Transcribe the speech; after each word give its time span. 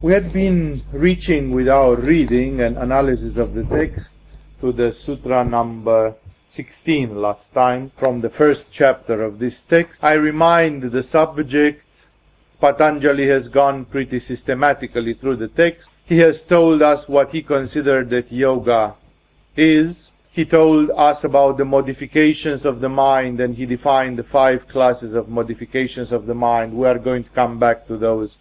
We 0.00 0.12
had 0.12 0.32
been 0.32 0.80
reaching 0.92 1.50
with 1.50 1.68
our 1.68 1.96
reading 1.96 2.60
and 2.60 2.78
analysis 2.78 3.36
of 3.36 3.52
the 3.52 3.64
text 3.64 4.16
to 4.60 4.70
the 4.70 4.92
sutra 4.92 5.42
number 5.44 6.14
16 6.50 7.20
last 7.20 7.52
time 7.52 7.90
from 7.96 8.20
the 8.20 8.30
first 8.30 8.72
chapter 8.72 9.24
of 9.24 9.40
this 9.40 9.60
text. 9.60 10.04
I 10.04 10.12
remind 10.12 10.84
the 10.84 11.02
subject 11.02 11.84
Patanjali 12.60 13.26
has 13.26 13.48
gone 13.48 13.86
pretty 13.86 14.20
systematically 14.20 15.14
through 15.14 15.34
the 15.34 15.48
text. 15.48 15.90
He 16.04 16.18
has 16.18 16.44
told 16.44 16.80
us 16.80 17.08
what 17.08 17.32
he 17.32 17.42
considered 17.42 18.10
that 18.10 18.30
yoga 18.30 18.94
is. 19.56 20.12
He 20.30 20.44
told 20.44 20.92
us 20.92 21.24
about 21.24 21.56
the 21.56 21.64
modifications 21.64 22.64
of 22.64 22.78
the 22.78 22.88
mind 22.88 23.40
and 23.40 23.56
he 23.56 23.66
defined 23.66 24.16
the 24.16 24.22
five 24.22 24.68
classes 24.68 25.14
of 25.14 25.28
modifications 25.28 26.12
of 26.12 26.26
the 26.26 26.36
mind. 26.36 26.72
We 26.72 26.86
are 26.86 27.00
going 27.00 27.24
to 27.24 27.30
come 27.30 27.58
back 27.58 27.88
to 27.88 27.96
those 27.96 28.38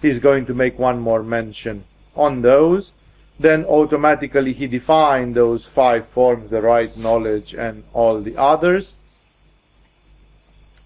he's 0.00 0.18
going 0.18 0.46
to 0.46 0.54
make 0.54 0.78
one 0.78 1.00
more 1.00 1.22
mention 1.22 1.84
on 2.14 2.42
those. 2.42 2.92
Then 3.40 3.64
automatically 3.64 4.52
he 4.52 4.66
defined 4.66 5.34
those 5.34 5.64
five 5.64 6.08
forms, 6.08 6.50
the 6.50 6.60
right 6.60 6.94
knowledge 6.96 7.54
and 7.54 7.84
all 7.92 8.20
the 8.20 8.36
others. 8.36 8.94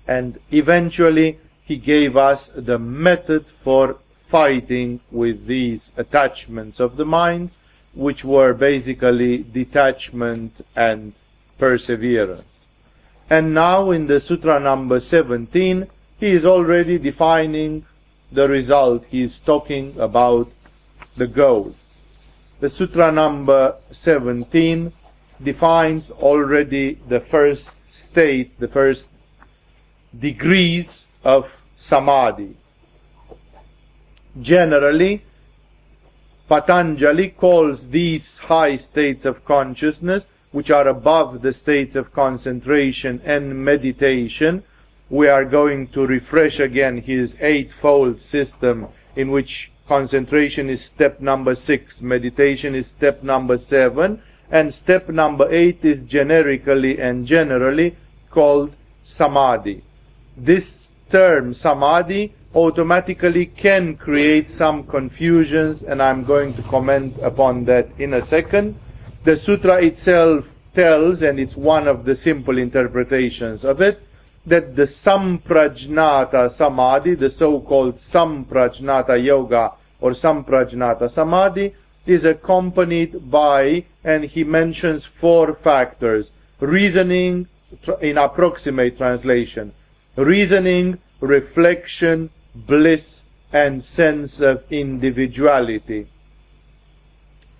And 0.06 0.38
eventually 0.51 1.38
he 1.64 1.77
gave 1.77 2.16
us 2.16 2.51
the 2.54 2.78
method 2.78 3.46
for 3.64 3.96
fighting 4.28 5.01
with 5.10 5.46
these 5.46 5.92
attachments 5.96 6.80
of 6.80 6.96
the 6.96 7.04
mind, 7.04 7.51
which 7.95 8.24
were 8.24 8.52
basically 8.52 9.38
detachment 9.38 10.65
and 10.74 11.12
perseverance. 11.59 12.66
And 13.30 13.54
now 13.54 13.90
in 13.90 14.06
the 14.06 14.20
sutra 14.20 14.59
number 14.60 15.01
17, 15.01 15.87
he 16.18 16.26
is 16.26 16.45
already 16.45 16.98
defining 16.98 17.87
the 18.32 18.48
result. 18.48 19.04
He 19.10 19.22
is 19.22 19.38
talking 19.41 19.95
about 19.98 20.48
the 21.16 21.27
goal. 21.27 21.74
The 22.60 22.70
sutra 22.70 23.12
number 23.12 23.76
17 23.90 24.93
defines 25.43 26.10
already 26.10 26.95
the 27.09 27.20
first 27.20 27.70
state, 27.90 28.59
the 28.59 28.68
first 28.68 29.10
degrees 30.18 31.10
of 31.24 31.52
samadhi. 31.79 32.54
Generally, 34.40 35.23
Patanjali 36.48 37.30
calls 37.30 37.88
these 37.88 38.38
high 38.38 38.76
states 38.76 39.24
of 39.24 39.45
consciousness, 39.45 40.26
which 40.52 40.70
are 40.70 40.88
above 40.88 41.42
the 41.42 41.52
states 41.52 41.96
of 41.96 42.12
concentration 42.12 43.20
and 43.24 43.64
meditation, 43.64 44.62
we 45.13 45.29
are 45.29 45.45
going 45.45 45.87
to 45.88 46.07
refresh 46.07 46.59
again 46.59 46.96
his 46.96 47.37
eightfold 47.43 48.18
system 48.18 48.88
in 49.15 49.30
which 49.30 49.71
concentration 49.87 50.71
is 50.71 50.82
step 50.82 51.21
number 51.21 51.54
six, 51.54 52.01
meditation 52.01 52.74
is 52.74 52.87
step 52.87 53.23
number 53.23 53.59
seven, 53.59 54.23
and 54.51 54.73
step 54.73 55.10
number 55.10 55.52
eight 55.52 55.85
is 55.85 56.04
generically 56.04 56.99
and 56.99 57.27
generally 57.27 57.95
called 58.30 58.73
samadhi. 59.04 59.82
This 60.35 60.88
term 61.10 61.52
samadhi 61.52 62.32
automatically 62.54 63.45
can 63.45 63.99
create 63.99 64.50
some 64.50 64.84
confusions 64.84 65.82
and 65.82 66.03
I'm 66.03 66.25
going 66.25 66.54
to 66.54 66.62
comment 66.62 67.19
upon 67.21 67.66
that 67.66 67.91
in 67.99 68.15
a 68.15 68.22
second. 68.22 68.76
The 69.25 69.37
sutra 69.37 69.82
itself 69.84 70.49
tells, 70.75 71.21
and 71.21 71.38
it's 71.38 71.54
one 71.54 71.87
of 71.87 72.06
the 72.06 72.16
simple 72.16 72.56
interpretations 72.56 73.66
of 73.66 73.82
it, 73.82 74.00
that 74.47 74.75
the 74.75 74.82
Samprajnata 74.82 76.50
Samadhi, 76.50 77.15
the 77.15 77.31
so-called 77.31 77.97
Samprajnata 77.97 79.22
Yoga 79.22 79.72
or 80.00 80.10
Samprajnata 80.12 81.10
Samadhi, 81.10 81.75
is 82.06 82.25
accompanied 82.25 83.31
by, 83.31 83.84
and 84.03 84.25
he 84.25 84.43
mentions 84.43 85.04
four 85.04 85.54
factors, 85.54 86.32
reasoning 86.59 87.47
in 88.00 88.19
approximate 88.19 88.98
translation, 88.98 89.72
reasoning, 90.16 90.98
reflection, 91.20 92.28
bliss, 92.54 93.26
and 93.53 93.84
sense 93.84 94.41
of 94.41 94.64
individuality. 94.70 96.06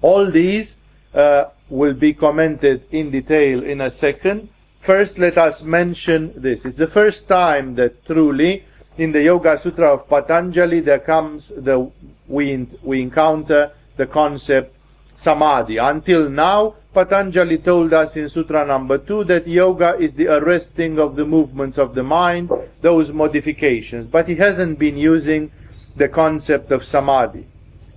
All 0.01 0.31
these 0.31 0.77
uh, 1.15 1.45
will 1.69 1.95
be 1.95 2.15
commented 2.15 2.83
in 2.91 3.11
detail 3.11 3.63
in 3.63 3.81
a 3.81 3.91
second, 3.91 4.49
First, 4.83 5.17
let 5.19 5.39
us 5.39 5.63
mention 5.63 6.33
this. 6.37 6.65
It's 6.65 6.77
the 6.77 6.89
first 6.89 7.29
time 7.29 7.77
that 7.77 8.05
truly 8.05 8.65
in 8.99 9.13
the 9.13 9.23
Yoga 9.23 9.57
Sutra 9.57 9.95
of 9.95 10.09
Patanjali 10.09 10.81
there 10.81 10.99
comes 10.99 11.49
the, 11.49 11.89
we, 12.27 12.67
we 12.83 13.01
encounter 13.01 13.71
the 13.97 14.07
concept 14.07 14.75
samadhi. 15.17 15.77
Until 15.77 16.29
now, 16.29 16.75
Patanjali 16.93 17.59
told 17.59 17.93
us 17.93 18.17
in 18.17 18.29
Sutra 18.29 18.67
number 18.67 18.99
2 18.99 19.23
that 19.25 19.47
yoga 19.47 19.97
is 19.99 20.15
the 20.15 20.27
arresting 20.27 20.99
of 20.99 21.15
the 21.15 21.25
movements 21.25 21.79
of 21.79 21.95
the 21.95 22.03
mind, 22.03 22.51
those 22.81 23.13
modifications. 23.13 24.09
But 24.09 24.29
he 24.29 24.35
hasn't 24.35 24.81
been 24.81 24.97
using 24.97 25.53
the 25.95 26.09
concept 26.09 26.73
of 26.73 26.85
samadhi. 26.85 27.47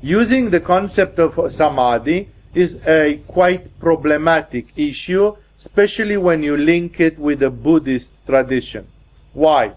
Using 0.04 0.52
the 0.52 0.60
concept 0.60 1.18
of 1.18 1.52
samadhi 1.52 2.30
is 2.54 2.80
a 2.86 3.22
quite 3.28 3.80
problematic 3.80 4.68
issue 4.78 5.36
especially 5.60 6.18
when 6.18 6.44
you 6.44 6.58
link 6.58 7.00
it 7.00 7.18
with 7.18 7.40
the 7.40 7.50
Buddhist 7.50 8.14
tradition. 8.26 8.88
Why? 9.34 9.74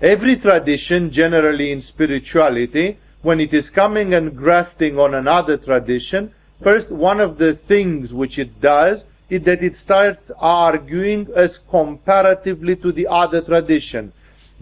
Every 0.00 0.36
tradition, 0.36 1.10
generally 1.10 1.72
in 1.72 1.80
spirituality, 1.80 2.98
when 3.22 3.40
it 3.40 3.54
is 3.54 3.70
coming 3.70 4.12
and 4.12 4.36
grafting 4.36 4.98
on 4.98 5.14
another 5.14 5.56
tradition, 5.56 6.32
first 6.62 6.90
one 6.90 7.20
of 7.20 7.38
the 7.38 7.54
things 7.54 8.12
which 8.12 8.38
it 8.38 8.60
does 8.60 9.04
is 9.30 9.42
that 9.44 9.62
it 9.62 9.76
starts 9.76 10.30
arguing 10.38 11.28
as 11.34 11.58
comparatively 11.58 12.76
to 12.76 12.92
the 12.92 13.06
other 13.06 13.40
tradition. 13.40 14.12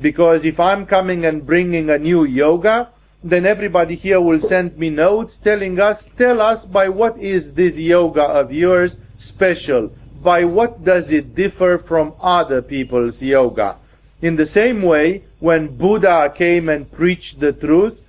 Because 0.01 0.45
if 0.45 0.61
I'm 0.61 0.87
coming 0.87 1.25
and 1.25 1.45
bringing 1.45 1.91
a 1.91 1.99
new 1.99 2.25
yoga, 2.25 2.89
then 3.25 3.47
everybody 3.47 3.95
here 3.95 4.21
will 4.21 4.41
send 4.41 4.77
me 4.77 4.91
notes 4.91 5.37
telling 5.37 5.79
us, 5.79 6.09
tell 6.19 6.41
us 6.41 6.67
by 6.67 6.89
what 6.89 7.19
is 7.19 7.55
this 7.55 7.77
yoga 7.77 8.23
of 8.23 8.53
yours 8.53 8.99
special? 9.19 9.93
By 10.23 10.45
what 10.45 10.85
does 10.85 11.11
it 11.11 11.35
differ 11.35 11.79
from 11.79 12.15
other 12.21 12.63
people's 12.63 13.23
yoga? 13.23 13.77
In 14.21 14.37
the 14.37 14.47
same 14.47 14.83
way, 14.83 15.23
when 15.39 15.77
Buddha 15.77 16.33
came 16.35 16.69
and 16.69 16.91
preached 16.91 17.41
the 17.41 17.53
truth, 17.53 18.01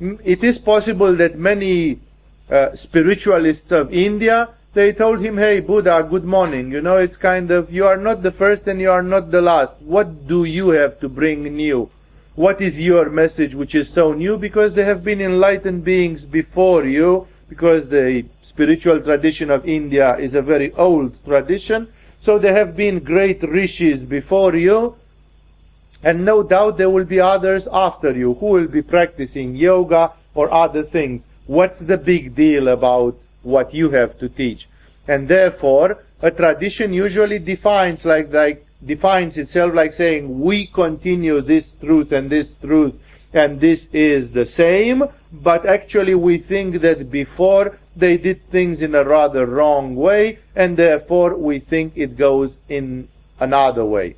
it 0.00 0.42
is 0.42 0.58
possible 0.58 1.14
that 1.16 1.38
many 1.38 2.00
uh, 2.50 2.74
spiritualists 2.74 3.70
of 3.70 3.92
India, 3.92 4.48
they 4.72 4.92
told 4.92 5.20
him, 5.20 5.36
hey, 5.36 5.60
Buddha, 5.60 6.06
good 6.08 6.24
morning. 6.24 6.70
You 6.70 6.80
know, 6.80 6.96
it's 6.96 7.16
kind 7.16 7.50
of, 7.50 7.72
you 7.72 7.86
are 7.86 7.96
not 7.96 8.22
the 8.22 8.32
first 8.32 8.66
and 8.66 8.80
you 8.80 8.90
are 8.90 9.02
not 9.02 9.30
the 9.30 9.42
last. 9.42 9.74
What 9.80 10.26
do 10.26 10.44
you 10.44 10.70
have 10.70 11.00
to 11.00 11.08
bring 11.08 11.42
new? 11.42 11.90
What 12.36 12.60
is 12.60 12.80
your 12.80 13.10
message 13.10 13.54
which 13.54 13.74
is 13.74 13.90
so 13.90 14.12
new? 14.12 14.38
Because 14.38 14.74
there 14.74 14.84
have 14.84 15.02
been 15.02 15.20
enlightened 15.20 15.84
beings 15.84 16.24
before 16.24 16.84
you, 16.84 17.26
because 17.48 17.88
the 17.88 18.24
spiritual 18.42 19.00
tradition 19.00 19.50
of 19.50 19.66
India 19.66 20.16
is 20.16 20.34
a 20.34 20.42
very 20.42 20.72
old 20.74 21.22
tradition. 21.24 21.88
So 22.20 22.38
there 22.38 22.54
have 22.54 22.76
been 22.76 23.00
great 23.00 23.42
rishis 23.42 24.02
before 24.02 24.54
you, 24.54 24.94
and 26.04 26.24
no 26.24 26.42
doubt 26.42 26.78
there 26.78 26.90
will 26.90 27.04
be 27.04 27.20
others 27.20 27.66
after 27.72 28.12
you 28.12 28.34
who 28.34 28.46
will 28.46 28.68
be 28.68 28.82
practicing 28.82 29.56
yoga 29.56 30.12
or 30.34 30.52
other 30.52 30.84
things. 30.84 31.26
What's 31.46 31.80
the 31.80 31.98
big 31.98 32.36
deal 32.36 32.68
about 32.68 33.18
what 33.42 33.74
you 33.74 33.90
have 33.90 34.18
to 34.20 34.28
teach? 34.28 34.68
And 35.08 35.26
therefore, 35.26 35.98
a 36.22 36.30
tradition 36.30 36.92
usually 36.92 37.40
defines 37.40 38.04
like, 38.04 38.32
like 38.32 38.66
defines 38.84 39.36
itself 39.38 39.74
like 39.74 39.94
saying, 39.94 40.40
we 40.40 40.66
continue 40.66 41.40
this 41.40 41.72
truth 41.72 42.12
and 42.12 42.30
this 42.30 42.54
truth 42.62 42.94
and 43.32 43.60
this 43.60 43.88
is 43.92 44.32
the 44.32 44.46
same, 44.46 45.04
but 45.32 45.64
actually 45.64 46.14
we 46.14 46.38
think 46.38 46.80
that 46.80 47.10
before 47.10 47.78
they 47.94 48.16
did 48.16 48.48
things 48.50 48.82
in 48.82 48.94
a 48.94 49.04
rather 49.04 49.46
wrong 49.46 49.94
way, 49.94 50.38
and 50.56 50.76
therefore 50.76 51.36
we 51.36 51.60
think 51.60 51.92
it 51.96 52.16
goes 52.16 52.58
in 52.68 53.08
another 53.38 53.84
way. 53.84 54.16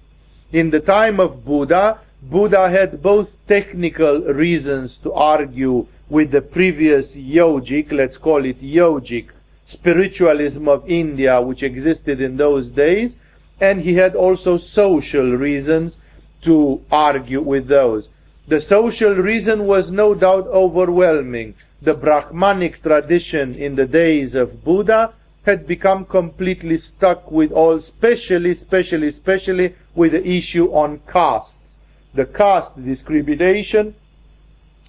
In 0.52 0.70
the 0.70 0.80
time 0.80 1.20
of 1.20 1.44
Buddha, 1.44 1.98
Buddha 2.22 2.68
had 2.70 3.02
both 3.02 3.34
technical 3.46 4.20
reasons 4.20 4.98
to 4.98 5.12
argue 5.12 5.86
with 6.08 6.30
the 6.30 6.42
previous 6.42 7.16
yogic, 7.16 7.90
let's 7.90 8.18
call 8.18 8.44
it 8.44 8.62
yogic, 8.62 9.28
spiritualism 9.64 10.68
of 10.68 10.88
India, 10.88 11.40
which 11.40 11.62
existed 11.62 12.20
in 12.20 12.36
those 12.36 12.70
days, 12.70 13.16
and 13.62 13.80
he 13.80 13.94
had 13.94 14.16
also 14.16 14.58
social 14.58 15.36
reasons 15.36 15.96
to 16.42 16.82
argue 16.90 17.40
with 17.40 17.68
those. 17.68 18.10
The 18.48 18.60
social 18.60 19.14
reason 19.14 19.66
was 19.66 19.92
no 19.92 20.16
doubt 20.16 20.48
overwhelming 20.48 21.54
the 21.80 21.94
Brahmanic 21.94 22.82
tradition 22.82 23.54
in 23.54 23.76
the 23.76 23.86
days 23.86 24.34
of 24.34 24.64
Buddha 24.64 25.14
had 25.46 25.68
become 25.68 26.04
completely 26.04 26.76
stuck 26.76 27.30
with 27.30 27.52
all, 27.52 27.76
especially, 27.76 28.50
especially, 28.50 29.06
especially 29.06 29.74
with 29.94 30.10
the 30.10 30.26
issue 30.26 30.66
on 30.72 31.00
castes. 31.12 31.78
The 32.14 32.26
caste 32.26 32.84
discrimination 32.84 33.94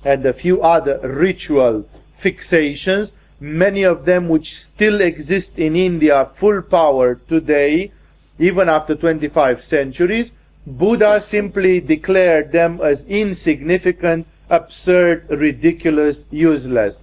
and 0.04 0.26
a 0.26 0.34
few 0.34 0.64
other 0.64 1.00
ritual 1.04 1.86
fixations, 2.22 3.12
many 3.40 3.84
of 3.84 4.06
them 4.06 4.30
which 4.30 4.58
still 4.58 5.00
exist 5.00 5.60
in 5.60 5.76
India 5.76 6.30
full 6.34 6.64
power 6.64 7.16
today, 7.16 7.92
even 8.40 8.70
after 8.70 8.96
25 8.96 9.64
centuries, 9.64 10.32
Buddha 10.66 11.20
simply 11.22 11.80
declared 11.82 12.52
them 12.52 12.80
as 12.82 13.06
insignificant, 13.06 14.26
absurd, 14.50 15.30
ridiculous, 15.30 16.24
useless. 16.32 17.02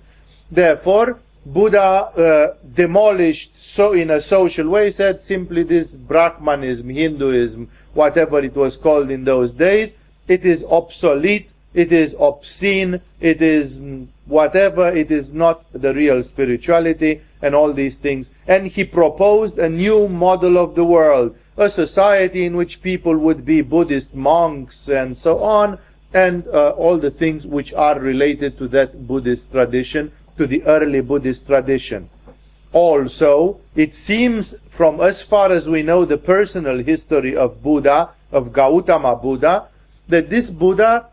Therefore, 0.51 1.19
Buddha 1.45 1.81
uh, 1.81 2.55
demolished 2.75 3.53
so 3.63 3.93
in 3.93 4.11
a 4.11 4.21
social 4.21 4.69
way, 4.69 4.91
said 4.91 5.23
simply 5.23 5.63
this 5.63 5.91
Brahmanism, 5.91 6.89
Hinduism, 6.89 7.71
whatever 7.95 8.41
it 8.41 8.55
was 8.55 8.77
called 8.77 9.11
in 9.11 9.25
those 9.25 9.53
days, 9.53 9.93
it 10.29 10.45
is 10.45 10.65
obsolete, 10.65 11.49
it 11.73 11.93
is 11.93 12.17
obscene, 12.19 13.01
it 13.21 13.41
is 13.43 13.81
whatever, 14.27 14.89
it 14.89 15.11
is 15.11 15.33
not 15.33 15.65
the 15.73 15.95
real 15.95 16.23
spirituality 16.23 17.21
and 17.43 17.55
all 17.55 17.73
these 17.73 17.99
things. 17.99 18.31
And 18.47 18.67
he 18.67 18.85
proposed 18.85 19.59
a 19.59 19.69
new 19.69 20.09
model 20.09 20.59
of 20.59 20.75
the 20.75 20.85
world, 20.85 21.37
a 21.57 21.71
society 21.71 22.45
in 22.45 22.57
which 22.57 22.83
people 22.83 23.17
would 23.17 23.45
be 23.45 23.63
Buddhist 23.63 24.15
monks 24.15 24.89
and 24.89 25.17
so 25.17 25.43
on, 25.43 25.79
and 26.13 26.47
uh, 26.49 26.71
all 26.71 26.99
the 26.99 27.11
things 27.11 27.47
which 27.47 27.73
are 27.73 27.99
related 27.99 28.59
to 28.59 28.69
that 28.69 29.07
Buddhist 29.07 29.53
tradition, 29.53 30.13
to 30.37 30.47
the 30.47 30.63
early 30.65 31.01
Buddhist 31.01 31.47
tradition. 31.47 32.09
Also, 32.73 33.61
it 33.75 33.95
seems 33.95 34.55
from 34.71 35.01
as 35.01 35.23
far 35.23 35.53
as 35.53 35.69
we 35.69 35.83
know 35.83 36.05
the 36.05 36.17
personal 36.17 36.79
history 36.83 37.37
of 37.37 37.63
Buddha, 37.63 38.11
of 38.33 38.53
Gautama 38.53 39.17
Buddha, 39.17 39.69
that 40.09 40.31
this 40.31 40.49
Buddha 40.51 41.07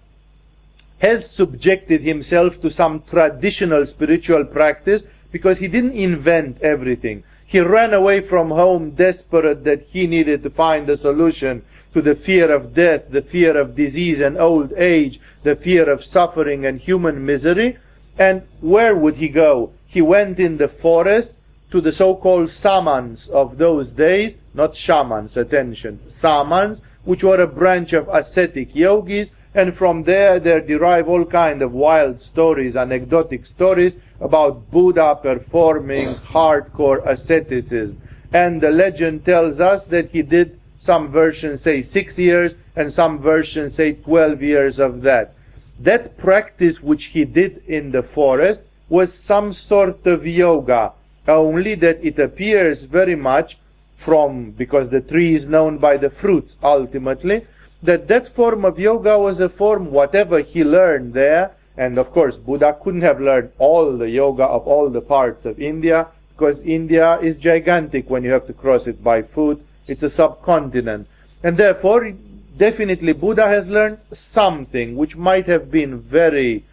has 0.99 1.29
subjected 1.29 2.01
himself 2.01 2.61
to 2.61 2.69
some 2.71 3.03
traditional 3.09 3.85
spiritual 3.85 4.45
practice 4.45 5.03
because 5.31 5.59
he 5.59 5.67
didn't 5.67 5.93
invent 5.93 6.61
everything. 6.61 7.23
He 7.45 7.59
ran 7.59 7.93
away 7.93 8.21
from 8.21 8.49
home 8.49 8.91
desperate 8.91 9.63
that 9.63 9.83
he 9.89 10.07
needed 10.07 10.43
to 10.43 10.49
find 10.49 10.89
a 10.89 10.97
solution 10.97 11.63
to 11.93 12.01
the 12.01 12.15
fear 12.15 12.53
of 12.53 12.73
death, 12.73 13.03
the 13.09 13.21
fear 13.21 13.57
of 13.57 13.75
disease 13.75 14.21
and 14.21 14.37
old 14.37 14.73
age, 14.73 15.19
the 15.43 15.55
fear 15.55 15.89
of 15.89 16.05
suffering 16.05 16.65
and 16.65 16.79
human 16.79 17.25
misery. 17.25 17.77
And 18.19 18.43
where 18.61 18.95
would 18.95 19.15
he 19.15 19.29
go? 19.29 19.71
He 19.87 20.01
went 20.01 20.39
in 20.39 20.57
the 20.57 20.67
forest 20.67 21.33
to 21.71 21.81
the 21.81 21.91
so-called 21.91 22.49
samans 22.49 23.29
of 23.29 23.57
those 23.57 23.91
days, 23.91 24.37
not 24.53 24.75
shamans, 24.75 25.37
attention, 25.37 25.99
samans, 26.07 26.81
which 27.03 27.23
were 27.23 27.41
a 27.41 27.47
branch 27.47 27.93
of 27.93 28.09
ascetic 28.09 28.75
yogis, 28.75 29.29
and 29.57 29.75
from 29.75 30.03
there 30.03 30.39
they 30.39 30.61
derive 30.61 31.09
all 31.09 31.25
kind 31.25 31.63
of 31.63 31.73
wild 31.73 32.21
stories, 32.21 32.75
anecdotic 32.75 33.47
stories 33.47 33.97
about 34.21 34.69
Buddha 34.69 35.17
performing 35.19 36.09
hardcore 36.09 37.03
asceticism. 37.03 37.99
And 38.31 38.61
the 38.61 38.69
legend 38.69 39.25
tells 39.25 39.59
us 39.59 39.87
that 39.87 40.11
he 40.11 40.21
did, 40.21 40.59
some 40.79 41.11
versions 41.11 41.63
say 41.63 41.81
six 41.81 42.19
years, 42.19 42.53
and 42.75 42.93
some 42.93 43.17
versions 43.17 43.73
say 43.73 43.93
twelve 43.93 44.43
years 44.43 44.77
of 44.79 45.01
that. 45.01 45.33
That 45.79 46.19
practice 46.19 46.79
which 46.79 47.05
he 47.05 47.25
did 47.25 47.63
in 47.67 47.91
the 47.91 48.03
forest 48.03 48.61
was 48.89 49.11
some 49.11 49.53
sort 49.53 50.05
of 50.05 50.27
yoga, 50.27 50.93
only 51.27 51.73
that 51.75 52.05
it 52.05 52.19
appears 52.19 52.83
very 52.83 53.15
much 53.15 53.57
from, 53.97 54.51
because 54.51 54.89
the 54.91 55.01
tree 55.01 55.33
is 55.33 55.49
known 55.49 55.79
by 55.79 55.97
the 55.97 56.11
fruits 56.11 56.55
ultimately, 56.61 57.47
that 57.83 58.07
that 58.07 58.33
form 58.35 58.65
of 58.65 58.79
yoga 58.79 59.17
was 59.17 59.39
a 59.39 59.49
form, 59.49 59.91
whatever 59.91 60.39
he 60.39 60.63
learned 60.63 61.13
there, 61.13 61.51
and 61.77 61.97
of 61.97 62.11
course 62.11 62.35
Buddha 62.35 62.75
couldn't 62.81 63.01
have 63.01 63.21
learned 63.21 63.51
all 63.59 63.97
the 63.97 64.09
yoga 64.09 64.43
of 64.43 64.67
all 64.67 64.89
the 64.89 65.01
parts 65.01 65.45
of 65.45 65.61
India, 65.61 66.07
because 66.29 66.61
India 66.61 67.19
is 67.19 67.37
gigantic 67.37 68.09
when 68.09 68.23
you 68.23 68.31
have 68.31 68.47
to 68.47 68.53
cross 68.53 68.87
it 68.87 69.03
by 69.03 69.21
foot. 69.21 69.61
It's 69.87 70.03
a 70.03 70.09
subcontinent. 70.09 71.07
And 71.43 71.55
therefore, 71.55 72.13
definitely 72.57 73.13
Buddha 73.13 73.47
has 73.47 73.69
learned 73.69 73.99
something 74.11 74.95
which 74.95 75.15
might 75.15 75.47
have 75.47 75.71
been 75.71 75.99
very 75.99 76.63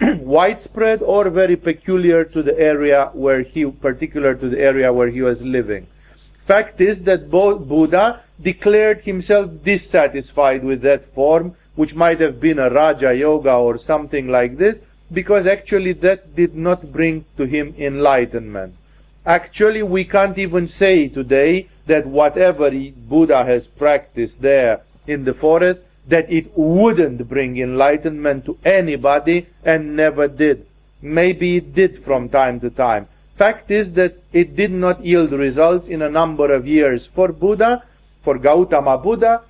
widespread 0.00 1.02
or 1.02 1.28
very 1.30 1.56
peculiar 1.56 2.24
to 2.24 2.42
the 2.42 2.58
area 2.58 3.10
where 3.12 3.42
he, 3.42 3.64
particular 3.64 4.34
to 4.34 4.48
the 4.48 4.58
area 4.58 4.92
where 4.92 5.08
he 5.08 5.22
was 5.22 5.42
living. 5.42 5.86
Fact 6.50 6.80
is 6.80 7.04
that 7.04 7.30
Buddha 7.30 8.22
declared 8.42 9.02
himself 9.02 9.52
dissatisfied 9.62 10.64
with 10.64 10.82
that 10.82 11.14
form, 11.14 11.54
which 11.76 11.94
might 11.94 12.18
have 12.18 12.40
been 12.40 12.58
a 12.58 12.68
Raja 12.68 13.14
Yoga 13.14 13.54
or 13.54 13.78
something 13.78 14.26
like 14.26 14.58
this, 14.58 14.80
because 15.12 15.46
actually 15.46 15.92
that 15.92 16.34
did 16.34 16.56
not 16.56 16.90
bring 16.90 17.24
to 17.36 17.44
him 17.44 17.72
enlightenment. 17.78 18.74
Actually, 19.24 19.84
we 19.84 20.04
can't 20.04 20.38
even 20.38 20.66
say 20.66 21.06
today 21.06 21.68
that 21.86 22.04
whatever 22.04 22.68
Buddha 22.72 23.44
has 23.44 23.68
practiced 23.68 24.42
there 24.42 24.80
in 25.06 25.22
the 25.22 25.34
forest 25.34 25.80
that 26.08 26.32
it 26.32 26.50
wouldn't 26.58 27.28
bring 27.28 27.58
enlightenment 27.58 28.44
to 28.46 28.58
anybody 28.64 29.46
and 29.64 29.94
never 29.94 30.26
did. 30.26 30.66
Maybe 31.00 31.58
it 31.58 31.76
did 31.76 32.02
from 32.02 32.28
time 32.28 32.58
to 32.58 32.70
time. 32.70 33.06
Fact 33.40 33.70
is 33.70 33.94
that 33.94 34.18
it 34.34 34.54
did 34.54 34.70
not 34.70 35.02
yield 35.02 35.32
results 35.32 35.88
in 35.88 36.02
a 36.02 36.10
number 36.10 36.52
of 36.52 36.66
years 36.66 37.06
for 37.06 37.28
Buddha, 37.32 37.82
for 38.22 38.36
Gautama 38.36 38.98
Buddha, 38.98 39.40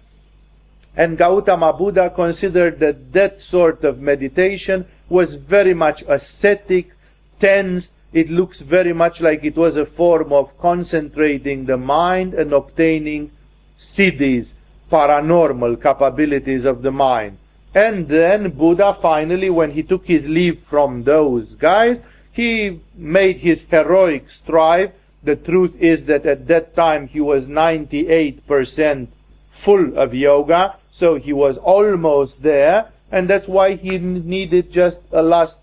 and 0.97 1.19
Gautama 1.19 1.73
Buddha 1.73 2.09
considered 2.09 2.79
that 2.79 3.13
that 3.13 3.43
sort 3.43 3.83
of 3.83 3.99
meditation 3.99 4.87
was 5.09 5.35
very 5.35 5.75
much 5.75 6.05
ascetic, 6.07 6.93
tense, 7.41 7.95
it 8.13 8.31
looks 8.31 8.61
very 8.61 8.93
much 8.93 9.21
like 9.21 9.43
it 9.43 9.57
was 9.57 9.77
a 9.77 9.87
form 9.87 10.33
of 10.33 10.57
concentrating 10.57 11.67
the 11.67 11.77
mind 11.77 12.35
and 12.35 12.53
obtaining 12.53 13.33
siddhis, 13.81 14.53
paranormal 14.89 15.83
capabilities 15.83 16.65
of 16.65 16.83
the 16.83 16.93
mind. 16.93 17.39
And 17.75 18.07
then 18.07 18.51
Buddha 18.51 18.97
finally, 19.03 19.51
when 19.51 19.73
he 19.73 19.83
took 19.83 20.07
his 20.07 20.29
leave 20.29 20.61
from 20.71 21.03
those 21.03 21.57
guys, 21.57 22.01
he 22.33 22.81
made 22.95 23.39
his 23.39 23.67
heroic 23.69 24.31
strive. 24.31 24.93
The 25.23 25.37
truth 25.37 25.77
is 25.81 26.07
that 26.07 26.25
at 26.27 26.47
that 26.49 26.75
time 26.75 27.09
he 27.09 27.21
was 27.21 27.47
98% 27.47 29.09
full 29.53 29.99
of 29.99 30.15
yoga, 30.15 30.77
so 30.93 31.17
he 31.17 31.33
was 31.33 31.59
almost 31.59 32.43
there, 32.43 32.89
and 33.13 33.29
that's 33.29 33.47
why 33.47 33.75
he 33.75 33.99
needed 33.99 34.73
just 34.73 35.01
a 35.13 35.23
last 35.23 35.59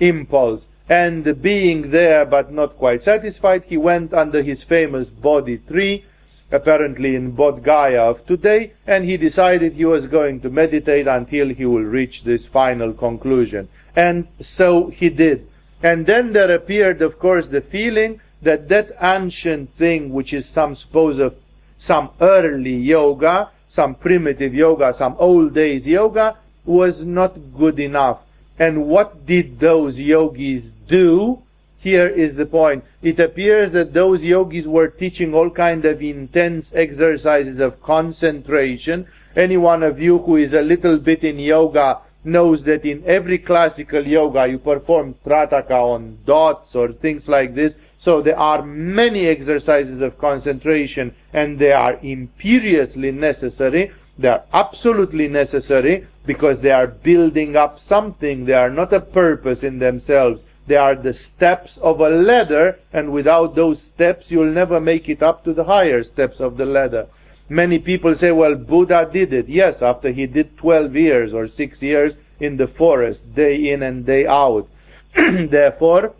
impulse. 0.00 0.64
And 0.88 1.42
being 1.42 1.90
there 1.90 2.24
but 2.24 2.50
not 2.50 2.78
quite 2.78 3.02
satisfied, 3.02 3.64
he 3.64 3.76
went 3.76 4.14
under 4.14 4.42
his 4.42 4.62
famous 4.62 5.10
Bodhi 5.10 5.58
tree, 5.58 6.04
apparently 6.50 7.14
in 7.14 7.32
Bodh 7.36 7.62
Gaya 7.62 8.04
of 8.04 8.24
today, 8.26 8.72
and 8.86 9.04
he 9.04 9.18
decided 9.18 9.74
he 9.74 9.84
was 9.84 10.06
going 10.06 10.40
to 10.40 10.48
meditate 10.48 11.06
until 11.06 11.48
he 11.50 11.66
will 11.66 11.82
reach 11.82 12.24
this 12.24 12.46
final 12.46 12.94
conclusion. 12.94 13.68
And 13.94 14.28
so 14.40 14.88
he 14.88 15.10
did. 15.10 15.46
And 15.82 16.06
then 16.06 16.32
there 16.32 16.54
appeared, 16.54 17.02
of 17.02 17.18
course, 17.18 17.48
the 17.48 17.60
feeling 17.60 18.20
that 18.42 18.68
that 18.68 18.90
ancient 19.00 19.74
thing, 19.74 20.12
which 20.12 20.32
is 20.32 20.46
some 20.46 20.74
suppose 20.74 21.18
of 21.18 21.36
some 21.78 22.10
early 22.20 22.76
yoga, 22.76 23.50
some 23.68 23.94
primitive 23.94 24.54
yoga, 24.54 24.92
some 24.94 25.16
old 25.18 25.54
days 25.54 25.86
yoga, 25.86 26.36
was 26.64 27.04
not 27.04 27.36
good 27.56 27.78
enough. 27.78 28.20
And 28.58 28.86
what 28.86 29.24
did 29.24 29.60
those 29.60 30.00
yogis 30.00 30.72
do? 30.88 31.42
Here 31.78 32.08
is 32.08 32.34
the 32.34 32.46
point. 32.46 32.84
It 33.02 33.20
appears 33.20 33.70
that 33.72 33.92
those 33.92 34.24
yogis 34.24 34.66
were 34.66 34.88
teaching 34.88 35.32
all 35.32 35.48
kind 35.48 35.84
of 35.84 36.02
intense 36.02 36.74
exercises 36.74 37.60
of 37.60 37.80
concentration. 37.80 39.06
Any 39.36 39.56
one 39.56 39.84
of 39.84 40.00
you 40.00 40.18
who 40.18 40.36
is 40.36 40.54
a 40.54 40.62
little 40.62 40.98
bit 40.98 41.22
in 41.22 41.38
yoga 41.38 42.00
knows 42.32 42.64
that 42.64 42.84
in 42.84 43.02
every 43.06 43.38
classical 43.38 44.06
yoga 44.06 44.46
you 44.46 44.58
perform 44.58 45.14
trataka 45.24 45.70
on 45.70 46.18
dots 46.24 46.74
or 46.74 46.92
things 46.92 47.26
like 47.28 47.54
this. 47.54 47.74
So 47.98 48.22
there 48.22 48.38
are 48.38 48.62
many 48.62 49.26
exercises 49.26 50.00
of 50.00 50.18
concentration 50.18 51.14
and 51.32 51.58
they 51.58 51.72
are 51.72 51.98
imperiously 52.02 53.10
necessary. 53.10 53.90
They 54.18 54.28
are 54.28 54.44
absolutely 54.52 55.28
necessary 55.28 56.06
because 56.26 56.60
they 56.60 56.70
are 56.70 56.86
building 56.86 57.56
up 57.56 57.80
something. 57.80 58.44
They 58.44 58.52
are 58.54 58.70
not 58.70 58.92
a 58.92 59.00
purpose 59.00 59.64
in 59.64 59.78
themselves. 59.78 60.44
They 60.66 60.76
are 60.76 60.94
the 60.94 61.14
steps 61.14 61.78
of 61.78 62.00
a 62.00 62.10
ladder, 62.10 62.78
and 62.92 63.10
without 63.10 63.54
those 63.54 63.80
steps, 63.80 64.30
you'll 64.30 64.52
never 64.52 64.80
make 64.80 65.08
it 65.08 65.22
up 65.22 65.42
to 65.44 65.54
the 65.54 65.64
higher 65.64 66.04
steps 66.04 66.40
of 66.40 66.58
the 66.58 66.66
ladder. 66.66 67.06
Many 67.48 67.78
people 67.78 68.14
say, 68.14 68.30
well, 68.30 68.54
Buddha 68.54 69.08
did 69.10 69.32
it. 69.32 69.48
Yes, 69.48 69.82
after 69.82 70.10
he 70.10 70.26
did 70.26 70.56
12 70.58 70.96
years 70.96 71.34
or 71.34 71.48
6 71.48 71.82
years 71.82 72.14
in 72.40 72.56
the 72.56 72.66
forest, 72.66 73.34
day 73.34 73.70
in 73.70 73.82
and 73.82 74.04
day 74.04 74.26
out. 74.26 74.68
Therefore, 75.14 76.12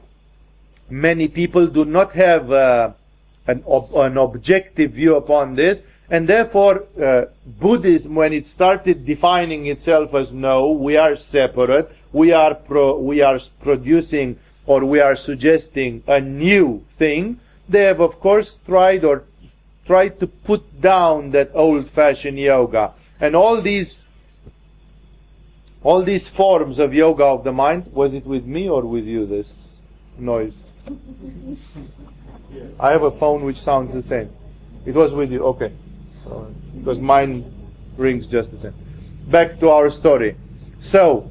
many 0.89 1.29
people 1.29 1.67
do 1.67 1.85
not 1.85 2.13
have 2.13 2.51
uh, 2.51 2.93
an, 3.47 3.63
ob- 3.67 3.95
an 3.95 4.17
objective 4.17 4.93
view 4.93 5.17
upon 5.17 5.55
this, 5.55 5.83
and 6.11 6.27
therefore, 6.27 6.85
uh, 7.01 7.27
Buddhism, 7.45 8.15
when 8.15 8.33
it 8.33 8.47
started 8.47 9.05
defining 9.05 9.67
itself 9.67 10.15
as 10.15 10.33
no, 10.33 10.71
we 10.71 10.97
are 10.97 11.17
separate, 11.17 11.93
we 12.13 12.33
are 12.33 12.55
pro, 12.55 12.99
we 12.99 13.21
are 13.21 13.39
producing 13.61 14.39
or 14.67 14.85
we 14.85 15.01
are 15.01 15.17
suggesting 15.17 16.03
a 16.07 16.21
new 16.21 16.85
thing, 16.97 17.41
they 17.69 17.85
have 17.85 18.01
of 18.01 18.21
course 18.21 18.59
tried 18.67 19.05
or 19.05 19.25
tried 19.89 20.21
to 20.21 20.29
put 20.29 20.81
down 20.81 21.33
that 21.33 21.51
old-fashioned 21.55 22.39
yoga. 22.39 22.93
And 23.21 23.35
all 23.35 23.61
these 23.61 24.05
all 25.83 26.03
these 26.03 26.29
forms 26.29 26.81
of 26.81 26.93
yoga 26.93 27.25
of 27.25 27.45
the 27.45 27.53
mind, 27.53 27.87
was 27.93 28.13
it 28.13 28.27
with 28.27 28.45
me 28.45 28.69
or 28.69 28.83
with 28.83 29.05
you 29.05 29.27
this 29.27 29.53
noise? 30.19 30.61
I 32.81 32.91
have 32.91 33.03
a 33.03 33.13
phone 33.13 33.45
which 33.45 33.61
sounds 33.61 33.93
the 33.93 34.03
same. 34.03 34.31
It 34.85 34.95
was 34.95 35.15
with 35.15 35.31
you, 35.31 35.45
okay. 35.53 35.73
So, 36.25 36.53
because 36.77 36.99
mine 36.99 37.45
rings 37.97 38.27
just 38.27 38.51
the 38.51 38.59
same. 38.59 38.75
Back 39.27 39.61
to 39.61 39.71
our 39.71 39.91
story. 39.91 40.37
So, 40.81 41.31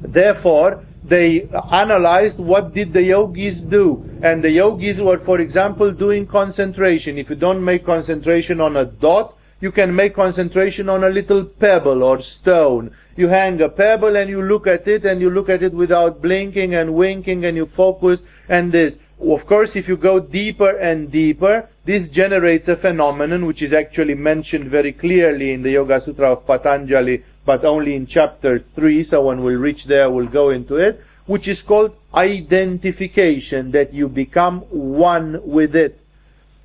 therefore, 0.00 0.85
they 1.08 1.48
analyzed 1.72 2.38
what 2.38 2.74
did 2.74 2.92
the 2.92 3.02
yogis 3.02 3.60
do. 3.60 4.04
And 4.22 4.42
the 4.42 4.50
yogis 4.50 4.98
were, 4.98 5.18
for 5.18 5.40
example, 5.40 5.92
doing 5.92 6.26
concentration. 6.26 7.18
If 7.18 7.30
you 7.30 7.36
don't 7.36 7.64
make 7.64 7.86
concentration 7.86 8.60
on 8.60 8.76
a 8.76 8.84
dot, 8.84 9.34
you 9.60 9.72
can 9.72 9.94
make 9.94 10.14
concentration 10.14 10.88
on 10.88 11.04
a 11.04 11.08
little 11.08 11.44
pebble 11.44 12.02
or 12.02 12.20
stone. 12.20 12.90
You 13.16 13.28
hang 13.28 13.60
a 13.62 13.68
pebble 13.68 14.16
and 14.16 14.28
you 14.28 14.42
look 14.42 14.66
at 14.66 14.86
it 14.86 15.04
and 15.06 15.20
you 15.20 15.30
look 15.30 15.48
at 15.48 15.62
it 15.62 15.72
without 15.72 16.20
blinking 16.20 16.74
and 16.74 16.94
winking 16.94 17.44
and 17.44 17.56
you 17.56 17.66
focus 17.66 18.22
and 18.48 18.70
this. 18.72 18.98
Of 19.18 19.46
course, 19.46 19.76
if 19.76 19.88
you 19.88 19.96
go 19.96 20.20
deeper 20.20 20.76
and 20.76 21.10
deeper, 21.10 21.70
this 21.86 22.10
generates 22.10 22.68
a 22.68 22.76
phenomenon 22.76 23.46
which 23.46 23.62
is 23.62 23.72
actually 23.72 24.14
mentioned 24.14 24.70
very 24.70 24.92
clearly 24.92 25.52
in 25.52 25.62
the 25.62 25.70
Yoga 25.70 26.02
Sutra 26.02 26.32
of 26.32 26.46
Patanjali 26.46 27.24
but 27.46 27.64
only 27.64 27.94
in 27.94 28.06
chapter 28.06 28.58
3, 28.58 29.04
so 29.04 29.24
when 29.24 29.42
we 29.42 29.54
reach 29.54 29.84
there, 29.84 30.10
we'll 30.10 30.26
go 30.26 30.50
into 30.50 30.76
it, 30.76 31.02
which 31.26 31.48
is 31.48 31.62
called 31.62 31.96
identification, 32.12 33.70
that 33.70 33.94
you 33.94 34.08
become 34.08 34.60
one 34.70 35.40
with 35.44 35.76
it. 35.76 35.98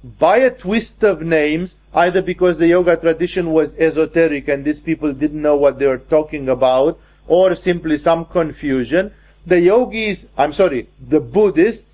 By 0.04 0.38
a 0.38 0.50
twist 0.50 1.04
of 1.04 1.22
names, 1.22 1.78
either 1.94 2.24
because 2.24 2.58
the 2.58 2.68
yoga 2.68 2.98
tradition 2.98 3.52
was 3.52 3.76
esoteric 3.78 4.48
and 4.48 4.66
these 4.66 4.80
people 4.80 5.14
didn't 5.14 5.42
know 5.42 5.56
what 5.56 5.78
they 5.78 5.86
were 5.86 6.00
talking 6.00 6.50
about, 6.50 7.00
or 7.28 7.56
simply 7.56 8.00
some 8.00 8.26
confusion, 8.26 9.14
the 9.46 9.60
yogis, 9.60 10.28
I'm 10.36 10.54
sorry, 10.54 10.90
the 11.00 11.20
Buddhists 11.20 11.88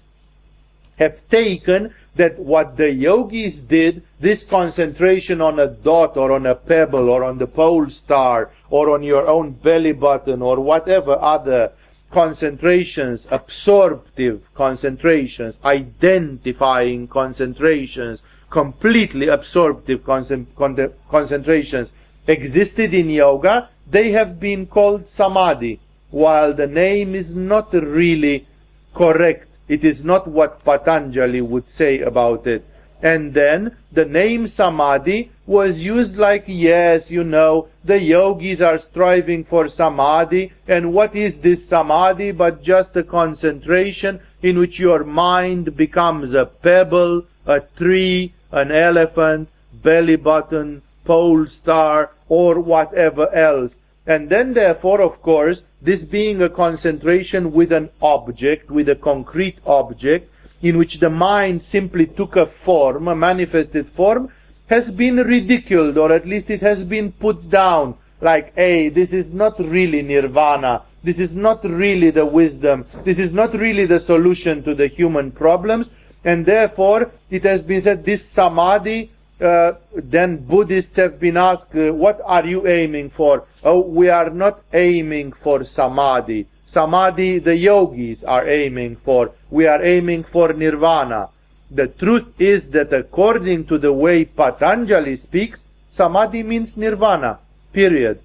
have 0.98 1.17
taken 1.29 1.94
that 2.17 2.38
what 2.38 2.77
the 2.77 2.91
yogis 2.91 3.57
did, 3.67 4.03
this 4.19 4.45
concentration 4.45 5.39
on 5.41 5.59
a 5.59 5.67
dot 5.67 6.17
or 6.17 6.31
on 6.31 6.45
a 6.45 6.55
pebble 6.55 7.09
or 7.09 7.24
on 7.24 7.38
the 7.38 7.47
pole 7.47 7.89
star 7.89 8.51
or 8.69 8.93
on 8.93 9.03
your 9.03 9.27
own 9.27 9.51
belly 9.51 9.93
button 9.93 10.41
or 10.41 10.59
whatever 10.59 11.17
other 11.19 11.71
concentrations, 12.12 13.27
absorptive 13.31 14.41
concentrations, 14.55 15.55
identifying 15.63 17.07
concentrations, 17.07 18.21
completely 18.50 19.27
absorptive 19.27 20.03
concentrations 20.05 21.89
existed 22.27 22.93
in 22.93 23.09
yoga, 23.09 23.69
they 23.89 24.12
have 24.12 24.39
been 24.39 24.65
called 24.65 25.07
samadhi, 25.07 25.79
while 26.12 26.53
the 26.53 26.67
name 26.67 27.15
is 27.15 27.36
not 27.36 27.74
really 27.74 28.47
correct 28.93 29.47
it 29.67 29.83
is 29.83 30.03
not 30.03 30.27
what 30.27 30.63
Patanjali 30.63 31.41
would 31.41 31.69
say 31.69 32.00
about 32.00 32.47
it. 32.47 32.65
And 33.01 33.33
then 33.33 33.75
the 33.91 34.05
name 34.05 34.47
Samadhi 34.47 35.31
was 35.45 35.83
used 35.83 36.17
like, 36.17 36.45
yes, 36.47 37.12
you 37.12 37.24
know, 37.24 37.67
the 37.83 38.01
yogis 38.01 38.62
are 38.62 38.79
striving 38.79 39.43
for 39.43 39.67
Samadhi. 39.67 40.51
And 40.67 40.93
what 40.93 41.15
is 41.15 41.39
this 41.41 41.67
Samadhi 41.67 42.31
but 42.31 42.63
just 42.63 42.95
a 42.95 43.03
concentration 43.03 44.19
in 44.41 44.57
which 44.57 44.79
your 44.79 45.03
mind 45.03 45.77
becomes 45.77 46.33
a 46.33 46.45
pebble, 46.45 47.25
a 47.45 47.59
tree, 47.59 48.33
an 48.51 48.71
elephant, 48.71 49.50
belly 49.74 50.15
button, 50.15 50.81
pole 51.05 51.47
star, 51.47 52.12
or 52.27 52.59
whatever 52.59 53.33
else. 53.33 53.77
And 54.08 54.30
then 54.30 54.54
therefore, 54.54 55.02
of 55.02 55.22
course, 55.22 55.64
this 55.82 56.06
being 56.06 56.42
a 56.42 56.50
concentration 56.50 57.52
with 57.52 57.74
an 57.74 57.90
object, 58.02 58.72
with 58.72 58.88
a 58.88 58.96
concrete 58.96 59.58
object, 59.66 60.32
in 60.62 60.78
which 60.78 61.00
the 61.00 61.10
mind 61.10 61.62
simply 61.62 62.08
took 62.08 62.38
a 62.38 62.46
form, 62.48 63.10
a 63.10 63.16
manifested 63.16 63.90
form, 63.90 64.32
has 64.68 64.92
been 64.92 65.18
ridiculed, 65.18 65.98
or 65.98 66.14
at 66.14 66.26
least 66.26 66.50
it 66.50 66.62
has 66.62 66.86
been 66.86 67.12
put 67.12 67.50
down, 67.50 67.96
like, 68.22 68.56
hey, 68.56 68.90
this 68.90 69.12
is 69.12 69.34
not 69.34 69.60
really 69.60 70.02
nirvana, 70.02 70.84
this 71.04 71.20
is 71.20 71.36
not 71.36 71.64
really 71.64 72.10
the 72.10 72.26
wisdom, 72.26 72.86
this 73.04 73.20
is 73.20 73.34
not 73.34 73.54
really 73.54 73.86
the 73.86 74.00
solution 74.00 74.64
to 74.64 74.74
the 74.74 74.88
human 74.88 75.32
problems, 75.32 75.92
and 76.24 76.46
therefore 76.46 77.12
it 77.30 77.44
has 77.44 77.64
been 77.64 77.82
said 77.82 78.04
this 78.04 78.26
samadhi 78.26 79.12
uh, 79.39 79.74
then 79.94 80.38
Buddhists 80.38 80.96
have 80.96 81.20
been 81.20 81.38
asked, 81.38 81.75
uh, 81.75 81.94
what 81.94 82.20
are 82.25 82.46
you 82.46 82.67
aiming 82.67 83.12
for? 83.12 83.46
Oh, 83.63 83.79
we 83.79 84.10
are 84.10 84.29
not 84.29 84.62
aiming 84.74 85.32
for 85.32 85.63
samadhi. 85.63 86.48
Samadhi, 86.67 87.39
the 87.39 87.56
yogis 87.56 88.24
are 88.24 88.48
aiming 88.48 88.96
for. 88.98 89.32
We 89.50 89.67
are 89.67 89.84
aiming 89.84 90.24
for 90.25 90.53
nirvana. 90.53 91.29
The 91.70 91.88
truth 91.88 92.39
is 92.41 92.72
that 92.72 92.94
according 92.94 93.67
to 93.67 93.77
the 93.77 93.94
way 93.94 94.25
Patanjali 94.25 95.15
speaks, 95.17 95.65
samadhi 95.91 96.44
means 96.44 96.75
nirvana. 96.75 97.39
Period. 97.74 98.20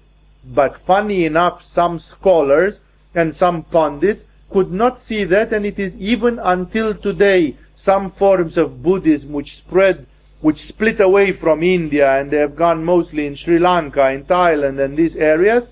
But 0.45 0.79
funny 0.85 1.25
enough, 1.25 1.63
some 1.63 1.99
scholars 1.99 2.79
and 3.13 3.35
some 3.35 3.63
pundits 3.63 4.23
could 4.49 4.71
not 4.71 4.99
see 4.99 5.23
that, 5.25 5.53
and 5.53 5.65
it 5.65 5.79
is 5.79 5.97
even 5.97 6.39
until 6.39 6.93
today 6.93 7.55
some 7.75 8.11
forms 8.11 8.57
of 8.57 8.83
Buddhism 8.83 9.33
which 9.33 9.57
spread 9.57 10.05
which 10.43 10.61
split 10.61 10.99
away 10.99 11.31
from 11.31 11.63
India 11.63 12.19
and 12.19 12.29
they 12.29 12.37
have 12.37 12.53
gone 12.53 12.83
mostly 12.83 13.25
in 13.25 13.33
Sri 13.33 13.57
Lanka, 13.59 14.11
in 14.11 14.25
Thailand 14.25 14.77
and 14.83 14.97
these 14.97 15.15
areas, 15.15 15.69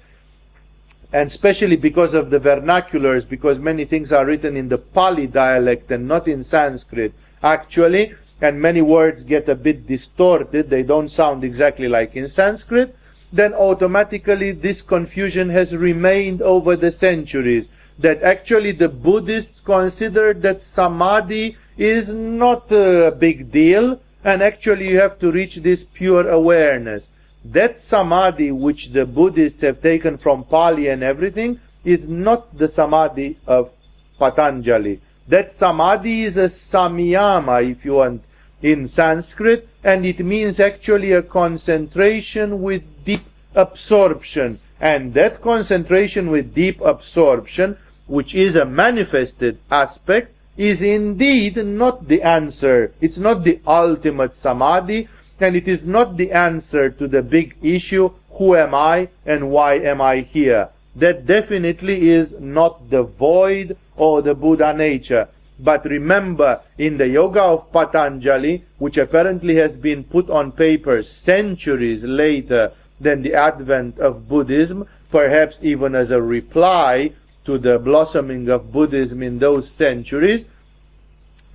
and 1.11 1.27
especially 1.27 1.75
because 1.75 2.13
of 2.13 2.29
the 2.29 2.39
vernaculars, 2.39 3.27
because 3.27 3.59
many 3.59 3.83
things 3.83 4.13
are 4.13 4.25
written 4.25 4.55
in 4.55 4.69
the 4.69 4.77
Pali 4.77 5.27
dialect 5.27 5.91
and 5.91 6.07
not 6.07 6.29
in 6.29 6.45
Sanskrit, 6.45 7.13
actually, 7.43 8.15
and 8.39 8.61
many 8.61 8.81
words 8.81 9.25
get 9.25 9.49
a 9.49 9.55
bit 9.55 9.87
distorted, 9.87 10.69
they 10.69 10.83
don't 10.83 11.11
sound 11.11 11.43
exactly 11.43 11.89
like 11.89 12.15
in 12.15 12.29
Sanskrit, 12.29 12.95
then 13.33 13.53
automatically 13.53 14.53
this 14.53 14.81
confusion 14.81 15.49
has 15.49 15.75
remained 15.75 16.41
over 16.41 16.77
the 16.77 16.93
centuries. 16.93 17.67
That 17.99 18.23
actually 18.23 18.71
the 18.71 18.87
Buddhists 18.87 19.59
consider 19.59 20.33
that 20.33 20.63
samadhi 20.63 21.57
is 21.77 22.13
not 22.13 22.71
a 22.71 23.11
big 23.11 23.51
deal, 23.51 23.99
and 24.23 24.41
actually 24.41 24.89
you 24.89 24.99
have 24.99 25.19
to 25.19 25.31
reach 25.31 25.57
this 25.57 25.83
pure 25.83 26.29
awareness. 26.29 27.09
That 27.45 27.81
samadhi 27.81 28.51
which 28.51 28.89
the 28.89 29.05
Buddhists 29.05 29.61
have 29.61 29.81
taken 29.81 30.17
from 30.17 30.43
Pali 30.43 30.87
and 30.87 31.03
everything 31.03 31.59
is 31.83 32.07
not 32.07 32.55
the 32.55 32.67
samadhi 32.67 33.37
of 33.47 33.71
Patanjali. 34.19 35.01
That 35.27 35.53
samadhi 35.53 36.23
is 36.23 36.37
a 36.37 36.49
samyama, 36.49 37.71
if 37.71 37.83
you 37.83 37.93
want, 37.93 38.23
in 38.61 38.87
Sanskrit, 38.87 39.67
and 39.83 40.05
it 40.05 40.19
means 40.19 40.59
actually 40.59 41.13
a 41.13 41.23
concentration 41.23 42.61
with 42.61 42.83
deep 43.05 43.23
absorption. 43.55 44.59
And 44.79 45.13
that 45.15 45.41
concentration 45.41 46.29
with 46.29 46.53
deep 46.53 46.81
absorption, 46.81 47.77
which 48.05 48.35
is 48.35 48.55
a 48.55 48.65
manifested 48.65 49.57
aspect, 49.71 50.35
is 50.61 50.83
indeed 50.83 51.57
not 51.57 52.07
the 52.07 52.21
answer. 52.21 52.93
It's 53.01 53.17
not 53.17 53.43
the 53.43 53.59
ultimate 53.65 54.37
samadhi, 54.37 55.07
and 55.39 55.55
it 55.55 55.67
is 55.67 55.87
not 55.87 56.17
the 56.17 56.31
answer 56.33 56.91
to 56.91 57.07
the 57.07 57.23
big 57.23 57.55
issue, 57.63 58.11
who 58.33 58.55
am 58.55 58.75
I 58.75 59.09
and 59.25 59.49
why 59.49 59.79
am 59.79 60.01
I 60.01 60.21
here? 60.21 60.69
That 60.95 61.25
definitely 61.25 62.09
is 62.09 62.39
not 62.39 62.91
the 62.91 63.01
void 63.01 63.75
or 63.97 64.21
the 64.21 64.35
Buddha 64.35 64.71
nature. 64.71 65.29
But 65.59 65.83
remember, 65.85 66.61
in 66.77 66.97
the 66.97 67.07
Yoga 67.07 67.41
of 67.41 67.71
Patanjali, 67.71 68.63
which 68.77 68.99
apparently 68.99 69.55
has 69.55 69.75
been 69.77 70.03
put 70.03 70.29
on 70.29 70.51
paper 70.51 71.01
centuries 71.01 72.03
later 72.03 72.71
than 72.99 73.23
the 73.23 73.33
advent 73.33 73.97
of 73.97 74.29
Buddhism, 74.29 74.87
perhaps 75.09 75.63
even 75.63 75.95
as 75.95 76.11
a 76.11 76.21
reply 76.21 77.13
to 77.45 77.57
the 77.57 77.79
blossoming 77.79 78.49
of 78.49 78.71
Buddhism 78.71 79.23
in 79.23 79.39
those 79.39 79.69
centuries, 79.69 80.45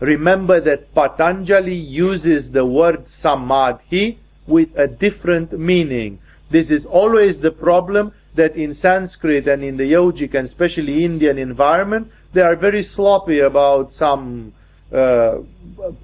remember 0.01 0.61
that 0.61 0.95
Patanjali 0.95 1.75
uses 1.75 2.51
the 2.51 2.67
word 2.67 3.09
samadhi 3.09 4.19
with 4.47 4.77
a 4.77 4.87
different 4.87 5.53
meaning. 5.59 6.19
This 6.51 6.71
is 6.71 6.87
always 6.87 7.41
the 7.41 7.51
problem 7.51 8.13
that 8.35 8.57
in 8.57 8.75
Sanskrit 8.75 9.49
and 9.49 9.65
in 9.65 9.77
the 9.77 9.93
yogic 9.93 10.35
and 10.35 10.47
especially 10.47 11.05
Indian 11.05 11.39
environment, 11.39 12.13
they 12.33 12.43
are 12.43 12.57
very 12.57 12.83
sloppy 12.83 13.41
about 13.41 13.93
some 13.95 14.53
uh, 14.93 15.39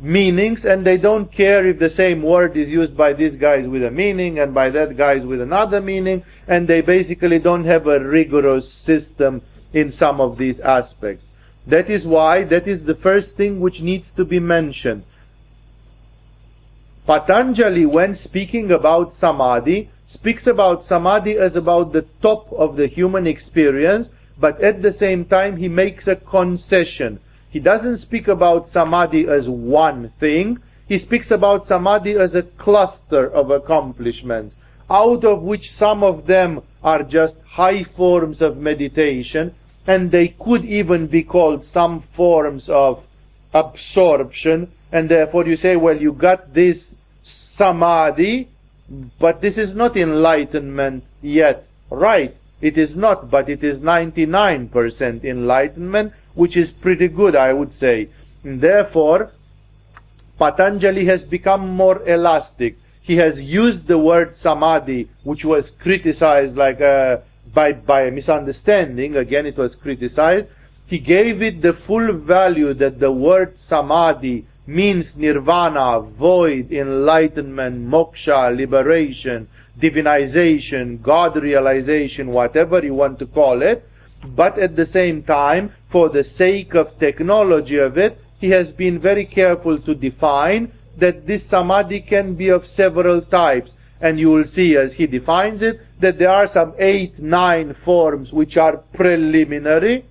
meanings 0.01 0.65
and 0.65 0.85
they 0.85 0.97
don't 0.97 1.31
care 1.31 1.69
if 1.69 1.79
the 1.79 1.91
same 1.91 2.23
word 2.23 2.57
is 2.57 2.73
used 2.73 2.97
by 2.97 3.13
these 3.13 3.37
guys 3.37 3.67
with 3.67 3.85
a 3.85 3.91
meaning 3.91 4.39
and 4.39 4.53
by 4.53 4.71
that 4.71 4.97
guys 4.97 5.23
with 5.23 5.41
another 5.41 5.81
meaning 5.81 6.25
and 6.49 6.67
they 6.67 6.81
basically 6.81 7.39
don't 7.39 7.65
have 7.65 7.87
a 7.87 8.01
rigorous 8.01 8.73
system 8.73 9.41
in 9.73 9.93
some 9.93 10.21
of 10.21 10.39
these 10.39 10.61
aspects. 10.61 11.25
That 11.67 11.89
is 11.91 12.07
why 12.07 12.45
that 12.45 12.67
is 12.67 12.85
the 12.85 12.95
first 12.95 13.37
thing 13.37 13.61
which 13.61 13.81
needs 13.81 14.11
to 14.13 14.25
be 14.25 14.41
mentioned. 14.41 15.05
Patanjali, 17.07 17.87
when 17.87 18.15
speaking 18.15 18.71
about 18.71 19.15
samadhi, 19.15 19.91
speaks 20.07 20.47
about 20.47 20.85
samadhi 20.85 21.39
as 21.39 21.57
about 21.57 21.93
the 21.93 22.07
top 22.21 22.53
of 22.53 22.77
the 22.77 22.87
human 22.87 23.27
experience, 23.27 24.11
but 24.39 24.61
at 24.61 24.83
the 24.83 24.93
same 24.93 25.25
time 25.25 25.57
he 25.57 25.69
makes 25.69 26.07
a 26.07 26.17
concession. 26.17 27.19
He 27.51 27.61
doesn't 27.61 27.99
speak 27.99 28.29
about 28.29 28.69
samadhi 28.69 29.27
as 29.29 29.49
one 29.49 30.11
thing, 30.21 30.59
he 30.87 30.99
speaks 30.99 31.31
about 31.31 31.67
samadhi 31.67 32.17
as 32.17 32.35
a 32.35 32.43
cluster 32.43 33.27
of 33.31 33.51
accomplishments, 33.51 34.57
out 34.91 35.25
of 35.25 35.43
which 35.43 35.73
some 35.73 36.03
of 36.03 36.27
them 36.27 36.63
are 36.83 37.03
just 37.03 37.41
high 37.43 37.83
forms 37.85 38.43
of 38.43 38.59
meditation, 38.59 39.55
and 39.87 40.11
they 40.11 40.29
could 40.29 40.65
even 40.65 41.07
be 41.07 41.23
called 41.23 41.65
some 41.65 42.03
forms 42.15 42.69
of 42.69 43.05
absorption, 43.53 44.71
and 44.91 45.09
therefore 45.09 45.47
you 45.47 45.57
say, 45.57 45.77
well, 45.77 45.97
you 45.97 46.13
got 46.13 46.55
this 46.55 46.97
samadhi, 47.25 48.49
but 49.19 49.41
this 49.41 49.59
is 49.59 49.75
not 49.75 49.97
enlightenment 49.97 51.05
yet. 51.21 51.67
Right, 51.91 52.37
it 52.61 52.79
is 52.79 52.97
not, 52.97 53.31
but 53.31 53.49
it 53.49 53.65
is 53.65 53.81
99% 53.81 55.25
enlightenment, 55.25 56.13
which 56.35 56.57
is 56.57 56.73
pretty 56.73 57.09
good, 57.09 57.37
I 57.37 57.53
would 57.53 57.75
say. 57.75 58.09
And 58.45 58.61
therefore, 58.61 59.33
Patanjali 60.39 61.05
has 61.07 61.25
become 61.25 61.69
more 61.69 62.07
elastic. 62.09 62.77
He 63.03 63.17
has 63.17 63.43
used 63.43 63.87
the 63.87 63.99
word 63.99 64.37
samadhi, 64.37 65.09
which 65.25 65.45
was 65.45 65.71
criticized 65.71 66.57
like 66.57 66.81
a, 66.81 67.23
by, 67.53 67.73
by 67.73 68.03
a 68.03 68.11
misunderstanding. 68.11 69.17
Again, 69.17 69.47
it 69.47 69.57
was 69.57 69.77
criticized. 69.77 70.49
He 70.87 70.99
gave 70.99 71.43
it 71.43 71.63
the 71.63 71.73
full 71.73 72.13
value 72.13 72.75
that 72.75 73.01
the 73.01 73.11
word 73.11 73.59
samadhi 73.59 74.47
means 74.67 75.19
nirvana, 75.19 76.01
void, 76.01 76.73
enlightenment, 76.73 77.89
moksha, 77.89 78.55
liberation, 78.57 79.49
divinization, 79.81 81.01
God 81.03 81.37
realization, 81.37 82.29
whatever 82.29 82.85
you 82.85 82.95
want 82.95 83.19
to 83.19 83.27
call 83.27 83.63
it. 83.63 83.89
But 84.25 84.59
at 84.59 84.77
the 84.77 84.87
same 84.87 85.23
time, 85.23 85.73
for 85.89 86.09
the 86.09 86.25
sake 86.25 86.75
of 86.75 86.99
technology 86.99 87.79
of 87.79 87.99
it, 87.99 88.19
he 88.39 88.51
has 88.51 88.73
been 88.73 88.99
very 88.99 89.27
careful 89.27 89.79
to 89.81 89.95
define 89.95 90.73
that 90.99 91.27
this 91.27 91.45
samadhi 91.45 92.01
can 92.01 92.35
be 92.35 92.49
of 92.51 92.67
several 92.67 93.23
types. 93.23 93.77
And 94.03 94.19
you 94.21 94.31
will 94.31 94.45
see 94.45 94.77
as 94.77 94.95
he 94.95 95.07
defines 95.07 95.63
it 95.63 95.81
that 96.01 96.19
there 96.19 96.31
are 96.31 96.49
some 96.49 96.75
eight, 96.79 97.19
nine 97.21 97.75
forms 97.85 98.33
which 98.33 98.57
are 98.57 98.77
preliminary, 98.93 100.05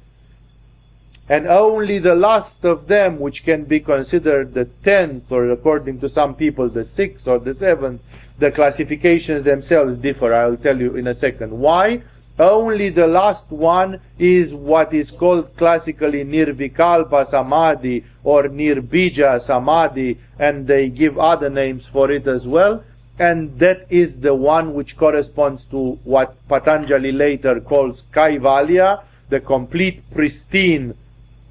and 1.28 1.48
only 1.48 2.00
the 2.00 2.16
last 2.16 2.66
of 2.66 2.88
them, 2.88 3.20
which 3.20 3.44
can 3.44 3.66
be 3.66 3.80
considered 3.80 4.54
the 4.54 4.66
tenth, 4.84 5.32
or 5.32 5.52
according 5.52 6.00
to 6.00 6.10
some 6.10 6.36
people, 6.36 6.70
the 6.70 6.86
sixth 6.86 7.28
or 7.28 7.40
the 7.40 7.54
seventh, 7.54 8.02
the 8.40 8.52
classifications 8.52 9.44
themselves 9.44 9.98
differ. 9.98 10.34
I'll 10.34 10.58
tell 10.58 10.80
you 10.80 10.96
in 10.96 11.08
a 11.08 11.14
second. 11.14 11.52
Why? 11.52 12.02
Only 12.40 12.90
the 12.90 13.08
last 13.08 13.52
one 13.52 14.00
is 14.18 14.54
what 14.54 14.94
is 14.94 15.12
called 15.12 15.56
classically 15.58 16.24
Nirvikalpa 16.24 17.30
Samadhi 17.30 18.06
or 18.24 18.44
Nirbija 18.44 19.42
Samadhi, 19.42 20.18
and 20.40 20.66
they 20.66 20.90
give 20.90 21.20
other 21.20 21.50
names 21.50 21.88
for 21.88 22.10
it 22.10 22.28
as 22.28 22.48
well. 22.48 22.84
And 23.22 23.60
that 23.60 23.86
is 23.92 24.20
the 24.20 24.34
one 24.34 24.74
which 24.74 24.98
corresponds 24.98 25.63
to 25.66 26.00
what 26.04 26.36
Patanjali 26.48 27.12
later 27.12 27.60
calls 27.62 28.01
Kaivalya, 28.12 29.04
the 29.30 29.40
complete 29.40 30.01
pristine 30.10 30.96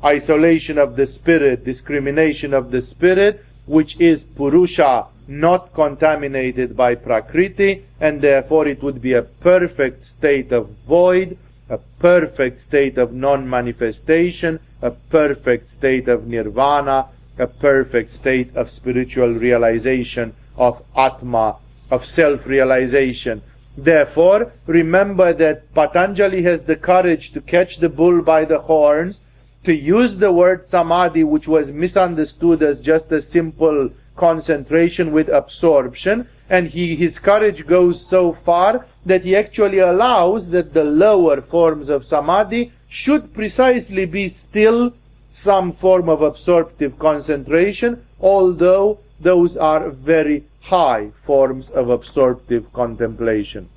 isolation 0.02 0.78
of 0.78 0.96
the 0.96 1.06
spirit, 1.06 1.64
discrimination 1.64 2.54
of 2.54 2.72
the 2.72 2.82
spirit, 2.82 3.44
which 3.66 4.00
is 4.00 4.24
Purusha, 4.24 5.06
not 5.28 5.72
contaminated 5.72 6.76
by 6.76 6.96
Prakriti, 6.96 7.84
and 8.00 8.20
therefore 8.20 8.66
it 8.66 8.82
would 8.82 9.00
be 9.00 9.12
a 9.12 9.22
perfect 9.22 10.04
state 10.06 10.50
of 10.50 10.70
void, 10.88 11.38
a 11.68 11.78
perfect 12.00 12.60
state 12.60 12.98
of 12.98 13.12
non-manifestation, 13.12 14.58
a 14.82 14.90
perfect 14.90 15.70
state 15.70 16.08
of 16.08 16.26
nirvana, 16.26 17.06
a 17.38 17.46
perfect 17.46 18.12
state 18.12 18.56
of 18.56 18.72
spiritual 18.72 19.32
realization 19.34 20.34
of 20.60 20.82
Atma, 20.94 21.56
of 21.90 22.04
self-realization. 22.04 23.42
Therefore, 23.78 24.52
remember 24.66 25.32
that 25.32 25.74
Patanjali 25.74 26.42
has 26.42 26.64
the 26.64 26.76
courage 26.76 27.32
to 27.32 27.40
catch 27.40 27.78
the 27.78 27.88
bull 27.88 28.20
by 28.20 28.44
the 28.44 28.60
horns 28.60 29.22
to 29.64 29.74
use 29.74 30.18
the 30.18 30.32
word 30.32 30.66
samadhi, 30.66 31.24
which 31.24 31.48
was 31.48 31.72
misunderstood 31.72 32.62
as 32.62 32.80
just 32.80 33.10
a 33.10 33.22
simple 33.22 33.90
concentration 34.16 35.12
with 35.12 35.28
absorption, 35.28 36.28
and 36.50 36.66
he, 36.68 36.94
his 36.94 37.18
courage 37.18 37.66
goes 37.66 38.06
so 38.06 38.34
far 38.44 38.86
that 39.06 39.22
he 39.22 39.34
actually 39.36 39.78
allows 39.78 40.50
that 40.50 40.74
the 40.74 40.84
lower 40.84 41.40
forms 41.40 41.88
of 41.88 42.04
samadhi 42.04 42.72
should 42.88 43.32
precisely 43.32 44.04
be 44.04 44.28
still 44.28 44.92
some 45.32 45.72
form 45.72 46.08
of 46.08 46.20
absorptive 46.20 46.98
concentration, 46.98 48.04
although 48.20 48.98
those 49.20 49.56
are 49.56 49.90
very 49.90 50.44
high 50.70 51.10
forms 51.26 51.68
of 51.70 51.90
absorptive 51.90 52.72
contemplation, 52.72 53.68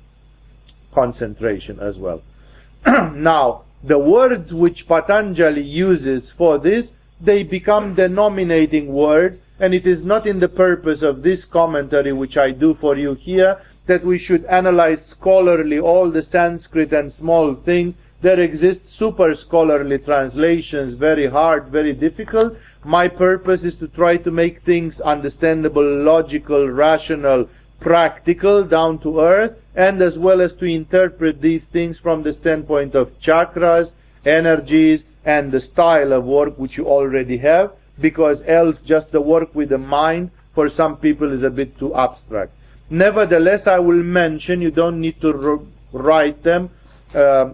concentration 0.92 1.80
as 1.80 1.98
well. 1.98 2.22
now, 2.86 3.62
the 3.82 3.98
words 3.98 4.54
which 4.54 4.86
Patanjali 4.86 5.60
uses 5.62 6.30
for 6.30 6.58
this, 6.58 6.92
they 7.20 7.42
become 7.42 7.96
denominating 7.96 8.92
words, 8.92 9.40
and 9.58 9.74
it 9.74 9.88
is 9.88 10.04
not 10.04 10.24
in 10.24 10.38
the 10.38 10.48
purpose 10.48 11.02
of 11.02 11.24
this 11.24 11.44
commentary 11.44 12.12
which 12.12 12.36
I 12.36 12.52
do 12.52 12.74
for 12.74 12.96
you 12.96 13.14
here 13.14 13.60
that 13.86 14.04
we 14.04 14.16
should 14.16 14.44
analyze 14.44 15.04
scholarly 15.04 15.80
all 15.80 16.10
the 16.10 16.22
Sanskrit 16.22 16.92
and 16.92 17.12
small 17.12 17.54
things. 17.54 17.98
There 18.22 18.38
exist 18.38 18.88
super 18.88 19.34
scholarly 19.34 19.98
translations, 19.98 20.94
very 20.94 21.26
hard, 21.26 21.64
very 21.66 21.92
difficult. 21.92 22.56
My 22.84 23.08
purpose 23.08 23.64
is 23.64 23.76
to 23.76 23.88
try 23.88 24.18
to 24.18 24.30
make 24.30 24.60
things 24.60 25.00
understandable, 25.00 26.02
logical, 26.02 26.68
rational, 26.68 27.48
practical, 27.80 28.62
down 28.62 28.98
to 28.98 29.20
earth, 29.20 29.56
and 29.74 30.02
as 30.02 30.18
well 30.18 30.42
as 30.42 30.56
to 30.56 30.66
interpret 30.66 31.40
these 31.40 31.64
things 31.64 31.98
from 31.98 32.22
the 32.22 32.32
standpoint 32.32 32.94
of 32.94 33.18
chakras, 33.20 33.92
energies, 34.26 35.02
and 35.24 35.50
the 35.50 35.60
style 35.60 36.12
of 36.12 36.24
work 36.24 36.58
which 36.58 36.76
you 36.76 36.86
already 36.86 37.38
have, 37.38 37.72
because 38.00 38.42
else 38.46 38.82
just 38.82 39.12
the 39.12 39.20
work 39.20 39.54
with 39.54 39.70
the 39.70 39.78
mind 39.78 40.30
for 40.54 40.68
some 40.68 40.96
people 40.98 41.32
is 41.32 41.42
a 41.42 41.50
bit 41.50 41.78
too 41.78 41.94
abstract. 41.94 42.52
Nevertheless, 42.90 43.66
I 43.66 43.78
will 43.78 44.02
mention, 44.02 44.60
you 44.60 44.70
don't 44.70 45.00
need 45.00 45.20
to 45.22 45.66
write 45.92 46.42
them, 46.42 46.70
uh, 47.14 47.50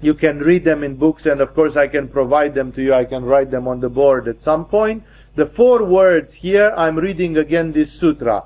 you 0.00 0.14
can 0.14 0.38
read 0.38 0.64
them 0.64 0.82
in 0.82 0.96
books, 0.96 1.26
and 1.26 1.40
of 1.40 1.54
course 1.54 1.76
I 1.76 1.88
can 1.88 2.08
provide 2.08 2.54
them 2.54 2.72
to 2.72 2.82
you, 2.82 2.94
I 2.94 3.04
can 3.04 3.24
write 3.24 3.50
them 3.50 3.68
on 3.68 3.80
the 3.80 3.88
board 3.88 4.28
at 4.28 4.42
some 4.42 4.64
point. 4.64 5.04
The 5.34 5.46
four 5.46 5.84
words 5.84 6.34
here, 6.34 6.72
I'm 6.76 6.96
reading 6.96 7.36
again 7.36 7.72
this 7.72 7.92
sutra. 7.92 8.44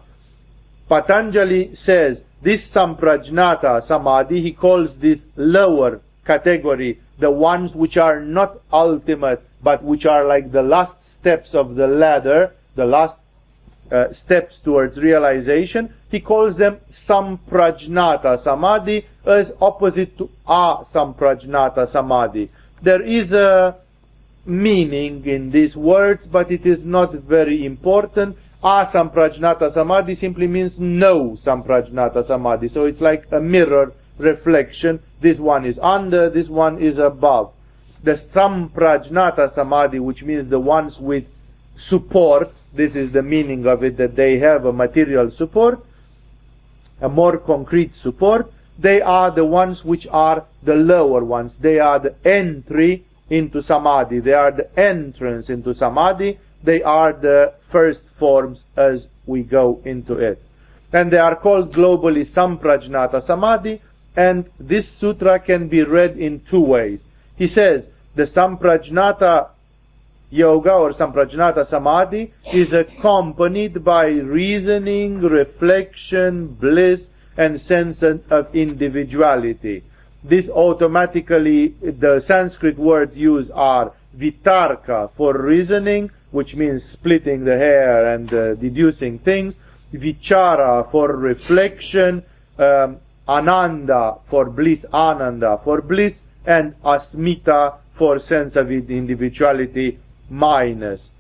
Patanjali 0.89 1.75
says, 1.75 2.23
this 2.43 2.71
samprajnata 2.71 3.85
samadhi, 3.85 4.43
he 4.43 4.53
calls 4.53 4.99
this 4.99 5.27
lower 5.37 6.01
category, 6.27 7.01
the 7.19 7.31
ones 7.31 7.75
which 7.75 7.97
are 7.97 8.21
not 8.21 8.61
ultimate, 8.73 9.43
but 9.63 9.83
which 9.83 10.05
are 10.05 10.27
like 10.27 10.53
the 10.53 10.63
last 10.63 11.09
steps 11.09 11.55
of 11.55 11.75
the 11.75 11.87
ladder, 11.87 12.53
the 12.75 12.85
last 12.85 13.19
uh, 13.91 14.13
steps 14.13 14.61
towards 14.61 14.99
realization, 14.99 15.95
he 16.11 16.21
calls 16.21 16.57
them 16.57 16.81
samprajnata 16.91 18.41
samadhi 18.41 19.07
as 19.27 19.53
opposite 19.61 20.17
to 20.19 20.31
asamprajnata 20.47 21.89
samadhi. 21.89 22.51
There 22.83 23.03
is 23.03 23.33
a 23.33 23.77
meaning 24.47 25.25
in 25.27 25.51
these 25.51 25.77
words, 25.77 26.27
but 26.27 26.51
it 26.51 26.67
is 26.67 26.85
not 26.85 27.13
very 27.15 27.65
important 27.65 28.37
asamprajnata 28.65 29.71
samadhi 29.71 30.15
simply 30.15 30.47
means 30.47 30.81
no 30.81 31.33
samprajnata 31.33 32.25
samadhi. 32.25 32.69
So 32.69 32.87
it's 32.87 33.03
like 33.03 33.27
a 33.31 33.39
mirror 33.39 33.93
reflection. 34.17 35.01
This 35.21 35.39
one 35.39 35.67
is 35.67 35.79
under, 35.79 36.31
this 36.31 36.49
one 36.49 36.79
is 36.79 36.99
above. 36.99 37.53
The 38.03 38.13
samprajnata 38.13 39.53
samadhi, 39.53 39.99
which 39.99 40.23
means 40.23 40.49
the 40.49 40.59
ones 40.59 40.99
with 40.99 41.25
support, 41.77 42.53
this 42.73 42.97
is 42.97 43.13
the 43.13 43.23
meaning 43.23 43.67
of 43.67 43.85
it, 43.85 43.99
that 43.99 44.17
they 44.17 44.39
have 44.39 44.65
a 44.65 44.73
material 44.73 45.31
support, 45.31 45.85
a 47.03 47.09
more 47.09 47.37
concrete 47.37 47.97
support, 47.97 48.51
they 48.79 49.01
are 49.03 49.31
the 49.31 49.45
ones 49.45 49.85
which 49.85 50.07
are 50.09 50.45
the 50.63 50.75
lower 50.75 51.23
ones. 51.25 51.57
They 51.57 51.79
are 51.79 51.99
the 51.99 52.15
entry 52.25 53.05
into 53.31 53.63
samadhi. 53.63 54.21
They 54.21 54.35
are 54.35 54.51
the 54.51 54.69
entrance 54.79 55.51
into 55.51 55.75
samadhi 55.75 56.39
they 56.65 56.83
are 56.83 57.13
the 57.13 57.53
first 57.69 58.05
forms 58.19 58.65
as 58.75 59.07
we 59.27 59.43
go 59.43 59.81
into 59.85 60.15
it. 60.15 60.43
And 60.93 61.11
they 61.11 61.19
are 61.19 61.37
called 61.37 61.73
globally 61.73 62.25
Samprajnata 62.25 63.23
Samadhi, 63.23 63.83
and 64.17 64.49
this 64.59 64.89
sutra 64.89 65.39
can 65.39 65.69
be 65.69 65.83
read 65.83 66.17
in 66.17 66.41
two 66.41 66.63
ways. 66.63 67.05
He 67.37 67.49
says, 67.49 67.87
the 68.15 68.23
Samprajnata 68.23 69.51
yoga 70.31 70.73
or 70.73 70.91
Samprajnata 70.93 71.67
Samadhi 71.67 72.33
is 72.53 72.73
accompanied 72.73 73.85
by 73.85 74.07
reasoning, 74.09 75.21
reflection, 75.21 76.47
bliss, 76.47 77.11
and 77.37 77.61
sense 77.61 78.03
of 78.03 78.55
individuality. 78.55 79.83
This 80.23 80.49
automatically, 80.49 81.69
the 81.83 82.21
Sanskrit 82.21 82.79
words 82.79 83.17
used 83.17 83.51
are 83.53 83.93
vitarka 84.17 85.11
for 85.17 85.37
reasoning, 85.37 86.11
which 86.31 86.57
means 86.57 86.85
splitting 86.85 87.45
the 87.45 87.57
hair 87.57 88.15
and 88.15 88.33
uh, 88.33 88.55
deducing 88.55 89.19
things, 89.19 89.59
vichara 89.93 90.91
for 90.91 91.09
reflection, 91.09 92.23
um, 92.59 92.99
ananda 93.29 94.17
for 94.27 94.47
bliss, 94.47 94.87
ananda 94.93 95.61
for 95.63 95.81
bliss, 95.83 96.23
and 96.47 96.75
asmita 96.83 97.75
for 97.95 98.19
sense 98.19 98.57
of 98.57 98.71
individuality 98.71 99.99
minus. 100.31 101.13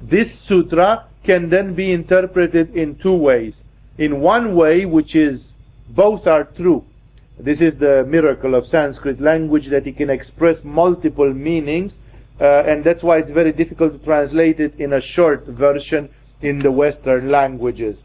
This 0.00 0.38
sutra 0.38 1.04
can 1.24 1.48
then 1.48 1.74
be 1.74 1.92
interpreted 1.92 2.76
in 2.76 2.96
two 2.96 3.16
ways. 3.16 3.62
In 3.98 4.20
one 4.20 4.54
way, 4.54 4.86
which 4.86 5.16
is 5.16 5.52
both 5.88 6.26
are 6.26 6.44
true. 6.44 6.84
This 7.38 7.60
is 7.60 7.78
the 7.78 8.04
miracle 8.04 8.54
of 8.54 8.68
Sanskrit 8.68 9.20
language 9.20 9.68
that 9.68 9.86
it 9.86 9.96
can 9.96 10.08
express 10.08 10.62
multiple 10.64 11.32
meanings, 11.32 11.98
uh, 12.40 12.44
and 12.44 12.84
that's 12.84 13.02
why 13.02 13.18
it's 13.18 13.30
very 13.30 13.52
difficult 13.52 13.92
to 13.92 13.98
translate 13.98 14.60
it 14.60 14.78
in 14.78 14.92
a 14.92 15.00
short 15.00 15.46
version 15.46 16.08
in 16.40 16.60
the 16.60 16.70
Western 16.70 17.30
languages. 17.30 18.04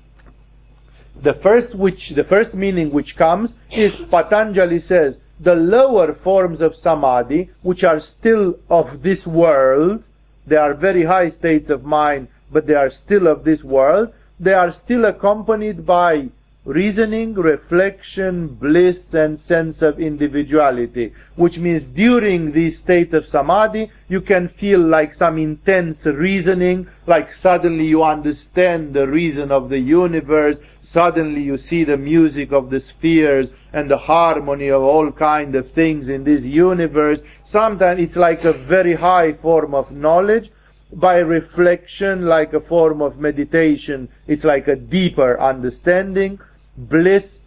The 1.21 1.34
first 1.34 1.75
which, 1.75 2.10
the 2.10 2.23
first 2.23 2.56
meaning 2.56 2.91
which 2.91 3.15
comes 3.15 3.58
is 3.71 4.01
Patanjali 4.06 4.79
says, 4.79 5.19
the 5.39 5.56
lower 5.56 6.13
forms 6.13 6.62
of 6.62 6.75
samadhi, 6.75 7.49
which 7.62 7.84
are 7.84 7.99
still 7.99 8.58
of 8.69 9.03
this 9.03 9.27
world, 9.27 10.03
they 10.47 10.56
are 10.56 10.73
very 10.73 11.03
high 11.03 11.29
states 11.29 11.69
of 11.69 11.84
mind, 11.84 12.29
but 12.51 12.65
they 12.65 12.75
are 12.75 12.89
still 12.89 13.27
of 13.27 13.43
this 13.43 13.63
world, 13.63 14.13
they 14.39 14.54
are 14.54 14.72
still 14.72 15.06
accompanied 15.06 15.86
by 15.86 16.30
reasoning, 16.65 17.34
reflection, 17.34 18.48
bliss, 18.48 19.13
and 19.13 19.38
sense 19.38 19.82
of 19.82 20.00
individuality. 20.00 21.13
Which 21.36 21.60
means 21.60 21.89
during 21.89 22.52
these 22.52 22.80
states 22.80 23.13
of 23.13 23.28
samadhi, 23.28 23.91
you 24.08 24.22
can 24.22 24.48
feel 24.48 24.80
like 24.80 25.13
some 25.13 25.38
intense 25.38 26.06
reasoning, 26.06 26.88
like 27.06 27.34
suddenly 27.34 27.86
you 27.86 28.04
understand 28.04 28.93
the 28.93 29.08
reason 29.08 29.52
of 29.52 29.67
the 29.69 29.80
universe, 29.80 30.60
suddenly 30.82 31.41
you 31.41 31.58
see 31.58 31.84
the 31.84 31.98
music 31.98 32.54
of 32.54 32.69
the 32.69 32.80
spheres 32.80 33.50
and 33.74 33.89
the 33.89 33.98
harmony 33.98 34.69
of 34.69 34.84
all 34.84 35.12
kind 35.12 35.56
of 35.56 35.72
things 35.72 36.08
in 36.08 36.24
this 36.24 36.46
universe. 36.46 37.22
Sometimes 37.43 38.00
it's 38.00 38.15
like 38.15 38.46
a 38.46 38.54
very 38.54 38.93
high 38.93 39.34
form 39.34 39.76
of 39.76 39.91
knowledge, 39.91 40.50
by 40.95 41.17
reflection 41.19 42.25
like 42.25 42.53
a 42.53 42.60
form 42.60 43.01
of 43.01 43.19
meditation. 43.19 44.10
It's 44.27 44.43
like 44.43 44.67
a 44.67 44.75
deeper 44.75 45.39
understanding 45.39 46.39
bliss 46.77 47.41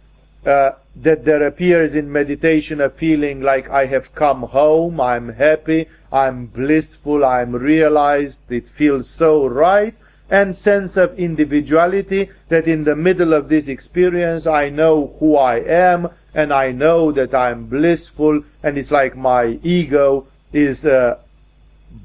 uh, 0.45 0.71
that 0.97 1.25
there 1.25 1.43
appears 1.43 1.95
in 1.95 2.11
meditation 2.11 2.81
a 2.81 2.89
feeling 2.89 3.41
like 3.41 3.69
I 3.69 3.85
have 3.87 4.15
come 4.15 4.43
home, 4.43 5.01
I'm 5.01 5.29
happy, 5.29 5.87
I'm 6.11 6.45
blissful, 6.45 7.25
I'm 7.25 7.53
realized, 7.53 8.39
it 8.49 8.69
feels 8.69 9.09
so 9.09 9.45
right, 9.45 9.93
and 10.29 10.55
sense 10.55 10.97
of 10.97 11.19
individuality 11.19 12.29
that 12.49 12.67
in 12.67 12.83
the 12.83 12.95
middle 12.95 13.33
of 13.33 13.49
this 13.49 13.67
experience 13.67 14.47
I 14.47 14.69
know 14.69 15.15
who 15.19 15.37
I 15.37 15.59
am 15.59 16.09
and 16.33 16.53
I 16.53 16.71
know 16.71 17.11
that 17.13 17.33
I'm 17.33 17.65
blissful 17.65 18.43
and 18.63 18.77
it's 18.77 18.91
like 18.91 19.15
my 19.15 19.59
ego 19.63 20.27
is 20.51 20.85
uh, 20.85 21.17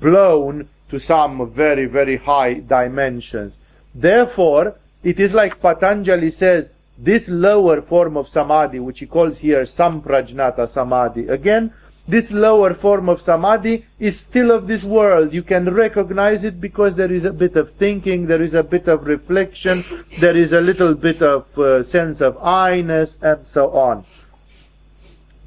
blown 0.00 0.68
to 0.92 1.00
some 1.00 1.50
very, 1.50 1.87
very 1.87 2.18
high 2.18 2.52
dimensions. 2.52 3.57
Therefore, 3.94 4.76
it 5.02 5.18
is 5.18 5.33
like 5.33 5.61
Patanjali 5.61 6.31
says, 6.31 6.68
this 6.98 7.28
lower 7.28 7.81
form 7.81 8.18
of 8.18 8.28
samadhi, 8.28 8.78
which 8.78 9.00
he 9.00 9.07
calls 9.07 9.38
here 9.38 9.62
samprajnata 9.62 10.68
samadhi, 10.68 11.28
again, 11.28 11.72
this 12.07 12.31
lower 12.31 12.74
form 12.74 13.09
of 13.09 13.22
samadhi 13.22 13.87
is 13.98 14.20
still 14.20 14.50
of 14.50 14.66
this 14.66 14.85
world. 14.85 15.33
You 15.33 15.42
can 15.42 15.72
recognize 15.72 16.44
it 16.44 16.61
because 16.61 16.94
there 16.94 17.12
is 17.12 17.24
a 17.24 17.33
bit 17.33 17.57
of 17.57 17.72
thinking, 17.72 18.26
there 18.26 18.42
is 18.42 18.52
a 18.52 18.62
bit 18.62 18.87
of 18.87 19.07
reflection, 19.07 19.83
there 20.20 20.37
is 20.37 20.52
a 20.52 20.61
little 20.61 20.94
bit 20.94 21.22
of 21.22 21.59
uh, 21.59 21.85
sense 21.85 22.20
of 22.20 22.37
I-ness, 22.37 23.18
and 23.22 23.46
so 23.46 23.70
on. 23.70 24.05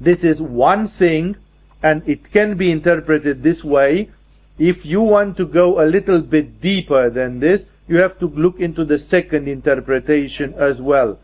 This 0.00 0.24
is 0.24 0.42
one 0.42 0.88
thing, 0.88 1.36
and 1.84 2.02
it 2.08 2.32
can 2.32 2.56
be 2.56 2.72
interpreted 2.72 3.44
this 3.44 3.62
way. 3.62 4.10
If 4.58 4.86
you 4.86 5.02
want 5.02 5.36
to 5.36 5.46
go 5.46 5.82
a 5.82 5.86
little 5.86 6.20
bit 6.20 6.60
deeper 6.60 7.10
than 7.10 7.40
this, 7.40 7.68
you 7.88 7.98
have 7.98 8.18
to 8.20 8.26
look 8.26 8.58
into 8.58 8.84
the 8.84 8.98
second 8.98 9.48
interpretation 9.48 10.54
as 10.54 10.80
well. 10.80 11.18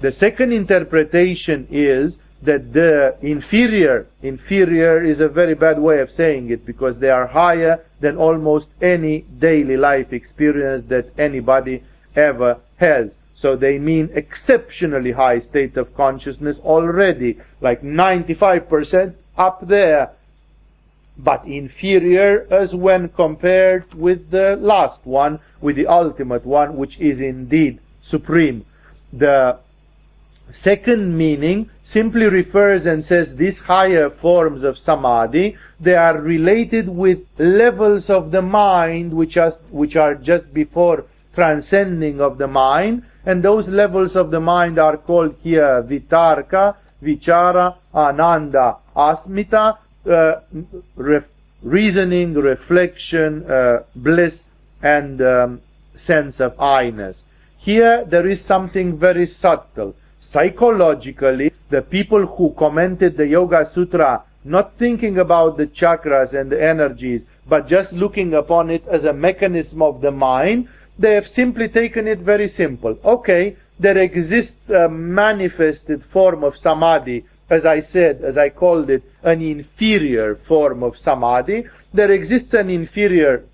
The 0.00 0.12
second 0.12 0.52
interpretation 0.52 1.68
is 1.70 2.18
that 2.42 2.72
the 2.72 3.16
inferior, 3.20 4.06
inferior 4.22 5.02
is 5.04 5.20
a 5.20 5.28
very 5.28 5.54
bad 5.54 5.78
way 5.78 6.00
of 6.00 6.12
saying 6.12 6.50
it 6.50 6.64
because 6.64 6.98
they 6.98 7.10
are 7.10 7.26
higher 7.26 7.84
than 8.00 8.16
almost 8.16 8.70
any 8.80 9.22
daily 9.22 9.76
life 9.76 10.12
experience 10.12 10.86
that 10.86 11.18
anybody 11.18 11.82
ever 12.14 12.58
has. 12.76 13.10
So 13.34 13.56
they 13.56 13.78
mean 13.78 14.10
exceptionally 14.14 15.12
high 15.12 15.40
state 15.40 15.76
of 15.76 15.94
consciousness 15.94 16.58
already, 16.60 17.38
like 17.60 17.82
95% 17.82 19.14
up 19.36 19.66
there, 19.66 20.10
but 21.18 21.44
inferior 21.46 22.46
as 22.50 22.74
when 22.74 23.08
compared 23.08 23.92
with 23.94 24.30
the 24.30 24.56
last 24.56 25.04
one, 25.04 25.40
with 25.60 25.76
the 25.76 25.86
ultimate 25.86 26.46
one, 26.46 26.76
which 26.76 26.98
is 27.00 27.20
indeed 27.20 27.78
supreme. 28.02 28.64
The 29.12 29.58
Second 30.52 31.18
meaning 31.18 31.68
simply 31.84 32.24
refers 32.24 32.86
and 32.86 33.04
says 33.04 33.36
these 33.36 33.60
higher 33.60 34.08
forms 34.08 34.64
of 34.64 34.78
samadhi, 34.78 35.58
they 35.78 35.94
are 35.94 36.18
related 36.18 36.88
with 36.88 37.26
levels 37.36 38.08
of 38.08 38.30
the 38.30 38.40
mind 38.40 39.12
which 39.12 39.36
are, 39.36 39.50
which 39.70 39.94
are 39.96 40.14
just 40.14 40.54
before 40.54 41.04
transcending 41.34 42.22
of 42.22 42.38
the 42.38 42.46
mind, 42.46 43.02
and 43.26 43.42
those 43.42 43.68
levels 43.68 44.16
of 44.16 44.30
the 44.30 44.40
mind 44.40 44.78
are 44.78 44.96
called 44.96 45.36
here 45.42 45.82
vitarka, 45.82 46.76
vichara, 47.02 47.74
ananda, 47.94 48.76
asmita, 48.96 49.76
uh, 50.06 50.40
ref, 50.96 51.24
reasoning, 51.62 52.34
reflection, 52.34 53.50
uh, 53.50 53.82
bliss, 53.94 54.46
and 54.82 55.20
um, 55.22 55.60
sense 55.96 56.40
of 56.40 56.60
I-ness. 56.60 57.22
Here 57.58 58.04
there 58.04 58.28
is 58.28 58.44
something 58.44 58.98
very 58.98 59.26
subtle 59.26 59.94
psychologically, 60.30 61.52
the 61.70 61.80
people 61.80 62.26
who 62.26 62.50
commented 62.50 63.16
the 63.16 63.26
Yoga 63.26 63.64
Sutra, 63.64 64.22
not 64.44 64.74
thinking 64.74 65.18
about 65.18 65.56
the 65.56 65.66
chakras 65.66 66.38
and 66.38 66.50
the 66.52 66.62
energies, 66.62 67.22
but 67.46 67.66
just 67.66 67.94
looking 67.94 68.34
upon 68.34 68.70
it 68.70 68.86
as 68.88 69.04
a 69.04 69.12
mechanism 69.12 69.80
of 69.80 70.00
the 70.02 70.10
mind, 70.10 70.68
they 70.98 71.14
have 71.14 71.28
simply 71.28 71.68
taken 71.68 72.06
it 72.06 72.18
very 72.18 72.48
simple. 72.48 72.98
Okay, 73.04 73.56
there 73.78 73.96
exists 73.96 74.68
a 74.68 74.88
manifested 74.88 76.04
form 76.04 76.44
of 76.44 76.58
samadhi, 76.58 77.24
as 77.50 77.64
I 77.64 77.80
said, 77.80 78.22
as 78.22 78.36
I 78.36 78.50
called 78.50 78.90
it, 78.90 79.02
an 79.22 79.40
inferior 79.40 80.34
form 80.34 80.82
of 80.82 80.98
samadhi. 80.98 81.66
There 81.94 82.12
exists 82.12 82.52
an 82.54 82.68
inferior, 82.68 83.44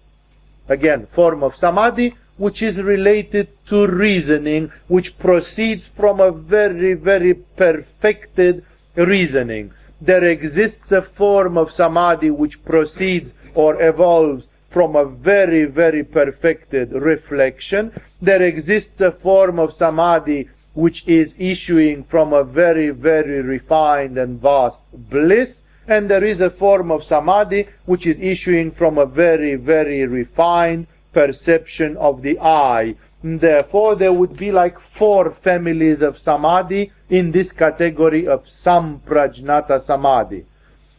again, 0.68 1.07
form 1.12 1.42
of 1.42 1.57
samadhi, 1.57 2.14
which 2.37 2.62
is 2.62 2.80
related 2.80 3.48
to 3.68 3.87
reasoning, 3.87 4.72
which 4.88 5.18
proceeds 5.18 5.87
from 5.87 6.20
a 6.20 6.33
very, 6.33 6.94
very 6.94 7.35
perfected 7.35 8.64
reasoning. 8.96 9.72
There 10.00 10.24
exists 10.24 10.90
a 10.90 11.02
form 11.02 11.57
of 11.57 11.72
samadhi 11.72 12.30
which 12.30 12.64
proceeds 12.64 13.33
or 13.54 13.80
evolves 13.80 14.48
from 14.70 14.96
a 14.96 15.04
very, 15.04 15.66
very 15.66 16.02
perfected 16.02 16.90
reflection. 16.92 17.92
There 18.20 18.42
exists 18.42 19.00
a 19.00 19.12
form 19.12 19.61
of 19.61 19.72
samadhi 19.72 20.48
which 20.74 21.06
is 21.06 21.34
issuing 21.38 22.04
from 22.04 22.32
a 22.32 22.44
very, 22.44 22.90
very 22.90 23.40
refined 23.40 24.18
and 24.18 24.40
vast 24.40 24.80
bliss. 24.92 25.62
And 25.87 26.10
there 26.10 26.24
is 26.24 26.40
a 26.40 26.50
form 26.50 26.90
of 26.90 27.04
samadhi 27.04 27.68
which 27.87 28.06
is 28.06 28.20
issuing 28.20 28.72
from 28.72 28.98
a 28.98 29.06
very, 29.06 29.54
very 29.54 30.06
refined 30.06 30.87
perception 31.12 31.96
of 31.96 32.22
the 32.22 32.38
I. 32.40 32.96
Therefore, 33.22 33.94
there 33.94 34.12
would 34.12 34.37
be 34.37 34.52
like 34.52 34.78
four 34.78 35.30
families 35.30 36.02
of 36.02 36.18
samadhi 36.18 36.92
in 37.08 37.32
this 37.32 37.52
category 37.52 38.26
of 38.26 38.44
samprajnata 38.44 39.80
samadhi. 39.80 40.44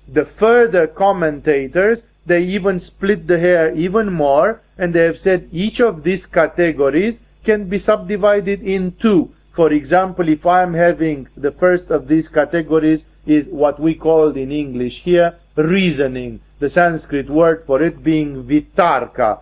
The 0.08 0.26
further 0.26 0.88
commentators, 0.88 2.04
they 2.26 2.44
even 2.44 2.80
split 2.80 3.28
the 3.28 3.38
hair 3.38 3.76
even 3.76 4.12
more, 4.12 4.62
and 4.78 4.94
they 4.94 5.04
have 5.04 5.20
said 5.20 5.50
each 5.52 5.80
of 5.82 6.04
these 6.04 6.26
categories 6.26 7.20
can 7.44 7.70
be 7.70 7.78
subdivided 7.78 8.64
in 8.64 8.94
two. 8.94 9.35
For 9.56 9.72
example, 9.72 10.28
if 10.28 10.46
I'm 10.46 10.74
having 10.74 11.28
the 11.38 11.52
first 11.52 11.90
of 11.90 12.08
these 12.08 12.28
categories 12.28 13.06
is 13.26 13.48
what 13.48 13.80
we 13.80 13.96
called 13.96 14.36
in 14.38 14.52
English 14.52 15.02
here 15.02 15.36
reasoning, 15.56 16.42
the 16.60 16.70
Sanskrit 16.70 17.30
word 17.30 17.64
for 17.66 17.82
it 17.82 18.04
being 18.04 18.44
vitarka. 18.44 19.40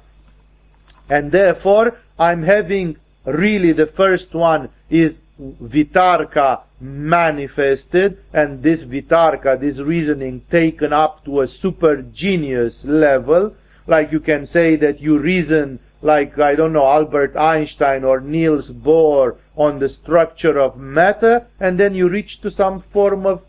And 1.10 1.32
therefore, 1.32 1.98
I'm 2.18 2.44
having 2.44 2.98
really 3.26 3.72
the 3.72 3.88
first 3.88 4.36
one 4.36 4.70
is 4.90 5.20
vitarka 5.42 6.62
manifested, 6.80 8.18
and 8.34 8.62
this 8.62 8.84
vitarka, 8.84 9.60
this 9.60 9.80
reasoning 9.80 10.42
taken 10.52 10.94
up 10.94 11.26
to 11.26 11.42
a 11.42 11.48
super 11.48 12.04
genius 12.04 12.86
level, 12.86 13.56
like 13.88 14.12
you 14.12 14.20
can 14.20 14.46
say 14.46 14.76
that 14.76 15.02
you 15.02 15.18
reason 15.18 15.80
like, 16.04 16.38
I 16.38 16.56
don't 16.56 16.74
know, 16.74 16.86
Albert 16.86 17.38
Einstein 17.38 18.04
or 18.04 18.20
Niels 18.20 18.70
Bohr 18.72 19.38
on 19.56 19.80
the 19.80 19.88
structure 19.88 20.60
of 20.60 20.78
matter, 20.78 21.48
and 21.60 21.80
then 21.80 21.96
you 21.96 22.10
reach 22.10 22.42
to 22.42 22.52
some 22.52 22.82
form 22.82 23.26
of 23.26 23.42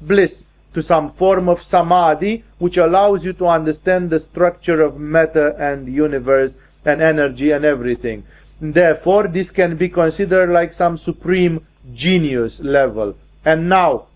bliss, 0.00 0.44
to 0.72 0.82
some 0.82 1.12
form 1.12 1.48
of 1.48 1.62
samadhi, 1.62 2.42
which 2.58 2.78
allows 2.78 3.24
you 3.24 3.34
to 3.34 3.46
understand 3.46 4.08
the 4.08 4.18
structure 4.20 4.80
of 4.80 4.98
matter 4.98 5.48
and 5.48 5.92
universe 5.92 6.54
and 6.86 7.02
energy 7.02 7.50
and 7.50 7.66
everything. 7.66 8.24
Therefore, 8.62 9.28
this 9.28 9.50
can 9.50 9.76
be 9.76 9.90
considered 9.90 10.48
like 10.50 10.72
some 10.72 10.96
supreme 10.96 11.66
genius 11.94 12.60
level. 12.60 13.14
And 13.44 13.68
now, 13.68 14.06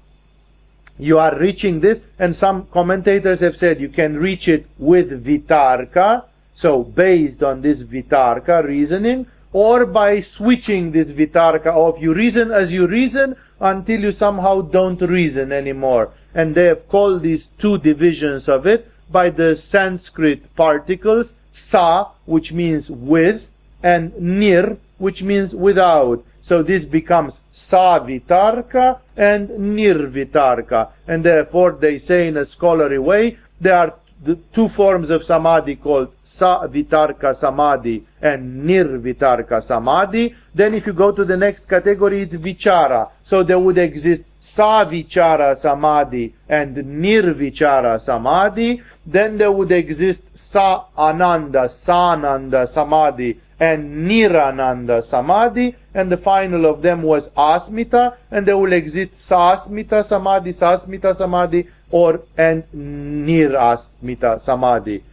you 0.99 1.19
are 1.19 1.39
reaching 1.39 1.81
this, 1.81 2.03
and 2.19 2.35
some 2.35 2.67
commentators 2.73 3.41
have 3.41 3.57
said 3.57 3.81
you 3.81 3.89
can 3.89 4.17
reach 4.17 4.49
it 4.49 4.67
with 4.79 5.25
vitarka, 5.25 6.25
so 6.55 6.83
based 6.83 7.43
on 7.43 7.61
this 7.61 7.83
vitarka 7.83 8.65
reasoning, 8.65 9.27
or 9.53 9.87
by 9.87 10.21
switching 10.21 10.91
this 10.91 11.11
vitarka 11.11 11.67
off. 11.67 12.01
You 12.01 12.13
reason 12.13 12.51
as 12.51 12.73
you 12.73 12.87
reason 12.87 13.37
until 13.61 14.01
you 14.01 14.13
somehow 14.13 14.63
don't 14.63 15.01
reason 15.01 15.53
anymore. 15.53 16.11
And 16.35 16.55
they 16.55 16.65
have 16.67 16.89
called 16.89 17.23
these 17.23 17.47
two 17.47 17.79
divisions 17.79 18.49
of 18.49 18.67
it 18.67 18.91
by 19.11 19.31
the 19.31 19.57
Sanskrit 19.57 20.57
particles, 20.57 21.37
sa, 21.53 22.11
which 22.27 22.53
means 22.53 22.91
with, 22.91 23.47
and 23.83 24.13
nir, 24.19 24.77
which 24.99 25.23
means 25.23 25.55
without. 25.55 26.25
So 26.43 26.63
this 26.63 26.85
becomes 26.85 27.41
savitarka 27.55 28.99
and 29.17 29.49
nirvitarka. 29.51 30.89
And 31.07 31.25
therefore 31.25 31.79
they 31.81 31.99
say 31.99 32.27
in 32.27 32.37
a 32.37 32.45
scholarly 32.45 32.99
way, 32.99 33.39
there 33.61 33.77
are 33.77 33.95
the 34.23 34.37
two 34.55 34.69
forms 34.69 35.11
of 35.11 35.25
samadhi 35.25 35.77
called 35.77 36.13
savitarka 36.25 37.37
samadhi 37.37 38.07
and 38.23 38.65
nirvitarka 38.69 39.63
samadhi. 39.63 40.35
Then 40.55 40.75
if 40.75 40.87
you 40.87 40.93
go 40.93 41.13
to 41.13 41.25
the 41.25 41.37
next 41.37 41.69
category, 41.69 42.23
it's 42.23 42.35
vichara. 42.35 43.11
So 43.25 43.43
there 43.43 43.59
would 43.59 43.79
exist 43.79 44.25
savichara 44.43 45.59
samadhi 45.59 46.35
and 46.49 46.77
nirvichara 46.77 48.03
samadhi. 48.03 48.83
Then 49.07 49.37
there 49.39 49.53
would 49.53 49.73
exist 49.73 50.25
sa 50.35 50.87
ananda, 50.97 51.69
sananda 51.69 52.69
samadhi 52.69 53.41
and 53.61 54.09
Nirananda 54.09 55.03
Samadhi, 55.03 55.77
and 55.95 56.11
the 56.11 56.17
final 56.17 56.67
of 56.67 56.83
them 56.83 57.03
was 57.03 57.29
Asmita, 57.31 58.17
and 58.31 58.45
there 58.45 58.59
will 58.59 58.73
exist 58.73 59.15
Sasmita 59.15 60.05
Samadhi, 60.05 60.53
Sasmita 60.53 61.17
Samadhi, 61.17 61.69
or 61.95 62.23
and 62.37 62.65
Nirasmita 62.75 64.41
Samadhi. 64.41 65.05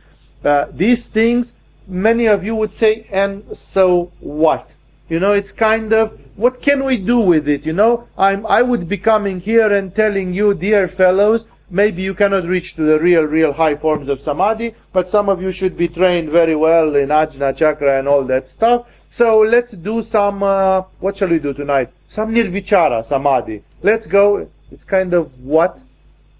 Uh, 0.44 0.66
these 0.74 1.08
things, 1.08 1.56
many 1.88 2.26
of 2.26 2.44
you 2.44 2.56
would 2.56 2.74
say, 2.74 3.06
and 3.12 3.56
so 3.56 4.12
what? 4.20 4.68
You 5.08 5.20
know, 5.20 5.34
it's 5.34 5.52
kind 5.52 5.94
of, 5.94 6.20
what 6.36 6.60
can 6.64 6.84
we 6.84 6.98
do 6.98 7.20
with 7.20 7.48
it? 7.48 7.68
You 7.68 7.74
know, 7.74 8.08
I'm, 8.18 8.48
I 8.48 8.64
would 8.64 8.90
be 8.90 8.98
coming 8.98 9.40
here 9.40 9.72
and 9.72 9.96
telling 9.96 10.34
you, 10.34 10.56
dear 10.56 10.88
fellows, 10.88 11.46
maybe 11.70 12.02
you 12.02 12.16
cannot 12.16 12.46
reach 12.46 12.74
to 12.78 12.82
the 12.82 13.00
real, 13.00 13.26
real 13.26 13.54
high 13.54 13.76
forms 13.76 14.10
of 14.10 14.20
samadhi, 14.20 14.74
but 14.92 15.12
some 15.12 15.30
of 15.30 15.40
you 15.40 15.52
should 15.52 15.78
be 15.78 15.88
trained 15.88 16.32
very 16.32 16.56
well 16.56 16.96
in 16.96 17.10
ajna 17.10 17.56
chakra 17.56 18.00
and 18.00 18.08
all 18.08 18.24
that 18.24 18.50
stuff. 18.50 18.88
So 19.12 19.42
let's 19.42 19.72
do 19.72 20.02
some, 20.02 20.42
uh, 20.42 20.82
what 21.00 21.18
shall 21.18 21.30
we 21.30 21.38
do 21.38 21.54
tonight? 21.54 21.90
Some 22.08 22.34
nirvichara 22.34 23.06
samadhi. 23.06 23.62
Let's 23.84 24.08
go. 24.08 24.48
It's 24.72 24.84
kind 24.84 25.14
of 25.14 25.40
what? 25.44 25.78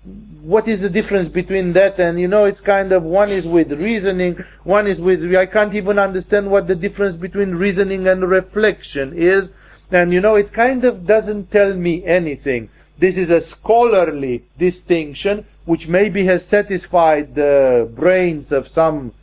What 0.04 0.68
is 0.68 0.82
the 0.82 0.90
difference 0.90 1.30
between 1.30 1.74
that 1.74 2.00
and, 2.00 2.20
you 2.20 2.28
know, 2.28 2.46
it's 2.46 2.62
kind 2.62 2.92
of, 2.92 3.04
one 3.04 3.30
is 3.30 3.46
with 3.46 3.72
reasoning, 3.72 4.44
one 4.64 4.88
is 4.88 5.00
with, 5.00 5.36
I 5.36 5.46
can't 5.46 5.76
even 5.76 6.00
understand 6.00 6.50
what 6.50 6.68
the 6.68 6.76
difference 6.76 7.16
between 7.16 7.54
reasoning 7.54 8.08
and 8.08 8.28
reflection 8.28 9.14
is. 9.14 9.52
And, 9.92 10.12
you 10.12 10.20
know, 10.20 10.36
it 10.36 10.54
kind 10.54 10.84
of 10.86 11.06
doesn't 11.06 11.52
tell 11.52 11.74
me 11.74 12.04
anything. 12.04 12.70
This 12.98 13.18
is 13.18 13.30
a 13.30 13.42
scholarly 13.42 14.44
distinction 14.58 15.46
which 15.66 15.88
maybe 15.88 16.26
has 16.26 16.46
satisfied 16.46 17.36
the 17.36 17.88
brains 17.94 18.52
of 18.52 18.68
some 18.68 19.14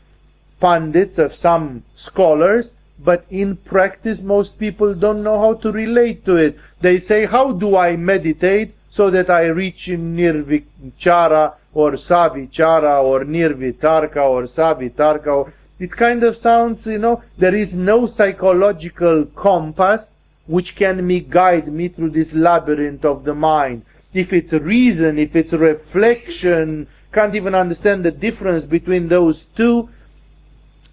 pundits, 0.61 1.19
of 1.19 1.35
some 1.35 1.83
scholars, 1.97 2.71
but 2.99 3.25
in 3.31 3.57
practice 3.57 4.21
most 4.21 4.59
people 4.59 4.95
don't 4.95 5.23
know 5.23 5.38
how 5.41 5.55
to 5.55 5.73
relate 5.73 6.25
to 6.27 6.37
it. 6.37 6.59
They 6.81 7.01
say, 7.01 7.27
how 7.27 7.53
do 7.53 7.77
I 7.77 7.97
meditate 7.97 8.75
so 8.99 9.11
that 9.11 9.31
I 9.31 9.45
reach 9.45 9.87
nirvichara 9.87 11.55
or 11.73 11.93
savichara 11.93 13.01
or 13.05 13.25
nirvitarka 13.25 14.23
or 14.29 14.43
savitarka? 14.43 15.53
It 15.79 15.93
kind 15.93 16.25
of 16.25 16.37
sounds, 16.37 16.85
you 16.85 16.99
know, 16.99 17.23
there 17.39 17.55
is 17.55 17.77
no 17.77 18.07
psychological 18.07 19.27
compass 19.27 20.11
which 20.49 20.75
can 20.75 21.07
me 21.07 21.21
guide 21.21 21.69
me 21.69 21.87
through 21.87 22.11
this 22.11 22.35
labyrinth 22.35 23.05
of 23.05 23.23
the 23.23 23.35
mind. 23.35 23.85
If 24.13 24.33
it's 24.33 24.53
reason, 24.53 25.17
if 25.21 25.37
it's 25.37 25.53
reflection, 25.53 26.89
can't 27.13 27.37
even 27.37 27.55
understand 27.55 28.05
the 28.05 28.11
difference 28.11 28.65
between 28.65 29.07
those 29.07 29.45
two, 29.59 29.91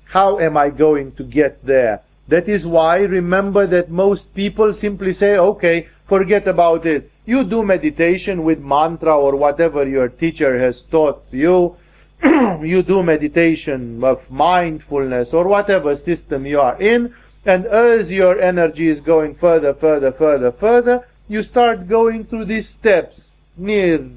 how 0.04 0.38
am 0.38 0.58
I 0.58 0.70
going 0.70 1.14
to 1.14 1.24
get 1.24 1.66
there? 1.66 2.02
That 2.28 2.48
is 2.50 2.68
why 2.68 3.00
remember 3.00 3.66
that 3.66 3.90
most 3.90 4.36
people 4.36 4.74
simply 4.74 5.14
say, 5.14 5.38
okay, 5.38 5.88
forget 6.06 6.48
about 6.48 6.86
it. 6.86 7.10
You 7.26 7.44
do 7.44 7.64
meditation 7.64 8.44
with 8.44 8.60
mantra 8.60 9.18
or 9.18 9.36
whatever 9.36 9.88
your 9.88 10.10
teacher 10.10 10.60
has 10.60 10.82
taught 10.84 11.24
you. 11.32 11.76
you 12.24 12.84
do 12.84 13.04
meditation 13.04 14.04
of 14.04 14.30
mindfulness 14.30 15.34
or 15.34 15.48
whatever 15.48 15.96
system 15.96 16.46
you 16.46 16.62
are 16.62 16.82
in 16.82 17.14
and 17.46 17.66
as 17.66 18.12
your 18.12 18.40
energy 18.40 18.88
is 18.88 19.02
going 19.02 19.36
further, 19.36 19.74
further, 19.74 20.12
further, 20.12 20.52
further, 20.52 21.08
you 21.28 21.44
start 21.44 21.88
going 21.88 22.26
through 22.26 22.46
these 22.46 22.68
steps. 22.68 23.32
Nir 23.58 24.10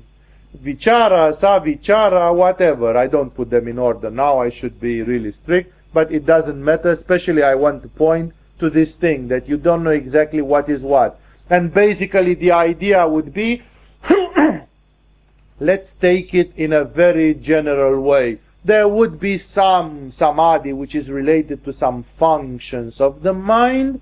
vichara, 0.57 1.33
savichara, 1.35 2.35
whatever. 2.35 2.97
I 2.97 3.07
don't 3.07 3.35
put 3.35 3.51
them 3.51 3.69
in 3.69 3.79
order 3.79 4.11
now. 4.11 4.39
I 4.39 4.51
should 4.51 4.81
be 4.81 5.03
really 5.03 5.33
strict, 5.33 5.73
but 5.93 6.11
it 6.11 6.25
doesn't 6.25 6.63
matter. 6.63 6.91
Especially 6.91 7.43
I 7.43 7.55
want 7.55 7.83
to 7.83 7.89
point 7.89 8.33
to 8.61 8.71
this 8.71 8.97
thing 8.97 9.29
that 9.29 9.49
you 9.49 9.59
don't 9.59 9.85
know 9.85 9.91
exactly 9.91 10.41
what 10.41 10.69
is 10.69 10.83
what. 10.83 11.21
And 11.51 11.73
basically 11.73 12.35
the 12.35 12.53
idea 12.53 13.07
would 13.07 13.33
be, 13.33 13.63
let's 15.61 15.95
take 15.95 16.35
it 16.35 16.53
in 16.57 16.73
a 16.73 16.85
very 16.85 17.35
general 17.35 18.01
way 18.01 18.39
there 18.65 18.89
would 18.89 19.19
be 19.21 19.39
some 19.39 20.11
samadhi 20.11 20.73
which 20.73 20.95
is 20.95 21.11
related 21.11 21.65
to 21.65 21.73
some 21.73 22.05
functions 22.19 23.01
of 23.01 23.23
the 23.23 23.33
mind. 23.33 24.01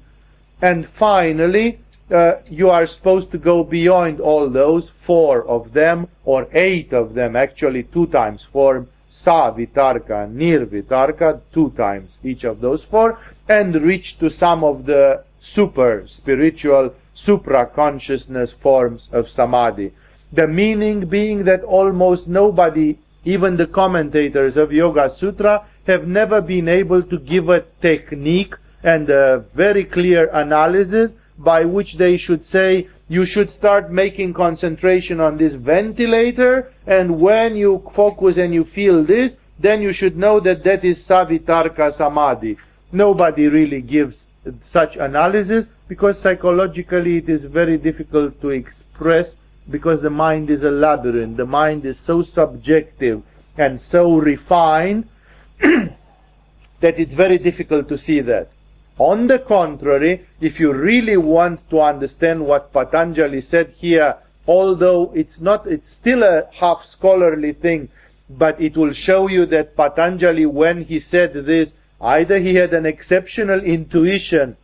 And 0.61 0.89
finally, 0.89 1.79
uh, 2.11 2.37
you 2.49 2.71
are 2.71 2.87
supposed 2.87 3.31
to 3.33 3.39
go 3.39 3.63
beyond 3.63 4.21
all 4.21 4.49
those, 4.49 4.89
four 4.89 5.45
of 5.47 5.73
them, 5.73 6.09
or 6.25 6.49
eight 6.53 6.93
of 6.93 7.15
them, 7.15 7.37
actually 7.37 7.83
two 7.83 8.07
times 8.07 8.43
four, 8.43 8.87
sa 9.11 9.53
vitarka, 9.53 10.29
nir 10.31 10.67
vitarka, 10.67 11.41
two 11.53 11.71
times 11.71 12.19
each 12.25 12.45
of 12.45 12.61
those 12.61 12.83
four, 12.83 13.19
and 13.49 13.75
reach 13.75 14.19
to 14.19 14.31
some 14.31 14.65
of 14.65 14.87
the 14.87 15.23
super 15.41 16.05
spiritual, 16.09 16.95
supra 17.17 17.65
consciousness 17.67 18.53
forms 18.53 19.09
of 19.11 19.31
samadhi. 19.31 19.93
The 20.33 20.47
meaning 20.47 21.07
being 21.07 21.45
that 21.45 21.65
almost 21.65 22.29
nobody 22.29 22.99
even 23.25 23.57
the 23.57 23.67
commentators 23.67 24.57
of 24.57 24.73
Yoga 24.73 25.11
Sutra 25.11 25.65
have 25.87 26.07
never 26.07 26.41
been 26.41 26.69
able 26.69 27.03
to 27.03 27.19
give 27.19 27.49
a 27.49 27.65
technique 27.81 28.55
and 28.83 29.09
a 29.11 29.39
very 29.55 29.85
clear 29.85 30.29
analysis 30.33 31.13
by 31.39 31.65
which 31.65 31.97
they 31.97 32.17
should 32.19 32.45
say 32.45 32.87
you 33.09 33.25
should 33.25 33.53
start 33.53 33.91
making 33.91 34.35
concentration 34.35 35.21
on 35.21 35.37
this 35.39 35.55
ventilator 35.55 36.73
and 36.87 37.21
when 37.21 37.57
you 37.57 37.83
focus 37.93 38.37
and 38.37 38.53
you 38.53 38.65
feel 38.65 39.03
this 39.03 39.37
then 39.59 39.81
you 39.81 39.93
should 39.93 40.17
know 40.17 40.39
that 40.41 40.63
that 40.65 40.85
is 40.85 40.99
savitarka 41.07 41.93
samadhi 41.95 42.57
nobody 42.93 43.49
really 43.49 43.81
gives 43.81 44.27
such 44.65 44.97
analysis 44.97 45.69
because 45.89 46.21
psychologically 46.21 47.19
it 47.19 47.29
is 47.29 47.45
very 47.45 47.79
difficult 47.79 48.41
to 48.41 48.51
express 48.51 49.37
because 49.71 50.03
the 50.03 50.11
mind 50.11 50.51
is 50.51 50.63
a 50.63 50.71
labyrinth. 50.71 51.37
The 51.37 51.47
mind 51.47 51.85
is 51.85 51.99
so 51.99 52.23
subjective 52.23 53.23
and 53.57 53.81
so 53.81 54.17
refined 54.17 55.09
that 55.61 56.99
it's 56.99 57.15
very 57.15 57.39
difficult 57.39 57.89
to 57.89 57.99
see 57.99 58.21
that. 58.21 58.51
On 58.99 59.27
the 59.27 59.39
contrary, 59.39 60.27
if 60.41 60.59
you 60.59 60.73
really 60.73 61.17
want 61.17 61.69
to 61.71 61.81
understand 61.81 62.45
what 62.45 62.73
Patanjali 62.73 63.43
said 63.43 63.75
here, 63.77 64.17
although 64.47 65.13
it's 65.15 65.41
not, 65.41 65.67
it's 65.67 65.93
still 65.93 66.23
a 66.23 66.49
half 66.53 66.85
scholarly 66.87 67.53
thing, 67.53 67.89
but 68.31 68.61
it 68.61 68.77
will 68.77 68.93
show 68.93 69.29
you 69.29 69.47
that 69.47 69.77
Patanjali, 69.77 70.47
when 70.47 70.85
he 70.85 70.99
said 70.99 71.35
this, 71.35 71.77
either 72.01 72.39
he 72.39 72.55
had 72.55 72.73
an 72.73 72.87
exceptional 72.87 73.61
intuition 73.61 74.57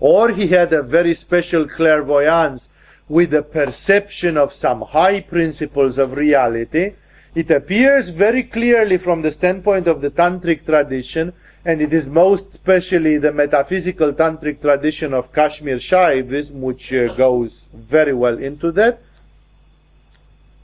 or 0.00 0.30
he 0.30 0.48
had 0.48 0.72
a 0.72 0.82
very 0.82 1.14
special 1.14 1.66
clairvoyance 1.66 2.68
with 3.08 3.32
a 3.34 3.42
perception 3.42 4.36
of 4.36 4.52
some 4.52 4.82
high 4.82 5.20
principles 5.20 5.98
of 5.98 6.16
reality. 6.16 6.92
It 7.34 7.50
appears 7.50 8.08
very 8.08 8.42
clearly 8.42 8.98
from 8.98 9.22
the 9.22 9.30
standpoint 9.30 9.86
of 9.86 10.00
the 10.00 10.10
tantric 10.10 10.64
tradition, 10.64 11.32
and 11.64 11.80
it 11.80 11.92
is 11.92 12.08
most 12.08 12.54
especially 12.54 13.18
the 13.18 13.32
metaphysical 13.32 14.12
tantric 14.12 14.60
tradition 14.60 15.14
of 15.14 15.32
Kashmir 15.32 15.76
Shaivism, 15.76 16.60
which 16.60 16.92
uh, 16.92 17.12
goes 17.14 17.66
very 17.74 18.14
well 18.14 18.38
into 18.38 18.72
that. 18.72 19.00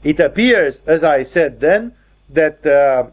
It 0.03 0.19
appears, 0.19 0.81
as 0.85 1.03
I 1.03 1.23
said 1.23 1.59
then, 1.59 1.93
that 2.29 2.65
uh, 2.65 3.11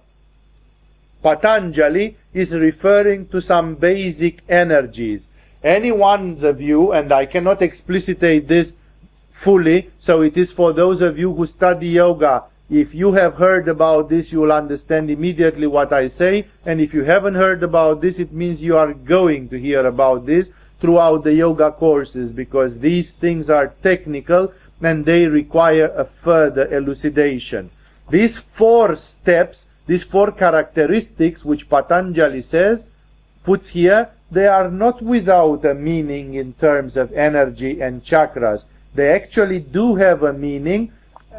Patanjali 1.22 2.16
is 2.32 2.52
referring 2.52 3.28
to 3.28 3.40
some 3.40 3.74
basic 3.74 4.40
energies. 4.48 5.22
Anyone's 5.62 6.42
you, 6.60 6.92
and 6.92 7.12
I 7.12 7.26
cannot 7.26 7.60
explicitate 7.60 8.48
this 8.48 8.72
fully, 9.32 9.90
so 10.00 10.22
it 10.22 10.36
is 10.36 10.52
for 10.52 10.72
those 10.72 11.02
of 11.02 11.18
you 11.18 11.32
who 11.32 11.46
study 11.46 11.88
yoga. 11.88 12.44
If 12.70 12.94
you 12.94 13.12
have 13.12 13.34
heard 13.34 13.68
about 13.68 14.08
this, 14.08 14.32
you 14.32 14.40
will 14.40 14.52
understand 14.52 15.10
immediately 15.10 15.66
what 15.66 15.92
I 15.92 16.08
say, 16.08 16.46
and 16.64 16.80
if 16.80 16.94
you 16.94 17.04
haven't 17.04 17.34
heard 17.34 17.62
about 17.62 18.00
this, 18.00 18.18
it 18.18 18.32
means 18.32 18.62
you 18.62 18.76
are 18.76 18.94
going 18.94 19.48
to 19.48 19.58
hear 19.58 19.86
about 19.86 20.24
this 20.24 20.48
throughout 20.80 21.24
the 21.24 21.34
yoga 21.34 21.72
courses, 21.72 22.32
because 22.32 22.78
these 22.78 23.14
things 23.14 23.50
are 23.50 23.74
technical 23.82 24.52
and 24.80 25.04
they 25.04 25.26
require 25.26 25.92
a 25.94 26.04
further 26.04 26.74
elucidation. 26.74 27.70
These 28.08 28.38
four 28.38 28.96
steps 28.96 29.66
these 29.90 30.04
four 30.04 30.30
characteristics 30.30 31.44
which 31.44 31.68
Patanjali 31.68 32.42
says, 32.42 32.84
puts 33.42 33.70
here, 33.70 34.08
they 34.30 34.46
are 34.46 34.70
not 34.70 35.02
without 35.02 35.64
a 35.64 35.74
meaning 35.74 36.34
in 36.34 36.52
terms 36.52 36.96
of 36.96 37.12
energy 37.12 37.80
and 37.80 38.04
chakras. 38.04 38.66
They 38.94 39.10
actually 39.12 39.58
do 39.58 39.96
have 39.96 40.22
a 40.22 40.32
meaning, 40.32 40.92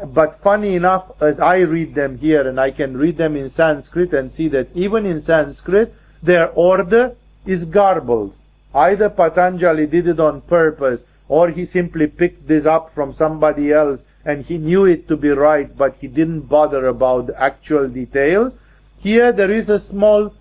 but 0.04 0.42
funny 0.42 0.74
enough, 0.74 1.12
as 1.22 1.40
I 1.40 1.60
read 1.60 1.94
them 1.94 2.18
here, 2.18 2.46
and 2.46 2.60
I 2.60 2.72
can 2.72 2.94
read 2.94 3.16
them 3.16 3.36
in 3.36 3.48
Sanskrit 3.48 4.12
and 4.12 4.30
see 4.30 4.48
that 4.48 4.68
even 4.74 5.06
in 5.06 5.22
Sanskrit, 5.22 5.94
their 6.22 6.50
order 6.50 7.16
is 7.46 7.64
garbled. 7.64 8.34
Either 8.74 9.08
Patanjali 9.08 9.86
did 9.86 10.08
it 10.08 10.20
on 10.20 10.42
purpose, 10.42 11.02
or 11.26 11.48
he 11.48 11.64
simply 11.64 12.06
picked 12.06 12.46
this 12.48 12.66
up 12.66 12.94
from 12.94 13.14
somebody 13.14 13.72
else 13.72 14.02
and 14.24 14.44
he 14.44 14.58
knew 14.58 14.84
it 14.84 15.08
to 15.08 15.16
be 15.16 15.30
right, 15.30 15.76
but 15.76 15.96
he 16.00 16.06
didn't 16.06 16.42
bother 16.42 16.86
about 16.86 17.26
the 17.26 17.42
actual 17.42 17.88
detail. 17.88 18.52
Here 19.00 19.32
there 19.32 19.50
is 19.50 19.68
a 19.68 19.80
small 19.80 20.32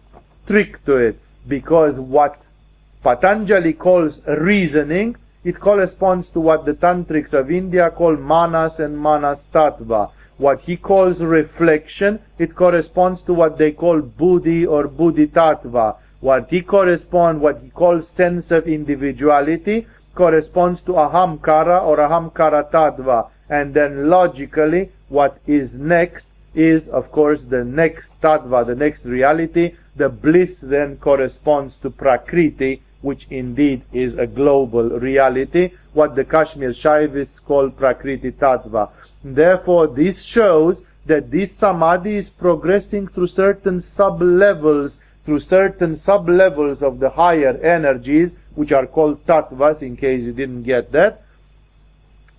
trick 0.47 0.85
to 0.85 0.97
it, 0.97 1.19
because 1.47 1.99
what 1.99 2.39
Patanjali 3.03 3.73
calls 3.73 4.21
reasoning, 4.27 5.15
it 5.43 5.59
corresponds 5.59 6.29
to 6.29 6.39
what 6.39 6.65
the 6.65 6.73
tantrics 6.73 7.33
of 7.33 7.49
India 7.49 7.89
call 7.89 8.15
manas 8.15 8.79
and 8.79 8.97
manas 8.97 9.43
tattva. 9.51 10.11
What 10.37 10.61
he 10.61 10.77
calls 10.77 11.19
reflection, 11.19 12.19
it 12.37 12.55
corresponds 12.55 13.23
to 13.23 13.33
what 13.33 13.57
they 13.57 13.71
call 13.71 14.01
buddhi 14.01 14.67
or 14.67 14.87
buddhi 14.87 15.27
tattva. 15.27 15.97
What 16.19 16.51
he 16.51 16.61
corresponds, 16.61 17.41
what 17.41 17.61
he 17.63 17.69
calls 17.71 18.07
sense 18.07 18.51
of 18.51 18.67
individuality, 18.67 19.87
corresponds 20.13 20.83
to 20.83 20.91
ahamkara 20.91 21.83
or 21.83 21.97
ahamkara 21.97 22.69
tattva 22.71 23.29
and 23.51 23.73
then 23.73 24.09
logically 24.09 24.89
what 25.09 25.37
is 25.45 25.77
next 25.77 26.25
is 26.55 26.87
of 26.89 27.11
course 27.11 27.43
the 27.43 27.63
next 27.63 28.19
tattva, 28.21 28.65
the 28.65 28.75
next 28.75 29.05
reality. 29.05 29.75
The 29.97 30.07
bliss 30.07 30.61
then 30.61 30.97
corresponds 30.97 31.75
to 31.77 31.89
prakriti, 31.89 32.81
which 33.01 33.27
indeed 33.29 33.81
is 33.91 34.15
a 34.15 34.25
global 34.25 34.89
reality, 34.89 35.71
what 35.93 36.15
the 36.15 36.23
Kashmir 36.23 36.69
Shaivists 36.69 37.43
call 37.43 37.69
prakriti 37.69 38.31
tattva. 38.31 38.89
Therefore, 39.23 39.87
this 39.87 40.21
shows 40.23 40.83
that 41.05 41.29
this 41.29 41.51
samadhi 41.51 42.15
is 42.15 42.29
progressing 42.29 43.07
through 43.07 43.27
certain 43.27 43.81
sub-levels, 43.81 44.97
through 45.25 45.41
certain 45.41 45.97
sub-levels 45.97 46.81
of 46.81 46.99
the 46.99 47.09
higher 47.09 47.57
energies, 47.57 48.35
which 48.55 48.71
are 48.71 48.87
called 48.87 49.25
tattvas, 49.25 49.81
in 49.81 49.97
case 49.97 50.23
you 50.23 50.31
didn't 50.31 50.63
get 50.63 50.91
that 50.93 51.23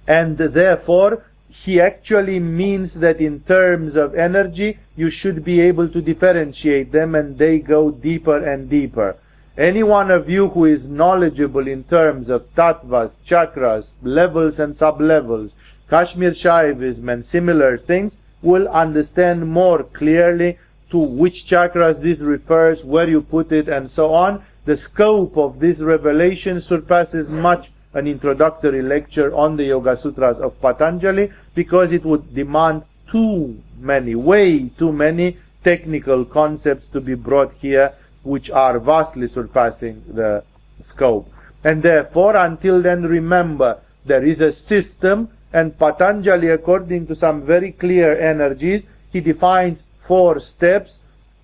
and 0.06 0.36
therefore 0.36 1.24
he 1.48 1.80
actually 1.80 2.40
means 2.40 2.94
that 2.94 3.20
in 3.20 3.40
terms 3.40 3.94
of 3.94 4.14
energy 4.14 4.78
you 4.96 5.10
should 5.10 5.44
be 5.44 5.60
able 5.60 5.88
to 5.88 6.00
differentiate 6.00 6.90
them 6.90 7.14
and 7.14 7.38
they 7.38 7.58
go 7.58 7.90
deeper 7.90 8.38
and 8.38 8.68
deeper. 8.68 9.16
Any 9.56 9.82
one 9.82 10.10
of 10.10 10.30
you 10.30 10.48
who 10.48 10.64
is 10.64 10.88
knowledgeable 10.88 11.68
in 11.68 11.84
terms 11.84 12.30
of 12.30 12.54
tattvas, 12.54 13.16
chakras, 13.28 13.90
levels 14.02 14.58
and 14.58 14.74
sub-levels, 14.74 15.54
Kashmir 15.90 16.32
Shaivism 16.32 17.12
and 17.12 17.26
similar 17.26 17.76
things 17.76 18.16
will 18.40 18.66
understand 18.68 19.46
more 19.46 19.82
clearly 19.82 20.58
to 20.90 20.98
which 20.98 21.46
chakras 21.46 22.00
this 22.00 22.20
refers, 22.20 22.82
where 22.84 23.08
you 23.08 23.20
put 23.20 23.52
it 23.52 23.68
and 23.68 23.90
so 23.90 24.14
on. 24.14 24.42
The 24.64 24.76
scope 24.76 25.36
of 25.36 25.60
this 25.60 25.80
revelation 25.80 26.60
surpasses 26.60 27.28
much 27.28 27.70
an 27.94 28.06
introductory 28.06 28.82
lecture 28.82 29.34
on 29.34 29.56
the 29.56 29.64
Yoga 29.64 29.96
Sutras 29.96 30.38
of 30.38 30.60
Patanjali 30.60 31.30
because 31.54 31.92
it 31.92 32.04
would 32.04 32.34
demand 32.34 32.82
too 33.10 33.60
many, 33.78 34.14
way 34.14 34.68
too 34.68 34.92
many 34.92 35.36
technical 35.62 36.24
concepts 36.24 36.86
to 36.92 37.00
be 37.00 37.14
brought 37.14 37.52
here 37.60 37.92
which 38.22 38.50
are 38.50 38.78
vastly 38.78 39.28
surpassing 39.28 40.02
the 40.08 40.42
scope. 40.84 41.30
And 41.64 41.82
therefore, 41.82 42.36
until 42.36 42.80
then, 42.82 43.02
remember, 43.02 43.78
there 44.04 44.24
is 44.24 44.40
a 44.40 44.52
system 44.52 45.28
and 45.52 45.78
Patanjali, 45.78 46.48
according 46.48 47.06
to 47.08 47.14
some 47.14 47.42
very 47.42 47.72
clear 47.72 48.18
energies, 48.18 48.84
he 49.12 49.20
defines 49.20 49.84
four 50.06 50.40
steps, 50.40 50.98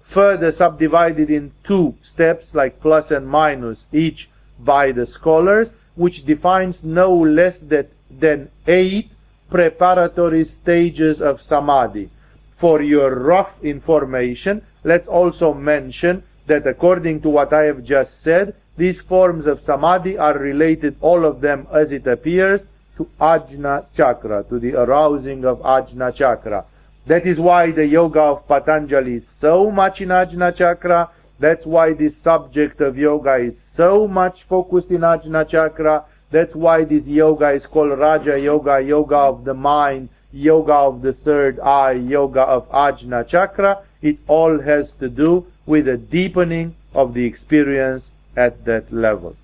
further 0.09 0.51
subdivided 0.51 1.31
in 1.31 1.53
two 1.65 1.95
steps, 2.03 2.55
like 2.55 2.81
plus 2.81 3.11
and 3.11 3.29
minus, 3.29 3.87
each 3.93 4.31
by 4.59 4.93
the 4.93 5.07
scholars, 5.07 5.69
which 5.99 6.25
defines 6.25 6.85
no 6.85 7.13
less 7.13 7.61
that, 7.61 7.91
than 8.09 8.49
eight 8.67 9.11
preparatory 9.51 10.45
stages 10.45 11.21
of 11.21 11.43
samadhi. 11.43 12.09
For 12.57 12.81
your 12.83 13.15
rough 13.15 13.53
information, 13.63 14.63
let's 14.85 15.09
also 15.09 15.53
mention 15.53 16.23
that 16.47 16.67
according 16.67 17.21
to 17.23 17.29
what 17.29 17.53
I 17.53 17.65
have 17.65 17.85
just 17.85 18.23
said, 18.23 18.55
these 18.77 19.01
forms 19.01 19.47
of 19.47 19.61
samadhi 19.61 20.17
are 20.19 20.39
related, 20.39 20.97
all 21.01 21.25
of 21.25 21.41
them 21.41 21.67
as 21.73 21.93
it 21.93 22.07
appears, 22.07 22.65
to 22.97 23.09
Ajna 23.21 23.87
Chakra, 23.97 24.45
to 24.49 24.59
the 24.59 24.75
arousing 24.75 25.45
of 25.45 25.59
Ajna 25.61 26.15
Chakra. 26.15 26.65
That 27.07 27.27
is 27.27 27.41
why 27.41 27.71
the 27.71 27.87
yoga 27.87 28.21
of 28.21 28.47
Patanjali 28.47 29.15
is 29.17 29.29
so 29.29 29.71
much 29.71 30.01
in 30.01 30.11
Ajna 30.11 30.55
Chakra, 30.55 31.11
that's 31.40 31.64
why 31.64 31.92
this 31.92 32.16
subject 32.16 32.81
of 32.81 32.98
yoga 32.98 33.35
is 33.37 33.61
so 33.61 34.09
much 34.09 34.42
focused 34.42 34.90
in 34.90 35.03
Ajna 35.03 35.48
Chakra. 35.48 36.05
That's 36.31 36.55
why 36.55 36.85
this 36.85 37.07
yoga 37.07 37.51
is 37.51 37.66
called 37.66 37.96
Raja 37.96 38.38
Yoga, 38.38 38.81
yoga 38.81 39.16
of 39.16 39.44
the 39.44 39.55
mind, 39.55 40.09
yoga 40.33 40.74
of 40.74 41.01
the 41.01 41.12
third 41.12 41.61
eye, 41.61 41.92
yoga 41.92 42.40
of 42.42 42.68
Ajna 42.70 43.27
Chakra. 43.27 43.83
It 44.03 44.18
all 44.27 44.61
has 44.61 44.92
to 44.94 45.09
do 45.09 45.46
with 45.64 45.87
a 45.87 45.96
deepening 45.96 46.74
of 46.92 47.14
the 47.14 47.24
experience 47.24 48.05
at 48.37 48.64
that 48.64 48.92
level. 48.92 49.37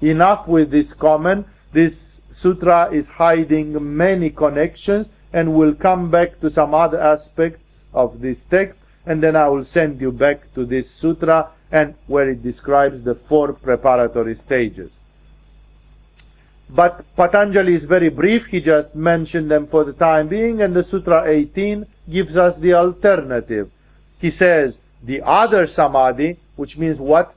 Enough 0.00 0.48
with 0.48 0.70
this 0.70 0.94
comment. 0.94 1.46
This 1.72 2.20
sutra 2.32 2.90
is 2.92 3.08
hiding 3.10 3.96
many 3.96 4.30
connections 4.30 5.10
and 5.34 5.54
we'll 5.54 5.74
come 5.74 6.10
back 6.10 6.40
to 6.40 6.50
some 6.50 6.74
other 6.74 7.00
aspects 7.00 7.84
of 7.92 8.20
this 8.20 8.42
text 8.44 8.78
and 9.06 9.22
then 9.22 9.36
I 9.36 9.48
will 9.48 9.64
send 9.64 10.00
you 10.00 10.12
back 10.12 10.54
to 10.54 10.64
this 10.64 10.90
sutra 10.90 11.50
and 11.70 11.94
where 12.06 12.30
it 12.30 12.42
describes 12.42 13.02
the 13.02 13.14
four 13.14 13.52
preparatory 13.52 14.36
stages. 14.36 14.92
But 16.70 17.04
Patanjali 17.16 17.74
is 17.74 17.84
very 17.84 18.08
brief, 18.08 18.46
he 18.46 18.60
just 18.60 18.94
mentioned 18.94 19.50
them 19.50 19.66
for 19.66 19.84
the 19.84 19.92
time 19.92 20.28
being, 20.28 20.62
and 20.62 20.74
the 20.74 20.82
Sutra 20.82 21.28
18 21.28 21.86
gives 22.10 22.36
us 22.38 22.56
the 22.58 22.74
alternative. 22.74 23.70
He 24.20 24.30
says, 24.30 24.78
the 25.02 25.22
other 25.22 25.66
samadhi, 25.66 26.38
which 26.56 26.78
means 26.78 26.98
what 26.98 27.34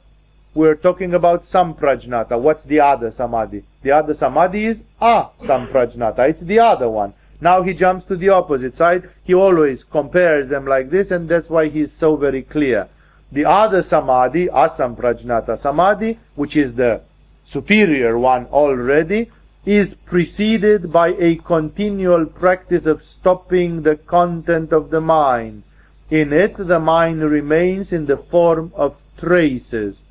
we're 0.53 0.75
talking 0.75 1.13
about 1.13 1.45
samprajnata. 1.45 2.39
What's 2.39 2.63
the 2.63 2.79
other 2.79 3.11
samadhi? 3.11 3.63
The 3.81 3.91
other 3.91 4.13
samadhi 4.13 4.65
is 4.67 4.77
a 5.01 5.27
samprajnata. 5.41 6.29
It's 6.29 6.41
the 6.41 6.59
other 6.59 6.87
one. 6.89 7.13
Now 7.41 7.63
he 7.63 7.73
jumps 7.73 8.05
to 8.05 8.15
the 8.15 8.29
opposite 8.29 8.77
side. 8.77 9.09
He 9.23 9.33
always 9.33 9.83
compares 9.83 10.49
them 10.49 10.65
like 10.65 10.89
this, 10.89 11.11
and 11.11 11.27
that's 11.27 11.49
why 11.49 11.67
he's 11.67 11.91
so 11.91 12.15
very 12.15 12.43
clear. 12.43 12.87
The 13.31 13.45
other 13.45 13.83
samadhi, 13.83 14.47
asamprajnata 14.47 15.59
samadhi, 15.59 16.19
which 16.35 16.55
is 16.55 16.75
the 16.75 17.01
superior 17.45 18.17
one 18.17 18.45
already, 18.47 19.31
is 19.65 19.95
preceded 19.95 20.91
by 20.91 21.09
a 21.09 21.35
continual 21.35 22.25
practice 22.25 22.85
of 22.85 23.03
stopping 23.03 23.81
the 23.81 23.95
content 23.95 24.71
of 24.71 24.89
the 24.89 25.01
mind. 25.01 25.63
In 26.09 26.31
it, 26.31 26.55
the 26.55 26.79
mind 26.79 27.21
remains 27.23 27.91
in 27.91 28.05
the 28.05 28.17
form 28.17 28.71
of 28.75 28.95
traces. 29.17 30.01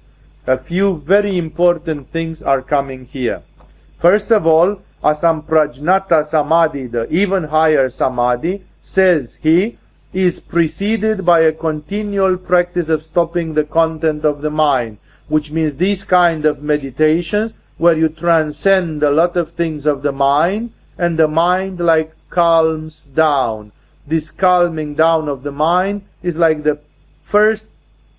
A 0.46 0.58
few 0.58 0.98
very 0.98 1.38
important 1.38 2.10
things 2.10 2.42
are 2.42 2.60
coming 2.60 3.06
here. 3.06 3.42
First 4.00 4.32
of 4.32 4.46
all, 4.46 4.82
Asamprajnata 5.04 6.26
Samadhi, 6.26 6.86
the 6.86 7.06
even 7.12 7.44
higher 7.44 7.90
Samadhi, 7.90 8.64
says 8.82 9.38
he, 9.42 9.76
is 10.14 10.40
preceded 10.40 11.26
by 11.26 11.40
a 11.40 11.52
continual 11.52 12.38
practice 12.38 12.88
of 12.88 13.04
stopping 13.04 13.52
the 13.52 13.64
content 13.64 14.24
of 14.24 14.40
the 14.40 14.50
mind, 14.50 14.96
which 15.28 15.50
means 15.50 15.76
these 15.76 16.04
kind 16.04 16.46
of 16.46 16.62
meditations 16.62 17.54
where 17.76 17.98
you 17.98 18.08
transcend 18.08 19.02
a 19.02 19.10
lot 19.10 19.36
of 19.36 19.52
things 19.52 19.84
of 19.84 20.02
the 20.02 20.12
mind 20.12 20.72
and 20.96 21.18
the 21.18 21.28
mind 21.28 21.80
like 21.80 22.14
calms 22.30 23.04
down. 23.04 23.72
This 24.06 24.30
calming 24.30 24.94
down 24.94 25.28
of 25.28 25.42
the 25.42 25.52
mind 25.52 26.02
is 26.22 26.36
like 26.36 26.62
the 26.62 26.78
first 27.24 27.68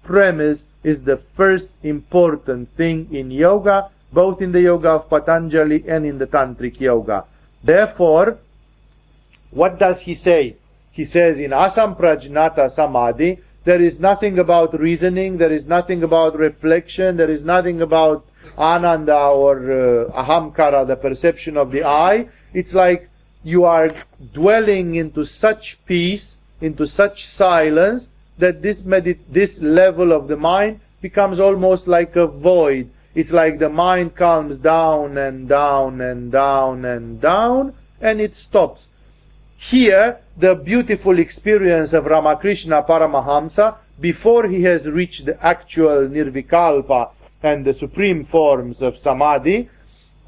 premise, 0.04 0.66
is 0.84 1.04
the 1.04 1.18
first 1.36 1.72
important 1.82 2.70
thing 2.76 3.08
in 3.12 3.32
yoga, 3.32 3.90
both 4.16 4.42
in 4.42 4.52
the 4.52 4.62
yoga 4.62 4.90
of 4.98 5.10
Patanjali 5.10 5.84
and 5.88 6.06
in 6.06 6.18
the 6.18 6.26
Tantric 6.26 6.80
yoga. 6.80 7.26
Therefore, 7.64 8.38
what 9.52 9.78
does 9.78 10.02
he 10.02 10.16
say? 10.16 10.56
He 10.92 11.06
says 11.06 11.40
in 11.40 11.52
Asamprajnata 11.52 12.72
Samadhi, 12.72 13.40
there 13.66 13.82
is 13.82 14.00
nothing 14.00 14.40
about 14.40 14.80
reasoning, 14.80 15.38
there 15.38 15.52
is 15.52 15.68
nothing 15.68 16.04
about 16.04 16.38
reflection, 16.38 17.18
there 17.18 17.30
is 17.30 17.44
nothing 17.44 17.82
about 17.82 18.26
ananda 18.58 19.18
or 19.18 19.56
uh, 19.58 20.24
ahamkara, 20.24 20.88
the 20.88 20.96
perception 20.96 21.58
of 21.58 21.72
the 21.72 21.84
eye. 21.84 22.30
It's 22.54 22.74
like 22.74 23.10
you 23.44 23.66
are 23.66 23.90
dwelling 24.34 24.96
into 24.96 25.26
such 25.26 25.78
peace, 25.86 26.38
into 26.62 26.88
such 26.88 27.26
silence, 27.26 28.10
that 28.38 28.62
this 28.62 28.82
medit- 28.82 29.28
this 29.30 29.62
level 29.62 30.14
of 30.14 30.28
the 30.28 30.38
mind 30.38 30.80
becomes 31.02 31.40
almost 31.40 31.88
like 31.88 32.16
a 32.16 32.28
void. 32.28 32.90
It's 33.16 33.32
like 33.32 33.60
the 33.60 33.70
mind 33.70 34.16
calms 34.16 34.58
down 34.58 35.18
and 35.18 35.48
down 35.48 36.02
and 36.02 36.32
down 36.32 36.84
and 36.84 37.22
down, 37.22 37.74
and 38.02 38.20
it 38.20 38.36
stops. 38.36 38.90
Here, 39.58 40.20
the 40.38 40.54
beautiful 40.54 41.18
experience 41.18 41.94
of 41.94 42.06
Ramakrishna 42.06 42.84
Paramahamsa, 42.84 43.78
before 44.02 44.48
he 44.48 44.64
has 44.64 44.86
reached 44.86 45.26
the 45.26 45.44
actual 45.44 46.10
nirvikalpa 46.10 47.12
and 47.42 47.64
the 47.64 47.74
supreme 47.74 48.26
forms 48.26 48.82
of 48.82 49.00
samadhi, 49.00 49.70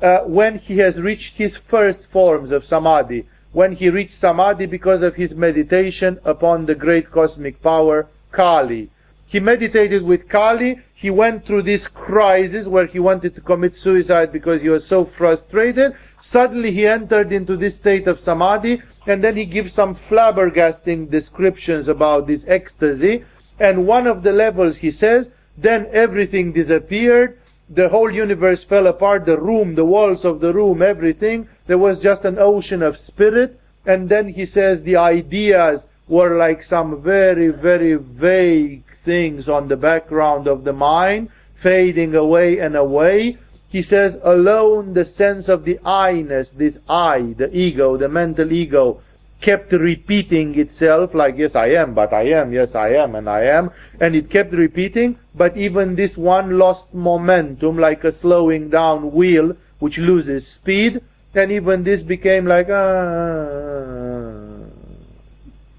uh, 0.01 0.19
when 0.19 0.57
he 0.57 0.77
has 0.77 1.01
reached 1.01 1.35
his 1.35 1.57
first 1.57 2.05
forms 2.05 2.53
of 2.53 2.65
samadhi, 2.65 3.27
when 3.51 3.73
he 3.73 3.89
reached 3.89 4.13
samadhi 4.13 4.65
because 4.65 5.01
of 5.01 5.15
his 5.15 5.35
meditation 5.35 6.19
upon 6.23 6.65
the 6.65 6.75
great 6.75 7.11
cosmic 7.11 7.61
power, 7.61 8.07
Kali. 8.31 8.89
He 9.25 9.41
meditated 9.41 10.03
with 10.03 10.29
Kali, 10.29 10.79
he 10.99 11.11
went 11.11 11.45
through 11.45 11.61
this 11.61 11.87
crisis 11.87 12.65
where 12.65 12.87
he 12.87 12.97
wanted 12.97 13.35
to 13.35 13.41
commit 13.41 13.77
suicide 13.77 14.31
because 14.31 14.63
he 14.63 14.69
was 14.69 14.83
so 14.87 15.05
frustrated. 15.05 15.95
Suddenly 16.23 16.71
he 16.71 16.87
entered 16.87 17.31
into 17.31 17.55
this 17.55 17.77
state 17.77 18.07
of 18.07 18.19
samadhi, 18.19 18.81
and 19.05 19.23
then 19.23 19.35
he 19.35 19.45
gives 19.45 19.73
some 19.73 19.95
flabbergasting 19.95 21.11
descriptions 21.11 21.87
about 21.87 22.25
this 22.25 22.45
ecstasy. 22.47 23.23
And 23.59 23.85
one 23.85 24.07
of 24.07 24.23
the 24.23 24.31
levels, 24.31 24.77
he 24.77 24.89
says, 24.89 25.29
then 25.55 25.87
everything 25.93 26.51
disappeared. 26.51 27.37
The 27.69 27.89
whole 27.89 28.11
universe 28.11 28.63
fell 28.63 28.87
apart. 28.87 29.25
The 29.25 29.39
room, 29.39 29.75
the 29.75 29.85
walls 29.85 30.25
of 30.25 30.39
the 30.39 30.51
room, 30.51 30.81
everything. 30.81 31.47
There 31.67 31.77
was 31.77 32.01
just 32.01 32.25
an 32.25 32.39
ocean 32.39 32.81
of 32.81 32.97
spirit. 32.97 33.59
And 33.85 34.09
then 34.09 34.29
he 34.29 34.47
says 34.47 34.81
the 34.81 34.97
ideas 34.97 35.85
were 36.07 36.37
like 36.37 36.63
some 36.63 37.03
very, 37.03 37.49
very 37.49 37.93
vague 37.93 38.86
things 39.07 39.47
on 39.49 39.69
the 39.69 39.77
background 39.77 40.47
of 40.47 40.63
the 40.63 40.73
mind, 40.73 41.29
fading 41.63 42.13
away 42.13 42.59
and 42.59 42.75
away. 42.75 43.37
He 43.69 43.81
says 43.81 44.19
alone 44.21 44.93
the 44.93 45.05
sense 45.05 45.49
of 45.49 45.63
the 45.63 45.79
I-ness, 45.83 46.51
this 46.51 46.79
I, 46.87 47.33
the 47.35 47.49
ego, 47.51 47.97
the 47.97 48.09
mental 48.09 48.51
ego, 48.51 49.01
kept 49.41 49.71
repeating 49.71 50.59
itself 50.59 51.13
like, 51.13 51.37
yes, 51.37 51.55
I 51.55 51.67
am, 51.81 51.93
but 51.93 52.11
I 52.11 52.23
am, 52.39 52.51
yes, 52.51 52.75
I 52.75 52.89
am, 53.03 53.15
and 53.15 53.29
I 53.29 53.45
am. 53.45 53.71
And 53.99 54.15
it 54.15 54.29
kept 54.29 54.51
repeating, 54.51 55.17
but 55.33 55.55
even 55.57 55.95
this 55.95 56.17
one 56.17 56.57
lost 56.57 56.93
momentum, 56.93 57.77
like 57.77 58.03
a 58.03 58.11
slowing 58.11 58.69
down 58.69 59.11
wheel, 59.11 59.55
which 59.79 59.97
loses 59.97 60.47
speed, 60.47 61.01
and 61.35 61.51
even 61.51 61.83
this 61.83 62.03
became 62.03 62.45
like, 62.45 62.67
ah, 62.69 63.27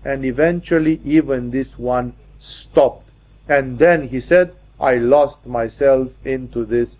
and 0.05 0.25
eventually 0.25 1.01
even 1.05 1.51
this 1.51 1.77
one 1.77 2.13
stopped. 2.39 3.08
And 3.49 3.79
then 3.79 4.09
he 4.09 4.21
said, 4.21 4.55
I 4.81 4.97
lost 4.97 5.47
myself 5.47 6.09
into 6.25 6.65
this 6.65 6.99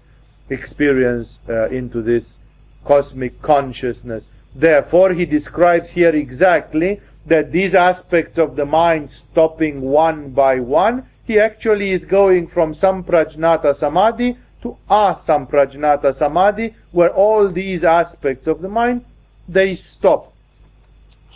experience, 0.51 1.41
uh, 1.49 1.69
into 1.69 2.03
this 2.03 2.39
cosmic 2.85 3.41
consciousness. 3.43 4.27
Therefore, 4.55 5.13
he 5.13 5.27
describes 5.27 5.91
here 5.91 6.15
exactly 6.15 7.01
that 7.27 7.53
these 7.53 7.75
aspects 7.75 8.39
of 8.39 8.57
the 8.57 8.65
mind 8.65 9.11
stopping 9.11 9.83
one 9.83 10.31
by 10.31 10.61
one, 10.61 11.07
he 11.27 11.39
actually 11.39 11.91
is 11.91 12.07
going 12.07 12.47
from 12.47 12.73
samprajnata 12.73 13.77
samadhi 13.77 14.39
to 14.63 14.77
asamprajnata 14.91 16.15
samadhi, 16.15 16.75
where 16.91 17.11
all 17.11 17.49
these 17.49 17.85
aspects 17.85 18.49
of 18.49 18.63
the 18.63 18.69
mind, 18.69 19.05
they 19.47 19.77
stop. 19.77 20.33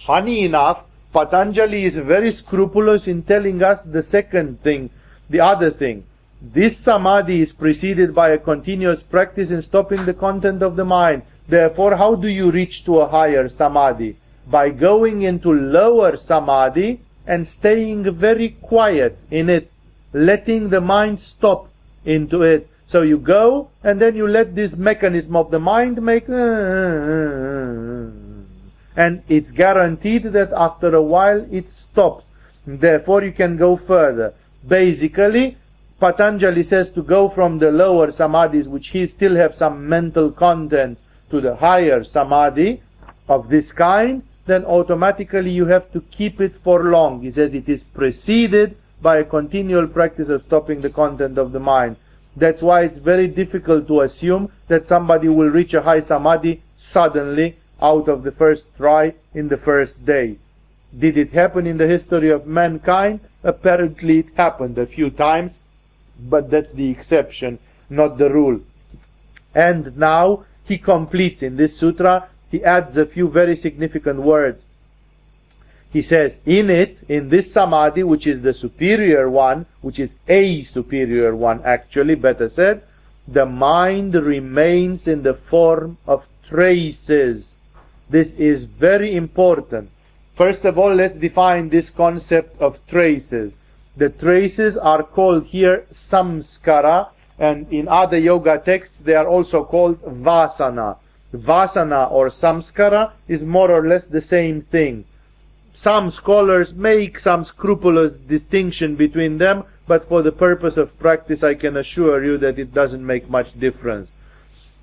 Funny 0.07 0.45
enough, 0.45 0.85
Patanjali 1.13 1.85
is 1.85 1.97
very 1.97 2.33
scrupulous 2.33 3.07
in 3.07 3.23
telling 3.23 3.63
us 3.63 3.83
the 3.83 4.03
second 4.03 4.63
thing, 4.63 4.91
the 5.33 5.41
other 5.41 5.71
thing. 5.71 6.05
This 6.41 6.79
samadhi 6.79 7.41
is 7.41 7.53
preceded 7.53 8.15
by 8.15 8.31
a 8.31 8.39
continuous 8.39 9.03
practice 9.03 9.51
in 9.51 9.63
stopping 9.63 10.05
the 10.05 10.15
content 10.15 10.63
of 10.63 10.77
the 10.77 10.85
mind. 10.85 11.23
Therefore, 11.49 11.97
how 11.97 12.15
do 12.15 12.29
you 12.29 12.51
reach 12.51 12.85
to 12.85 13.01
a 13.01 13.09
higher 13.09 13.49
samadhi? 13.49 14.17
By 14.47 14.71
going 14.71 15.23
into 15.23 15.53
lower 15.53 16.17
samadhi 16.17 17.01
and 17.27 17.47
staying 17.47 18.11
very 18.13 18.51
quiet 18.51 19.17
in 19.31 19.49
it, 19.49 19.71
letting 20.13 20.69
the 20.69 20.81
mind 20.81 21.21
stop 21.21 21.69
into 22.05 22.43
it. 22.43 22.69
So 22.89 23.03
you 23.03 23.19
go 23.19 23.71
and 23.83 24.01
then 24.01 24.17
you 24.17 24.27
let 24.27 24.55
this 24.55 24.77
mechanism 24.77 25.37
of 25.37 25.51
the 25.51 25.61
mind 25.61 26.03
make, 26.03 26.29
and 28.97 29.23
it's 29.29 29.53
guaranteed 29.53 30.25
that 30.25 30.53
after 30.53 30.95
a 30.95 31.03
while 31.03 31.47
it 31.51 31.71
stops. 31.71 32.27
Therefore 32.67 33.23
you 33.25 33.33
can 33.33 33.57
go 33.57 33.77
further. 33.77 34.35
Basically, 34.67 35.57
Patanjali 35.99 36.63
says 36.63 36.93
to 36.93 37.03
go 37.03 37.29
from 37.29 37.59
the 37.59 37.71
lower 37.71 38.09
samadhis, 38.09 38.67
which 38.67 38.89
he 38.89 39.07
still 39.07 39.37
have 39.37 39.55
some 39.55 39.89
mental 39.89 40.31
content, 40.31 40.99
to 41.31 41.41
the 41.41 41.57
higher 41.57 42.05
samadhi 42.05 42.83
of 43.29 43.49
this 43.49 43.73
kind, 43.73 44.23
then 44.47 44.65
automatically 44.65 45.51
you 45.51 45.67
have 45.67 45.91
to 45.93 46.01
keep 46.01 46.41
it 46.41 46.55
for 46.63 46.85
long. 46.85 47.23
He 47.23 47.31
says 47.31 47.55
it 47.55 47.69
is 47.69 47.85
preceded 47.85 48.77
by 49.01 49.19
a 49.19 49.25
continual 49.25 49.87
practice 49.89 50.29
of 50.29 50.45
stopping 50.45 50.83
the 50.83 50.91
content 50.91 51.39
of 51.39 51.53
the 51.53 51.61
mind. 51.61 51.97
That's 52.37 52.63
why 52.63 52.83
it's 52.83 52.99
very 52.99 53.29
difficult 53.29 53.89
to 53.89 54.03
assume 54.03 54.53
that 54.69 54.89
somebody 54.89 55.29
will 55.29 55.49
reach 55.49 55.75
a 55.75 55.83
high 55.83 56.01
samadhi 56.01 56.63
suddenly 56.79 57.57
out 57.81 58.09
of 58.09 58.23
the 58.23 58.33
first 58.33 58.75
try 58.77 59.15
in 59.35 59.49
the 59.49 59.57
first 59.57 60.05
day. 60.05 60.37
Did 60.97 61.17
it 61.17 61.33
happen 61.33 61.67
in 61.67 61.79
the 61.79 61.87
history 61.87 62.31
of 62.31 62.47
mankind? 62.47 63.21
Apparently 63.45 64.21
it 64.21 64.27
happened 64.37 64.79
a 64.79 64.87
few 64.87 65.11
times, 65.11 65.59
but 66.19 66.51
that's 66.51 66.73
the 66.73 66.91
exception, 66.91 67.59
not 67.91 68.19
the 68.19 68.31
rule. 68.31 68.61
And 69.55 69.97
now 69.97 70.45
he 70.65 70.79
completes 70.79 71.43
in 71.43 71.57
this 71.57 71.77
sutra, 71.77 72.29
he 72.51 72.65
adds 72.65 72.97
a 72.97 73.07
few 73.07 73.29
very 73.29 73.57
significant 73.57 74.21
words. 74.21 74.65
He 75.93 76.03
says, 76.03 76.39
in 76.47 76.71
it, 76.71 76.99
in 77.09 77.29
this 77.29 77.53
samadhi, 77.53 78.03
which 78.03 78.27
is 78.27 78.41
the 78.41 78.55
superior 78.55 79.29
one, 79.29 79.67
which 79.83 79.99
is 79.99 80.15
a 80.27 80.65
superior 80.65 81.37
one 81.37 81.63
actually, 81.65 82.15
better 82.15 82.49
said, 82.49 82.83
the 83.29 83.45
mind 83.45 84.15
remains 84.15 85.07
in 85.07 85.23
the 85.23 85.35
form 85.35 85.99
of 86.07 86.25
traces. 86.49 87.53
This 88.09 88.33
is 88.35 88.65
very 88.65 89.15
important. 89.15 89.91
First 90.35 90.65
of 90.65 90.79
all, 90.79 90.95
let's 90.95 91.15
define 91.15 91.69
this 91.69 91.91
concept 91.91 92.61
of 92.61 92.79
traces. 92.87 93.57
The 93.97 94.09
traces 94.09 94.79
are 94.79 95.03
called 95.03 95.45
here 95.47 95.85
samskara, 95.93 97.09
and 97.39 97.71
in 97.73 97.89
other 97.89 98.19
yoga 98.19 98.59
texts 98.59 98.97
they 99.05 99.15
are 99.15 99.29
also 99.29 99.65
called 99.65 100.01
vasana. 100.03 100.97
Vasana 101.35 102.11
or 102.11 102.29
samskara 102.31 103.13
is 103.29 103.43
more 103.43 103.71
or 103.71 103.87
less 103.87 104.07
the 104.07 104.21
same 104.23 104.63
thing. 104.63 105.05
Some 105.75 106.11
scholars 106.11 106.75
make 106.75 107.19
some 107.19 107.45
scrupulous 107.45 108.13
distinction 108.15 108.97
between 108.97 109.37
them, 109.39 109.65
but 109.87 110.09
for 110.09 110.23
the 110.23 110.33
purpose 110.33 110.77
of 110.77 110.99
practice 110.99 111.43
I 111.43 111.55
can 111.55 111.77
assure 111.77 112.25
you 112.25 112.39
that 112.39 112.59
it 112.59 112.73
doesn't 112.73 113.05
make 113.05 113.29
much 113.29 113.59
difference. 113.59 114.11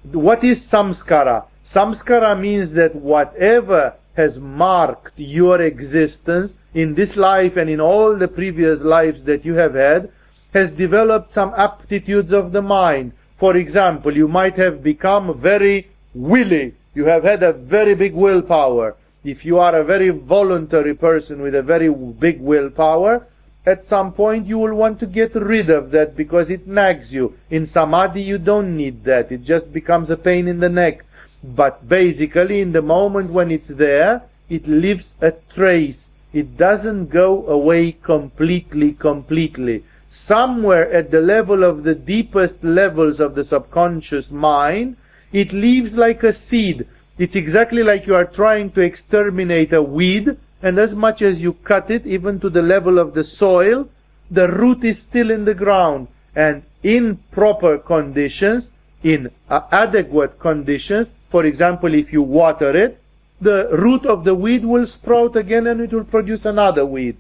What 0.04 0.44
is 0.44 0.62
samskara? 0.62 1.46
Samskara 1.66 2.40
means 2.40 2.74
that 2.74 2.96
whatever 2.96 3.96
has 4.16 4.40
marked 4.40 5.18
your 5.18 5.62
existence 5.62 6.56
in 6.74 6.96
this 6.96 7.16
life 7.16 7.58
and 7.58 7.70
in 7.70 7.80
all 7.80 8.16
the 8.16 8.28
previous 8.28 8.82
lives 8.82 9.24
that 9.24 9.46
you 9.46 9.54
have 9.56 9.76
had 9.76 10.12
has 10.54 10.74
developed 10.74 11.32
some 11.32 11.54
aptitudes 11.56 12.34
of 12.34 12.52
the 12.52 12.62
mind. 12.62 13.12
For 13.38 13.56
example, 13.56 14.16
you 14.16 14.28
might 14.28 14.56
have 14.56 14.84
become 14.84 15.40
very 15.40 15.90
willy. 16.14 16.76
You 16.94 17.06
have 17.06 17.24
had 17.24 17.44
a 17.44 17.54
very 17.54 17.96
big 17.96 18.14
willpower. 18.14 18.96
If 19.24 19.46
you 19.46 19.60
are 19.60 19.76
a 19.76 19.84
very 19.84 20.10
voluntary 20.10 20.96
person 20.96 21.42
with 21.42 21.56
a 21.56 21.62
very 21.62 21.90
big 21.90 22.42
willpower, 22.42 23.28
at 23.66 23.86
some 23.86 24.14
point 24.14 24.48
you 24.48 24.58
will 24.58 24.74
want 24.74 25.00
to 25.00 25.06
get 25.06 25.36
rid 25.36 25.70
of 25.70 25.92
that 25.92 26.16
because 26.16 26.50
it 26.50 26.68
nags 26.68 27.14
you. 27.14 27.38
In 27.50 27.66
samadhi 27.66 28.22
you 28.22 28.38
don't 28.38 28.76
need 28.76 29.04
that. 29.04 29.32
It 29.32 29.44
just 29.44 29.72
becomes 29.72 30.10
a 30.10 30.18
pain 30.18 30.48
in 30.48 30.60
the 30.60 30.70
neck. 30.70 31.06
But 31.44 31.88
basically 31.88 32.62
in 32.62 32.72
the 32.72 32.82
moment 32.82 33.32
when 33.32 33.52
it's 33.52 33.70
there, 33.70 34.24
it 34.50 34.68
leaves 34.68 35.16
a 35.22 35.34
trace. 35.54 36.10
It 36.34 36.58
doesn't 36.58 37.08
go 37.08 37.48
away 37.48 37.94
completely, 37.94 38.94
completely. 38.94 39.84
Somewhere 40.10 40.92
at 40.92 41.12
the 41.12 41.22
level 41.22 41.64
of 41.64 41.84
the 41.84 41.96
deepest 41.96 42.64
levels 42.64 43.20
of 43.20 43.36
the 43.36 43.44
subconscious 43.44 44.32
mind, 44.32 44.98
it 45.32 45.54
leaves 45.54 45.98
like 45.98 46.24
a 46.24 46.34
seed. 46.34 46.88
It's 47.18 47.36
exactly 47.36 47.84
like 47.84 48.08
you 48.08 48.16
are 48.16 48.26
trying 48.26 48.72
to 48.72 48.82
exterminate 48.82 49.74
a 49.74 49.82
weed 49.82 50.38
and 50.62 50.78
as 50.78 50.94
much 50.94 51.22
as 51.22 51.42
you 51.42 51.54
cut 51.54 51.90
it, 51.90 52.06
even 52.06 52.40
to 52.42 52.50
the 52.50 52.62
level 52.62 53.00
of 53.00 53.14
the 53.14 53.24
soil, 53.24 53.88
the 54.30 54.50
root 54.50 54.84
is 54.84 55.02
still 55.02 55.32
in 55.32 55.46
the 55.46 55.54
ground. 55.54 56.08
And 56.36 56.64
in 56.84 57.18
proper 57.32 57.78
conditions, 57.78 58.70
in 59.04 59.32
adequate 59.50 60.40
conditions, 60.40 61.14
for 61.30 61.46
example, 61.46 61.94
if 61.94 62.12
you 62.12 62.22
water 62.22 62.76
it, 62.76 63.02
the 63.42 63.70
root 63.72 64.06
of 64.06 64.24
the 64.24 64.36
weed 64.36 64.66
will 64.66 64.86
sprout 64.86 65.36
again 65.36 65.68
and 65.68 65.80
it 65.82 65.94
will 65.94 66.04
produce 66.04 66.46
another 66.46 66.86
weed, 66.86 67.16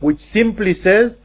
which 0.00 0.20
simply 0.20 0.72
says, 0.72 1.20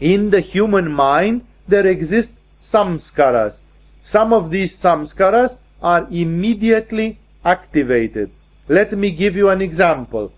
in 0.00 0.30
the 0.30 0.40
human 0.40 0.90
mind, 0.90 1.46
there 1.68 1.86
exist 1.86 2.34
samskaras. 2.62 3.58
Some 4.04 4.32
of 4.32 4.50
these 4.50 4.80
samskaras 4.80 5.56
are 5.82 6.06
immediately 6.10 7.18
activated. 7.44 8.30
Let 8.68 8.92
me 8.92 9.12
give 9.12 9.36
you 9.36 9.50
an 9.50 9.62
example 9.62 10.32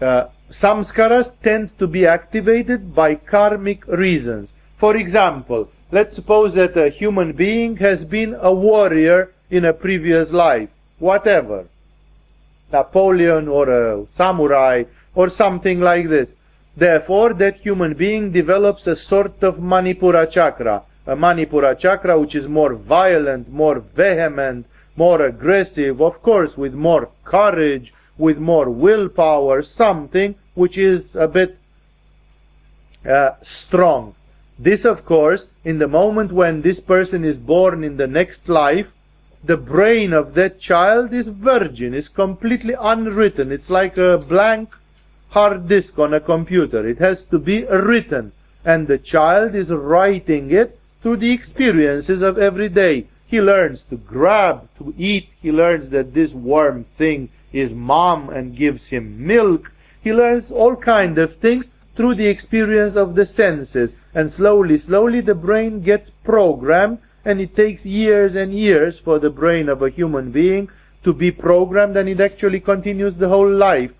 uh, 0.00 0.28
samskaras 0.50 1.34
tend 1.42 1.76
to 1.78 1.86
be 1.86 2.06
activated 2.06 2.94
by 2.94 3.14
karmic 3.16 3.86
reasons. 3.86 4.52
For 4.78 4.96
example, 4.96 5.70
let's 5.90 6.16
suppose 6.16 6.54
that 6.54 6.76
a 6.76 6.88
human 6.88 7.32
being 7.32 7.76
has 7.76 8.04
been 8.04 8.36
a 8.40 8.52
warrior 8.52 9.32
in 9.50 9.64
a 9.64 9.72
previous 9.72 10.32
life, 10.32 10.68
whatever. 10.98 11.66
Napoleon 12.72 13.48
or 13.48 13.68
a 13.70 14.06
samurai 14.10 14.84
or 15.14 15.30
something 15.30 15.80
like 15.80 16.08
this. 16.08 16.32
Therefore, 16.76 17.32
that 17.34 17.56
human 17.56 17.94
being 17.94 18.30
develops 18.30 18.86
a 18.86 18.94
sort 18.94 19.42
of 19.42 19.56
Manipura 19.56 20.30
chakra, 20.30 20.82
a 21.06 21.16
Manipura 21.16 21.78
chakra 21.78 22.20
which 22.20 22.34
is 22.34 22.46
more 22.46 22.74
violent, 22.74 23.48
more 23.50 23.80
vehement, 23.80 24.66
more 24.94 25.22
aggressive, 25.22 26.00
of 26.00 26.22
course, 26.22 26.56
with 26.56 26.74
more 26.74 27.08
courage, 27.24 27.92
with 28.16 28.38
more 28.38 28.68
willpower, 28.68 29.62
something 29.62 30.34
which 30.54 30.76
is 30.76 31.16
a 31.16 31.26
bit 31.26 31.56
uh, 33.08 33.30
strong. 33.42 34.14
This, 34.58 34.84
of 34.84 35.04
course, 35.04 35.48
in 35.64 35.78
the 35.78 35.86
moment 35.86 36.32
when 36.32 36.62
this 36.62 36.80
person 36.80 37.24
is 37.24 37.38
born 37.38 37.84
in 37.84 37.96
the 37.96 38.08
next 38.08 38.48
life, 38.48 38.88
the 39.44 39.56
brain 39.56 40.12
of 40.12 40.34
that 40.34 40.58
child 40.58 41.12
is 41.12 41.28
virgin, 41.28 41.94
is 41.94 42.08
completely 42.08 42.74
unwritten. 42.78 43.52
It's 43.52 43.70
like 43.70 43.96
a 43.96 44.18
blank 44.18 44.74
hard 45.30 45.68
disk 45.68 45.98
on 45.98 46.12
a 46.12 46.20
computer. 46.20 46.88
It 46.88 46.98
has 46.98 47.24
to 47.26 47.38
be 47.38 47.64
written. 47.64 48.32
And 48.64 48.88
the 48.88 48.98
child 48.98 49.54
is 49.54 49.68
writing 49.68 50.50
it 50.50 50.76
through 51.02 51.18
the 51.18 51.30
experiences 51.30 52.22
of 52.22 52.38
every 52.38 52.68
day. 52.68 53.06
He 53.28 53.40
learns 53.40 53.84
to 53.84 53.96
grab, 53.96 54.68
to 54.78 54.92
eat. 54.98 55.28
He 55.40 55.52
learns 55.52 55.90
that 55.90 56.14
this 56.14 56.34
warm 56.34 56.84
thing 56.96 57.28
is 57.52 57.72
mom 57.72 58.30
and 58.30 58.56
gives 58.56 58.88
him 58.88 59.24
milk. 59.24 59.70
He 60.02 60.12
learns 60.12 60.50
all 60.50 60.74
kind 60.74 61.16
of 61.18 61.36
things 61.36 61.70
through 61.98 62.14
the 62.14 62.28
experience 62.28 62.94
of 62.94 63.16
the 63.16 63.26
senses. 63.26 63.96
And 64.14 64.32
slowly, 64.32 64.78
slowly 64.78 65.20
the 65.20 65.34
brain 65.34 65.80
gets 65.82 66.08
programmed 66.22 66.98
and 67.24 67.40
it 67.40 67.56
takes 67.56 67.84
years 67.84 68.36
and 68.36 68.54
years 68.54 69.00
for 69.00 69.18
the 69.18 69.30
brain 69.30 69.68
of 69.68 69.82
a 69.82 69.90
human 69.90 70.30
being 70.30 70.68
to 71.02 71.12
be 71.12 71.32
programmed 71.32 71.96
and 71.96 72.08
it 72.08 72.20
actually 72.20 72.60
continues 72.60 73.16
the 73.16 73.28
whole 73.28 73.50
life. 73.50 73.90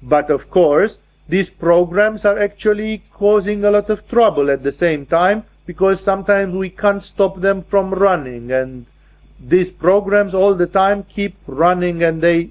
But 0.00 0.30
of 0.30 0.48
course, 0.48 0.98
these 1.28 1.50
programs 1.50 2.24
are 2.24 2.38
actually 2.38 3.02
causing 3.12 3.64
a 3.64 3.70
lot 3.72 3.90
of 3.90 4.06
trouble 4.08 4.48
at 4.48 4.62
the 4.62 4.70
same 4.70 5.04
time 5.04 5.42
because 5.66 6.00
sometimes 6.00 6.54
we 6.54 6.70
can't 6.70 7.02
stop 7.02 7.40
them 7.40 7.64
from 7.64 7.92
running 7.92 8.52
and 8.52 8.86
these 9.40 9.72
programs 9.72 10.34
all 10.34 10.54
the 10.54 10.68
time 10.68 11.02
keep 11.02 11.34
running 11.48 12.04
and 12.04 12.22
they 12.22 12.50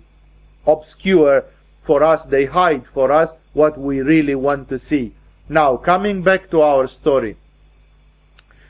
obscure 0.68 1.46
for 1.84 2.04
us, 2.04 2.26
they 2.26 2.46
hide 2.46 2.86
for 2.94 3.12
us 3.12 3.36
what 3.54 3.78
we 3.80 4.02
really 4.02 4.36
want 4.36 4.70
to 4.70 4.80
see. 4.80 5.14
Now, 5.48 5.78
coming 5.78 6.22
back 6.22 6.50
to 6.52 6.62
our 6.62 6.88
story. 6.88 7.38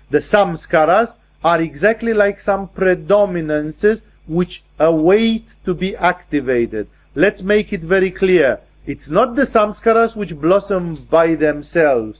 The 0.09 0.19
samskaras 0.19 1.13
are 1.43 1.61
exactly 1.61 2.13
like 2.13 2.41
some 2.41 2.67
predominances 2.67 4.03
which 4.27 4.63
await 4.79 5.45
to 5.65 5.73
be 5.73 5.95
activated. 5.95 6.87
Let's 7.15 7.41
make 7.41 7.73
it 7.73 7.81
very 7.81 8.11
clear. 8.11 8.59
It's 8.85 9.07
not 9.07 9.35
the 9.35 9.43
samskaras 9.43 10.15
which 10.15 10.35
blossom 10.35 10.93
by 11.09 11.35
themselves. 11.35 12.19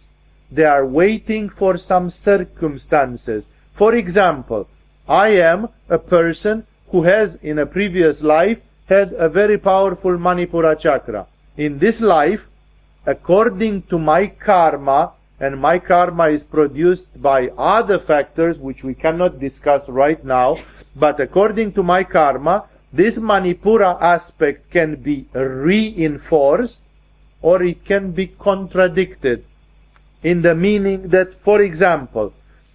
They 0.52 0.66
are 0.66 0.86
waiting 0.86 1.50
for 1.50 1.78
some 1.78 2.10
circumstances. 2.10 3.46
For 3.74 3.96
example, 3.96 4.68
I 5.08 5.30
am 5.30 5.70
a 5.90 6.00
person 6.00 6.66
who 6.90 7.04
has 7.04 7.36
in 7.36 7.60
a 7.60 7.66
previous 7.66 8.22
life 8.22 8.60
had 8.90 9.14
a 9.14 9.30
very 9.30 9.58
powerful 9.58 10.18
Manipura 10.18 10.78
chakra. 10.78 11.28
In 11.58 11.78
this 11.78 12.02
life, 12.02 12.42
according 13.06 13.84
to 13.84 14.00
my 14.00 14.28
karma, 14.28 15.14
and 15.40 15.62
my 15.62 15.78
karma 15.80 16.30
is 16.30 16.44
produced 16.44 17.22
by 17.22 17.50
other 17.58 18.00
factors 18.00 18.60
which 18.60 18.84
we 18.84 18.94
cannot 18.94 19.40
discuss 19.40 19.88
right 19.88 20.26
now, 20.26 20.58
but 20.96 21.20
according 21.20 21.72
to 21.74 21.84
my 21.84 22.04
karma, 22.04 22.66
this 22.92 23.20
Manipura 23.20 24.02
aspect 24.02 24.72
can 24.72 24.96
be 24.96 25.28
reinforced 25.34 26.82
or 27.42 27.62
it 27.62 27.86
can 27.86 28.12
be 28.12 28.28
contradicted 28.28 29.46
in 30.24 30.42
the 30.42 30.56
meaning 30.56 31.10
that, 31.10 31.34
for 31.44 31.62
example, 31.62 32.34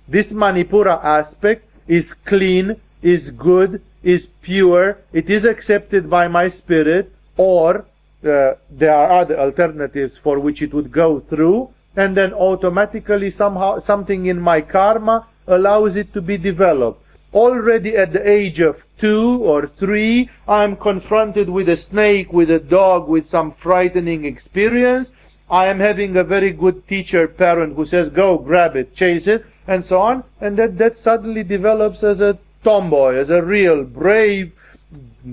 this 0.09 0.33
Manipura 0.33 1.03
aspect 1.03 1.69
is 1.89 2.15
clean, 2.15 2.81
is 3.03 3.31
good, 3.33 3.83
is 4.05 4.27
pure, 4.43 4.99
it 5.13 5.31
is 5.31 5.45
accepted 5.45 6.09
by 6.09 6.29
my 6.29 6.49
spirit, 6.49 7.11
or 7.37 7.87
uh, 8.25 8.53
there 8.71 8.95
are 8.95 9.21
other 9.21 9.39
alternatives 9.41 10.17
for 10.17 10.39
which 10.39 10.63
it 10.63 10.73
would 10.73 10.93
go 10.93 11.21
through, 11.21 11.71
and 11.97 12.17
then 12.17 12.33
automatically 12.33 13.31
somehow 13.31 13.79
something 13.79 14.27
in 14.27 14.41
my 14.41 14.61
karma 14.61 15.27
allows 15.47 15.97
it 15.97 16.13
to 16.13 16.21
be 16.21 16.37
developed. 16.37 17.01
Already 17.33 17.97
at 17.97 18.13
the 18.13 18.29
age 18.29 18.61
of 18.61 18.85
two 18.99 19.43
or 19.43 19.67
three, 19.67 20.31
I'm 20.47 20.77
confronted 20.77 21.49
with 21.49 21.69
a 21.69 21.77
snake, 21.77 22.33
with 22.33 22.51
a 22.51 22.61
dog, 22.61 23.09
with 23.09 23.29
some 23.29 23.53
frightening 23.53 24.25
experience. 24.25 25.11
I 25.51 25.67
am 25.67 25.81
having 25.81 26.17
a 26.17 26.25
very 26.25 26.53
good 26.53 26.87
teacher 26.87 27.27
parent 27.27 27.75
who 27.75 27.87
says, 27.87 28.11
go 28.11 28.39
grab 28.39 28.77
it, 28.77 28.95
chase 28.95 29.27
it, 29.27 29.45
and 29.67 29.85
so 29.85 30.01
on. 30.01 30.25
And 30.41 30.57
that, 30.59 30.79
that 30.79 30.97
suddenly 30.97 31.43
develops 31.43 32.05
as 32.05 32.21
a 32.21 32.39
tomboy, 32.65 33.15
as 33.15 33.31
a 33.31 33.43
real 33.43 33.85
brave, 33.85 34.53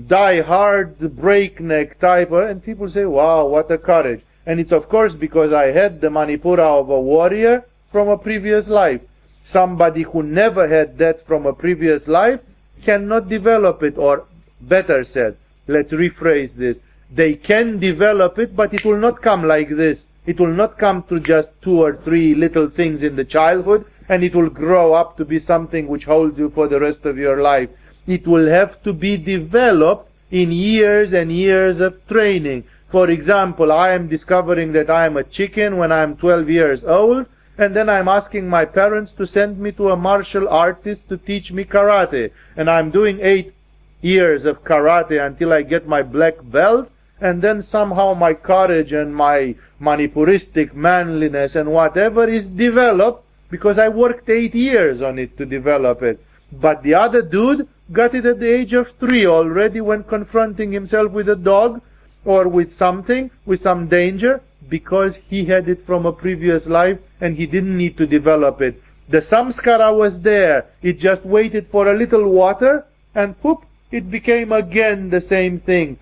die-hard, 0.06 0.98
breakneck 1.16 1.98
type, 1.98 2.30
and 2.30 2.64
people 2.64 2.88
say, 2.88 3.04
wow, 3.04 3.46
what 3.46 3.70
a 3.70 3.78
courage. 3.78 4.22
And 4.46 4.60
it's 4.60 4.72
of 4.72 4.88
course 4.88 5.14
because 5.14 5.52
I 5.52 5.66
had 5.72 6.00
the 6.00 6.08
Manipura 6.08 6.80
of 6.80 6.90
a 6.90 7.00
warrior 7.00 7.64
from 7.90 8.08
a 8.08 8.18
previous 8.18 8.68
life. 8.68 9.00
Somebody 9.44 10.02
who 10.02 10.22
never 10.22 10.68
had 10.68 10.98
that 10.98 11.26
from 11.26 11.46
a 11.46 11.52
previous 11.52 12.06
life 12.06 12.40
cannot 12.84 13.28
develop 13.28 13.82
it, 13.82 13.98
or 13.98 14.24
better 14.60 15.04
said, 15.04 15.36
let's 15.66 15.92
rephrase 15.92 16.54
this. 16.54 16.78
They 17.10 17.34
can 17.34 17.78
develop 17.78 18.38
it, 18.38 18.56
but 18.56 18.72
it 18.72 18.84
will 18.84 18.98
not 18.98 19.20
come 19.20 19.44
like 19.44 19.68
this. 19.68 20.04
It 20.24 20.40
will 20.40 20.54
not 20.54 20.78
come 20.78 21.02
through 21.02 21.20
just 21.20 21.50
two 21.60 21.82
or 21.82 21.96
three 21.96 22.34
little 22.34 22.68
things 22.68 23.02
in 23.02 23.16
the 23.16 23.24
childhood, 23.24 23.84
and 24.12 24.22
it 24.22 24.34
will 24.34 24.50
grow 24.50 24.92
up 24.92 25.16
to 25.16 25.24
be 25.24 25.38
something 25.38 25.88
which 25.88 26.04
holds 26.04 26.38
you 26.38 26.50
for 26.50 26.68
the 26.68 26.78
rest 26.78 27.06
of 27.06 27.16
your 27.16 27.40
life. 27.40 27.70
It 28.06 28.26
will 28.26 28.46
have 28.46 28.82
to 28.82 28.92
be 28.92 29.16
developed 29.16 30.10
in 30.30 30.52
years 30.52 31.14
and 31.14 31.32
years 31.32 31.80
of 31.80 32.06
training. 32.08 32.64
For 32.90 33.08
example, 33.08 33.72
I 33.72 33.92
am 33.92 34.08
discovering 34.08 34.72
that 34.72 34.90
I 34.90 35.06
am 35.06 35.16
a 35.16 35.24
chicken 35.24 35.78
when 35.78 35.92
I 35.92 36.02
am 36.02 36.18
12 36.18 36.50
years 36.50 36.84
old, 36.84 37.24
and 37.56 37.74
then 37.74 37.88
I'm 37.88 38.06
asking 38.06 38.50
my 38.50 38.66
parents 38.66 39.12
to 39.12 39.26
send 39.26 39.58
me 39.58 39.72
to 39.72 39.88
a 39.88 39.96
martial 39.96 40.46
artist 40.46 41.08
to 41.08 41.16
teach 41.16 41.50
me 41.50 41.64
karate. 41.64 42.32
And 42.54 42.68
I'm 42.68 42.90
doing 42.90 43.18
eight 43.22 43.54
years 44.02 44.44
of 44.44 44.62
karate 44.62 45.24
until 45.26 45.54
I 45.54 45.62
get 45.62 45.88
my 45.88 46.02
black 46.02 46.34
belt, 46.42 46.90
and 47.18 47.40
then 47.40 47.62
somehow 47.62 48.12
my 48.12 48.34
courage 48.34 48.92
and 48.92 49.16
my 49.16 49.54
manipuristic 49.80 50.74
manliness 50.74 51.56
and 51.56 51.72
whatever 51.72 52.28
is 52.28 52.46
developed 52.46 53.24
because 53.52 53.78
I 53.78 53.90
worked 53.90 54.30
eight 54.30 54.54
years 54.54 55.02
on 55.02 55.18
it 55.18 55.36
to 55.36 55.44
develop 55.44 56.02
it. 56.02 56.24
But 56.50 56.82
the 56.82 56.94
other 56.94 57.20
dude 57.20 57.68
got 57.92 58.14
it 58.14 58.24
at 58.24 58.40
the 58.40 58.50
age 58.50 58.72
of 58.72 58.92
three 58.98 59.26
already 59.26 59.82
when 59.82 60.04
confronting 60.04 60.72
himself 60.72 61.12
with 61.12 61.28
a 61.28 61.36
dog 61.36 61.82
or 62.24 62.48
with 62.48 62.78
something, 62.78 63.30
with 63.44 63.60
some 63.60 63.88
danger, 63.88 64.40
because 64.70 65.16
he 65.28 65.44
had 65.44 65.68
it 65.68 65.84
from 65.84 66.06
a 66.06 66.12
previous 66.14 66.66
life 66.66 66.98
and 67.20 67.36
he 67.36 67.44
didn't 67.44 67.76
need 67.76 67.98
to 67.98 68.06
develop 68.06 68.62
it. 68.62 68.82
The 69.10 69.18
samskara 69.18 69.94
was 69.94 70.22
there. 70.22 70.64
It 70.80 70.98
just 70.98 71.26
waited 71.26 71.66
for 71.66 71.88
a 71.88 71.98
little 71.98 72.26
water 72.30 72.86
and 73.14 73.38
poop, 73.38 73.66
it 73.90 74.10
became 74.10 74.52
again 74.52 75.10
the 75.10 75.20
same 75.20 75.60
thing. 75.60 75.98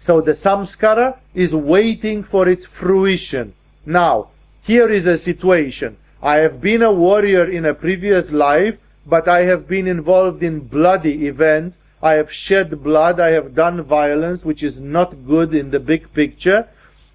So 0.00 0.22
the 0.22 0.32
samskara 0.32 1.18
is 1.34 1.54
waiting 1.54 2.22
for 2.22 2.48
its 2.48 2.64
fruition. 2.64 3.52
Now, 3.84 4.28
here 4.62 4.90
is 4.90 5.04
a 5.04 5.18
situation. 5.18 5.98
I 6.22 6.38
have 6.38 6.60
been 6.60 6.82
a 6.82 6.92
warrior 6.92 7.48
in 7.48 7.64
a 7.64 7.74
previous 7.74 8.32
life, 8.32 8.76
but 9.06 9.28
I 9.28 9.44
have 9.44 9.68
been 9.68 9.86
involved 9.86 10.42
in 10.42 10.60
bloody 10.60 11.26
events. 11.28 11.78
I 12.02 12.14
have 12.14 12.32
shed 12.32 12.82
blood. 12.82 13.20
I 13.20 13.30
have 13.30 13.54
done 13.54 13.82
violence, 13.82 14.44
which 14.44 14.64
is 14.64 14.80
not 14.80 15.26
good 15.26 15.54
in 15.54 15.70
the 15.70 15.78
big 15.78 16.12
picture. 16.12 16.68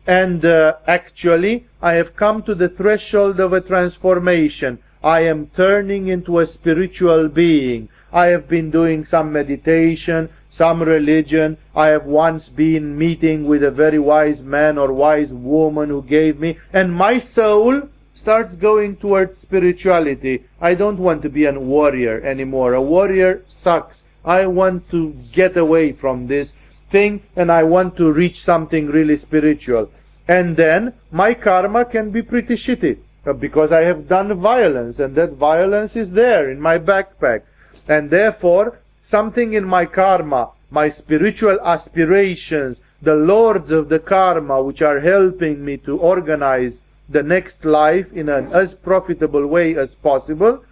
And 0.08 0.46
uh, 0.46 0.76
actually, 0.88 1.66
I 1.82 1.94
have 1.94 2.16
come 2.16 2.44
to 2.44 2.56
the 2.56 2.70
threshold 2.70 3.40
of 3.40 3.52
a 3.52 3.62
transformation. 3.62 4.80
I 5.04 5.22
am 5.22 5.48
turning 5.48 6.08
into 6.08 6.40
a 6.40 6.48
spiritual 6.48 7.28
being. 7.28 7.90
I 8.14 8.28
have 8.28 8.48
been 8.48 8.72
doing 8.72 9.04
some 9.06 9.34
meditation, 9.34 10.30
some 10.50 10.82
religion. 10.82 11.58
I 11.76 11.88
have 11.88 12.06
once 12.06 12.48
been 12.48 12.98
meeting 12.98 13.48
with 13.48 13.64
a 13.64 13.72
very 13.72 14.00
wise 14.00 14.44
man 14.44 14.78
or 14.78 14.94
wise 14.94 15.30
woman 15.34 15.90
who 15.90 16.04
gave 16.04 16.40
me, 16.40 16.58
and 16.72 16.94
my 16.94 17.20
soul 17.20 17.90
starts 18.16 18.56
going 18.56 18.96
towards 18.96 19.38
spirituality. 19.38 20.44
I 20.62 20.76
don't 20.76 21.00
want 21.00 21.22
to 21.24 21.30
be 21.30 21.46
a 21.46 21.60
warrior 21.60 22.22
anymore. 22.22 22.74
A 22.74 22.82
warrior 22.82 23.44
sucks. 23.48 24.04
I 24.24 24.48
want 24.48 24.90
to 24.92 25.12
get 25.32 25.58
away 25.58 25.92
from 25.92 26.28
this 26.28 26.54
thing 26.90 27.24
and 27.36 27.52
I 27.52 27.64
want 27.64 27.98
to 27.98 28.12
reach 28.12 28.42
something 28.42 28.88
really 28.88 29.18
spiritual. 29.18 29.92
And 30.28 30.56
then 30.56 30.94
my 31.12 31.34
karma 31.34 31.86
can 31.86 32.12
be 32.12 32.22
pretty 32.22 32.56
shitty 32.56 32.98
uh, 33.26 33.34
because 33.34 33.72
I 33.72 33.82
have 33.82 34.08
done 34.08 34.34
violence 34.40 35.00
and 35.00 35.16
that 35.16 35.34
violence 35.34 35.96
is 35.96 36.12
there 36.12 36.50
in 36.50 36.62
my 36.62 36.78
backpack. 36.80 37.42
And 37.88 38.10
therefore, 38.10 38.80
something 39.02 39.54
in 39.54 39.66
my 39.66 39.86
karma, 39.86 40.52
my 40.72 40.90
spiritual 40.90 41.60
aspirations, 41.62 42.80
the 43.02 43.16
lords 43.16 43.70
of 43.72 43.90
the 43.90 44.00
karma 44.00 44.64
which 44.64 44.82
are 44.82 45.02
helping 45.02 45.66
me 45.66 45.76
to 45.78 45.98
organize 45.98 46.80
the 47.10 47.24
next 47.24 47.66
life 47.66 48.12
in 48.14 48.30
an 48.30 48.52
as 48.54 48.74
profitable 48.74 49.46
way 49.48 49.76
as 49.76 49.94
possible, 49.96 50.64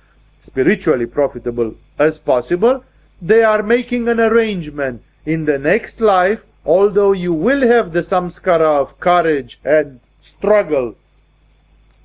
spiritually 0.46 1.06
profitable 1.06 1.76
as 2.00 2.20
possible, 2.20 2.84
they 3.22 3.44
are 3.44 3.62
making 3.64 4.08
an 4.08 4.20
arrangement. 4.20 5.02
In 5.26 5.46
the 5.46 5.60
next 5.60 6.02
life, 6.02 6.40
although 6.66 7.12
you 7.12 7.34
will 7.34 7.68
have 7.68 7.92
the 7.92 8.02
samskara 8.02 8.82
of 8.82 9.00
courage 9.00 9.60
and 9.64 10.00
struggle, 10.22 10.96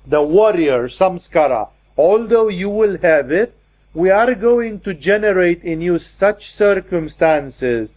the 0.05 0.21
warrior 0.21 0.87
samskara, 0.87 1.69
although 1.97 2.47
you 2.47 2.69
will 2.69 2.97
have 2.99 3.31
it, 3.31 3.53
we 3.93 4.11
are 4.11 4.35
going 4.35 4.79
to 4.81 4.93
generate 4.93 5.63
in 5.63 5.81
you 5.81 5.97
such 5.97 6.51
circumstances 6.51 7.89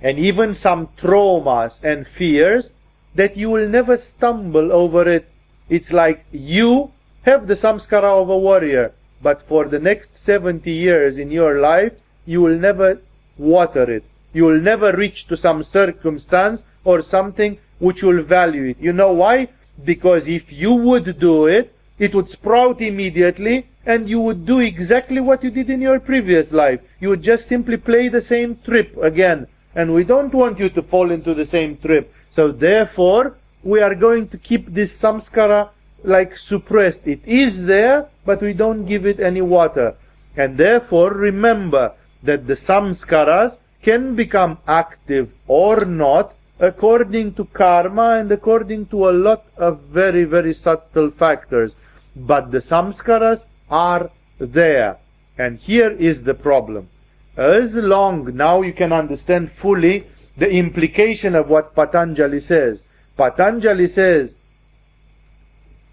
and 0.00 0.18
even 0.18 0.54
some 0.54 0.88
traumas 0.98 1.82
and 1.84 2.06
fears 2.06 2.72
that 3.14 3.36
you 3.36 3.50
will 3.50 3.68
never 3.68 3.96
stumble 3.96 4.72
over 4.72 5.08
it. 5.08 5.28
It's 5.68 5.92
like 5.92 6.24
you 6.32 6.92
have 7.22 7.46
the 7.46 7.54
samskara 7.54 8.22
of 8.22 8.30
a 8.30 8.38
warrior, 8.38 8.92
but 9.22 9.42
for 9.48 9.66
the 9.66 9.78
next 9.78 10.18
70 10.18 10.70
years 10.70 11.18
in 11.18 11.30
your 11.30 11.60
life, 11.60 11.92
you 12.26 12.40
will 12.40 12.58
never 12.58 13.00
water 13.36 13.90
it. 13.90 14.04
You 14.32 14.44
will 14.44 14.60
never 14.60 14.92
reach 14.92 15.26
to 15.28 15.36
some 15.36 15.62
circumstance 15.62 16.62
or 16.84 17.02
something 17.02 17.58
which 17.78 18.02
will 18.02 18.22
value 18.22 18.64
it. 18.70 18.76
You 18.80 18.92
know 18.92 19.12
why? 19.12 19.48
Because 19.84 20.28
if 20.28 20.52
you 20.52 20.74
would 20.74 21.18
do 21.18 21.46
it, 21.46 21.74
it 21.98 22.14
would 22.14 22.30
sprout 22.30 22.80
immediately 22.80 23.66
and 23.84 24.08
you 24.08 24.20
would 24.20 24.44
do 24.46 24.60
exactly 24.60 25.20
what 25.20 25.42
you 25.42 25.50
did 25.50 25.70
in 25.70 25.80
your 25.80 25.98
previous 25.98 26.52
life. 26.52 26.80
You 27.00 27.08
would 27.10 27.22
just 27.22 27.46
simply 27.46 27.76
play 27.76 28.08
the 28.08 28.22
same 28.22 28.56
trip 28.64 28.96
again. 28.98 29.46
And 29.74 29.94
we 29.94 30.04
don't 30.04 30.34
want 30.34 30.58
you 30.58 30.68
to 30.70 30.82
fall 30.82 31.10
into 31.10 31.34
the 31.34 31.46
same 31.46 31.76
trip. 31.76 32.12
So 32.30 32.52
therefore, 32.52 33.36
we 33.62 33.80
are 33.80 33.94
going 33.94 34.28
to 34.28 34.38
keep 34.38 34.66
this 34.66 35.00
samskara 35.00 35.70
like 36.04 36.36
suppressed. 36.36 37.06
It 37.06 37.20
is 37.26 37.64
there, 37.64 38.08
but 38.24 38.40
we 38.40 38.52
don't 38.52 38.86
give 38.86 39.06
it 39.06 39.20
any 39.20 39.40
water. 39.40 39.96
And 40.36 40.56
therefore, 40.56 41.12
remember 41.12 41.94
that 42.22 42.46
the 42.46 42.54
samskaras 42.54 43.58
can 43.82 44.14
become 44.14 44.58
active 44.66 45.30
or 45.46 45.84
not 45.84 46.34
according 46.60 47.34
to 47.34 47.44
karma 47.44 48.16
and 48.18 48.30
according 48.32 48.86
to 48.86 49.08
a 49.08 49.12
lot 49.12 49.44
of 49.56 49.80
very, 49.82 50.24
very 50.24 50.54
subtle 50.54 51.10
factors. 51.10 51.72
But 52.16 52.50
the 52.50 52.58
samskaras 52.58 53.46
are 53.70 54.10
there. 54.38 54.98
And 55.36 55.58
here 55.58 55.90
is 55.90 56.24
the 56.24 56.34
problem. 56.34 56.88
As 57.36 57.74
long, 57.74 58.36
now 58.36 58.62
you 58.62 58.72
can 58.72 58.92
understand 58.92 59.52
fully 59.52 60.06
the 60.38 60.48
implication 60.48 61.34
of 61.34 61.50
what 61.50 61.74
Patanjali 61.74 62.40
says. 62.40 62.82
Patanjali 63.16 63.88
says, 63.88 64.32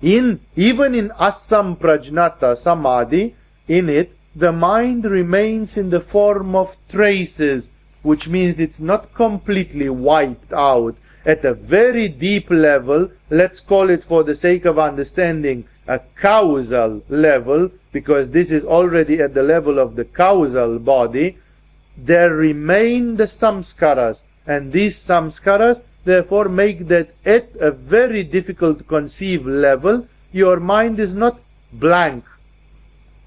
in, 0.02 0.40
even 0.56 0.94
in 0.94 1.10
asamprajnata 1.10 2.58
samadhi, 2.58 3.36
in 3.68 3.90
it, 3.90 4.16
the 4.36 4.52
mind 4.52 5.06
remains 5.06 5.78
in 5.78 5.90
the 5.90 6.02
form 6.02 6.56
of 6.56 6.76
traces, 6.90 7.68
which 8.04 8.28
means 8.28 8.60
it's 8.60 8.80
not 8.80 9.14
completely 9.16 9.90
wiped 9.90 10.54
out. 10.54 10.96
At 11.26 11.44
a 11.44 11.56
very 11.56 12.08
deep 12.08 12.52
level, 12.52 13.10
let's 13.32 13.62
call 13.62 13.90
it 13.90 14.04
for 14.04 14.24
the 14.24 14.36
sake 14.36 14.66
of 14.66 14.78
understanding, 14.78 15.66
a 15.88 16.00
causal 16.22 17.02
level, 17.10 17.72
because 17.92 18.30
this 18.30 18.52
is 18.52 18.64
already 18.64 19.22
at 19.22 19.34
the 19.34 19.42
level 19.42 19.80
of 19.80 19.96
the 19.96 20.06
causal 20.06 20.78
body, 20.78 21.38
there 21.98 22.30
remain 22.30 23.16
the 23.16 23.24
samskaras, 23.24 24.22
and 24.48 24.72
these 24.72 24.98
samskaras 25.00 25.84
therefore 26.04 26.50
make 26.50 26.88
that 26.88 27.10
at 27.26 27.50
a 27.60 27.72
very 27.72 28.24
difficult 28.24 28.78
to 28.78 28.84
conceive 28.84 29.46
level, 29.46 30.08
your 30.32 30.60
mind 30.60 31.00
is 31.00 31.16
not 31.16 31.40
blank. 31.74 32.24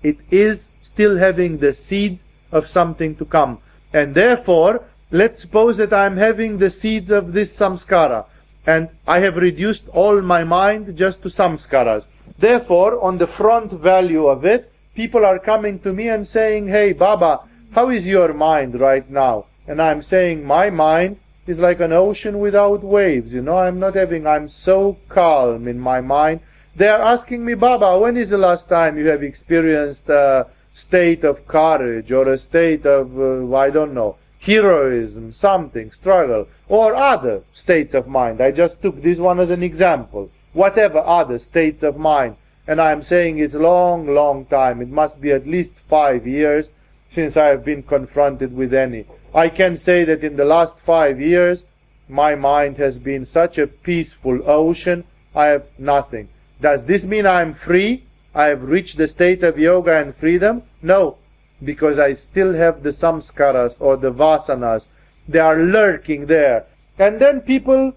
It 0.02 0.18
is 0.30 0.68
still 0.82 1.16
having 1.16 1.58
the 1.58 1.74
seed 1.74 2.18
of 2.52 2.68
something 2.68 3.16
to 3.16 3.24
come. 3.24 3.58
And 3.92 4.14
therefore, 4.14 4.84
let's 5.10 5.42
suppose 5.42 5.76
that 5.78 5.92
I'm 5.92 6.16
having 6.16 6.58
the 6.58 6.70
seeds 6.70 7.10
of 7.10 7.32
this 7.32 7.56
samskara, 7.58 8.26
and 8.66 8.88
I 9.06 9.20
have 9.20 9.36
reduced 9.36 9.88
all 9.88 10.20
my 10.20 10.44
mind 10.44 10.96
just 10.96 11.22
to 11.22 11.28
samskaras. 11.28 12.04
Therefore, 12.38 13.02
on 13.02 13.18
the 13.18 13.26
front 13.26 13.72
value 13.72 14.26
of 14.26 14.44
it, 14.44 14.72
people 14.94 15.24
are 15.24 15.38
coming 15.38 15.78
to 15.80 15.92
me 15.92 16.08
and 16.08 16.26
saying, 16.26 16.68
hey, 16.68 16.92
Baba, 16.92 17.40
how 17.72 17.90
is 17.90 18.06
your 18.06 18.32
mind 18.34 18.78
right 18.78 19.08
now? 19.10 19.46
And 19.68 19.80
I'm 19.80 20.02
saying, 20.02 20.44
my 20.44 20.70
mind 20.70 21.18
is 21.46 21.60
like 21.60 21.78
an 21.78 21.92
ocean 21.92 22.40
without 22.40 22.82
waves. 22.82 23.32
You 23.32 23.42
know, 23.42 23.58
I'm 23.58 23.78
not 23.78 23.94
having, 23.94 24.26
I'm 24.26 24.48
so 24.48 24.96
calm 25.08 25.68
in 25.68 25.78
my 25.78 26.00
mind. 26.00 26.40
They 26.74 26.88
are 26.88 27.00
asking 27.00 27.44
me, 27.44 27.54
Baba, 27.54 27.98
when 28.00 28.16
is 28.16 28.30
the 28.30 28.38
last 28.38 28.68
time 28.68 28.98
you 28.98 29.06
have 29.06 29.22
experienced 29.22 30.08
a 30.08 30.46
state 30.74 31.22
of 31.22 31.46
courage 31.46 32.10
or 32.10 32.32
a 32.32 32.38
state 32.38 32.86
of, 32.86 33.16
uh, 33.20 33.56
I 33.56 33.70
don't 33.70 33.94
know, 33.94 34.16
heroism, 34.40 35.32
something, 35.32 35.92
struggle, 35.92 36.48
or 36.68 36.96
other 36.96 37.42
states 37.54 37.94
of 37.94 38.08
mind? 38.08 38.40
I 38.40 38.50
just 38.50 38.82
took 38.82 39.00
this 39.02 39.18
one 39.18 39.38
as 39.38 39.50
an 39.50 39.62
example 39.62 40.30
whatever 40.52 40.98
other 40.98 41.38
states 41.38 41.82
of 41.82 41.96
mind. 41.96 42.36
And 42.66 42.80
I'm 42.80 43.02
saying 43.02 43.38
it's 43.38 43.54
long, 43.54 44.06
long 44.12 44.44
time. 44.46 44.82
It 44.82 44.88
must 44.88 45.20
be 45.20 45.30
at 45.32 45.46
least 45.46 45.72
five 45.88 46.26
years 46.26 46.68
since 47.10 47.36
I 47.36 47.46
have 47.46 47.64
been 47.64 47.82
confronted 47.82 48.54
with 48.54 48.74
any. 48.74 49.06
I 49.38 49.48
can 49.50 49.76
say 49.76 50.02
that 50.02 50.24
in 50.24 50.34
the 50.34 50.44
last 50.44 50.76
five 50.80 51.20
years, 51.20 51.62
my 52.08 52.34
mind 52.34 52.76
has 52.78 52.98
been 52.98 53.24
such 53.24 53.56
a 53.56 53.68
peaceful 53.68 54.40
ocean, 54.50 55.04
I 55.32 55.46
have 55.46 55.66
nothing. 55.78 56.28
Does 56.60 56.82
this 56.86 57.04
mean 57.04 57.24
I'm 57.24 57.54
free? 57.54 58.02
I 58.34 58.46
have 58.46 58.64
reached 58.64 58.96
the 58.96 59.06
state 59.06 59.44
of 59.44 59.56
yoga 59.56 59.96
and 59.96 60.16
freedom? 60.16 60.64
No, 60.82 61.18
because 61.62 62.00
I 62.00 62.14
still 62.14 62.52
have 62.52 62.82
the 62.82 62.90
samskaras 62.90 63.76
or 63.78 63.96
the 63.96 64.10
vasanas. 64.10 64.86
They 65.28 65.38
are 65.38 65.62
lurking 65.62 66.26
there. 66.26 66.66
And 66.98 67.20
then 67.20 67.40
people 67.42 67.92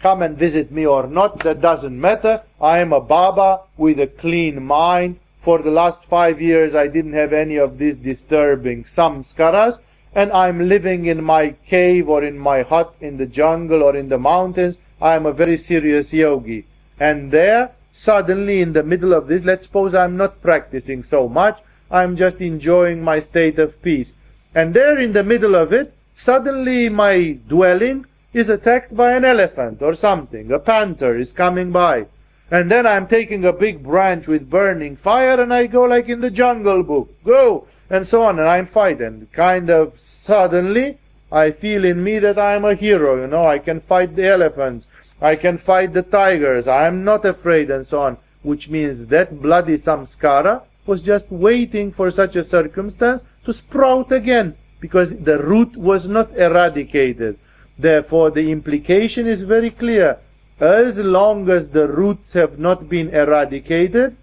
come 0.00 0.22
and 0.22 0.38
visit 0.38 0.72
me 0.72 0.86
or 0.86 1.06
not, 1.06 1.40
that 1.40 1.60
doesn't 1.60 2.00
matter. 2.00 2.42
I 2.58 2.78
am 2.78 2.94
a 2.94 3.02
Baba 3.02 3.64
with 3.76 4.00
a 4.00 4.06
clean 4.06 4.64
mind. 4.64 5.18
For 5.42 5.58
the 5.58 5.70
last 5.70 6.06
five 6.06 6.40
years 6.40 6.74
I 6.74 6.86
didn't 6.86 7.12
have 7.12 7.34
any 7.34 7.56
of 7.56 7.76
these 7.76 7.98
disturbing 7.98 8.84
samskaras 8.84 9.82
and 10.14 10.32
I'm 10.32 10.68
living 10.68 11.06
in 11.06 11.22
my 11.22 11.54
cave 11.66 12.08
or 12.08 12.24
in 12.24 12.38
my 12.38 12.62
hut 12.62 12.94
in 13.00 13.16
the 13.16 13.26
jungle 13.26 13.82
or 13.82 13.96
in 13.96 14.08
the 14.08 14.18
mountains. 14.18 14.78
I 15.00 15.14
am 15.14 15.26
a 15.26 15.32
very 15.32 15.56
serious 15.56 16.12
yogi. 16.12 16.66
And 16.98 17.30
there, 17.30 17.72
suddenly 17.92 18.60
in 18.60 18.72
the 18.72 18.82
middle 18.82 19.12
of 19.12 19.28
this, 19.28 19.44
let's 19.44 19.66
suppose 19.66 19.94
I'm 19.94 20.16
not 20.16 20.42
practicing 20.42 21.02
so 21.02 21.28
much, 21.28 21.58
I'm 21.90 22.16
just 22.16 22.40
enjoying 22.40 23.02
my 23.02 23.20
state 23.20 23.58
of 23.58 23.80
peace. 23.82 24.16
And 24.54 24.74
there 24.74 24.98
in 24.98 25.12
the 25.12 25.22
middle 25.22 25.54
of 25.54 25.72
it, 25.72 25.94
suddenly 26.14 26.88
my 26.88 27.38
dwelling 27.48 28.06
is 28.32 28.48
attacked 28.48 28.94
by 28.96 29.12
an 29.12 29.24
elephant 29.24 29.82
or 29.82 29.94
something. 29.94 30.50
A 30.52 30.58
panther 30.58 31.16
is 31.16 31.32
coming 31.32 31.70
by. 31.70 32.06
And 32.50 32.70
then 32.70 32.86
I'm 32.86 33.06
taking 33.06 33.44
a 33.44 33.52
big 33.52 33.82
branch 33.82 34.26
with 34.26 34.50
burning 34.50 34.96
fire 34.96 35.40
and 35.40 35.52
I 35.52 35.66
go 35.66 35.82
like 35.82 36.08
in 36.08 36.20
the 36.20 36.30
jungle 36.30 36.82
book. 36.82 37.14
Go! 37.24 37.66
And 37.90 38.06
so 38.06 38.22
on. 38.22 38.38
And 38.38 38.48
I'm 38.48 38.66
fighting. 38.66 39.28
Kind 39.32 39.70
of 39.70 39.98
suddenly, 39.98 40.98
I 41.30 41.50
feel 41.50 41.84
in 41.84 42.02
me 42.02 42.18
that 42.20 42.38
I'm 42.38 42.64
a 42.64 42.74
hero, 42.74 43.20
you 43.20 43.26
know. 43.26 43.46
I 43.46 43.58
can 43.58 43.80
fight 43.80 44.16
the 44.16 44.28
elephants. 44.28 44.86
I 45.20 45.36
can 45.36 45.58
fight 45.58 45.92
the 45.92 46.02
tigers. 46.02 46.68
I'm 46.68 47.04
not 47.04 47.24
afraid 47.24 47.70
and 47.70 47.86
so 47.86 48.02
on. 48.02 48.16
Which 48.42 48.68
means 48.68 49.06
that 49.06 49.42
bloody 49.42 49.74
samskara 49.74 50.62
was 50.86 51.02
just 51.02 51.30
waiting 51.30 51.92
for 51.92 52.10
such 52.10 52.36
a 52.36 52.44
circumstance 52.44 53.22
to 53.44 53.52
sprout 53.52 54.12
again 54.12 54.56
because 54.80 55.18
the 55.18 55.38
root 55.38 55.76
was 55.76 56.08
not 56.08 56.36
eradicated. 56.36 57.38
Therefore, 57.78 58.30
the 58.30 58.50
implication 58.50 59.26
is 59.26 59.42
very 59.42 59.70
clear. 59.70 60.18
As 60.60 60.98
long 60.98 61.48
as 61.50 61.68
the 61.68 61.86
roots 61.86 62.32
have 62.32 62.58
not 62.58 62.88
been 62.88 63.10
eradicated, 63.10 64.16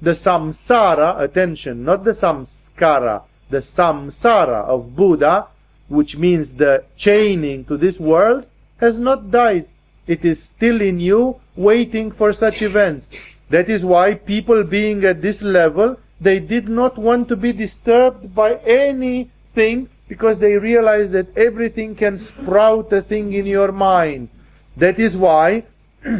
the 0.00 0.12
samsara, 0.12 1.20
attention, 1.20 1.84
not 1.84 2.04
the 2.04 2.12
samskara, 2.12 2.69
the 2.80 3.58
samsara 3.58 4.64
of 4.64 4.96
Buddha, 4.96 5.46
which 5.88 6.16
means 6.16 6.54
the 6.54 6.84
chaining 6.96 7.64
to 7.66 7.76
this 7.76 7.98
world, 7.98 8.46
has 8.78 8.98
not 8.98 9.30
died. 9.30 9.68
It 10.06 10.24
is 10.24 10.42
still 10.42 10.80
in 10.80 10.98
you, 10.98 11.36
waiting 11.56 12.10
for 12.10 12.32
such 12.32 12.62
events. 12.62 13.38
That 13.50 13.68
is 13.68 13.84
why 13.84 14.14
people 14.14 14.64
being 14.64 15.04
at 15.04 15.20
this 15.20 15.42
level, 15.42 15.98
they 16.20 16.40
did 16.40 16.68
not 16.68 16.96
want 16.96 17.28
to 17.28 17.36
be 17.36 17.52
disturbed 17.52 18.34
by 18.34 18.54
anything 18.54 19.88
because 20.08 20.38
they 20.38 20.54
realize 20.54 21.10
that 21.12 21.36
everything 21.36 21.94
can 21.94 22.18
sprout 22.18 22.92
a 22.92 23.02
thing 23.02 23.32
in 23.32 23.46
your 23.46 23.70
mind. 23.70 24.28
That 24.76 24.98
is 24.98 25.16
why 25.16 25.64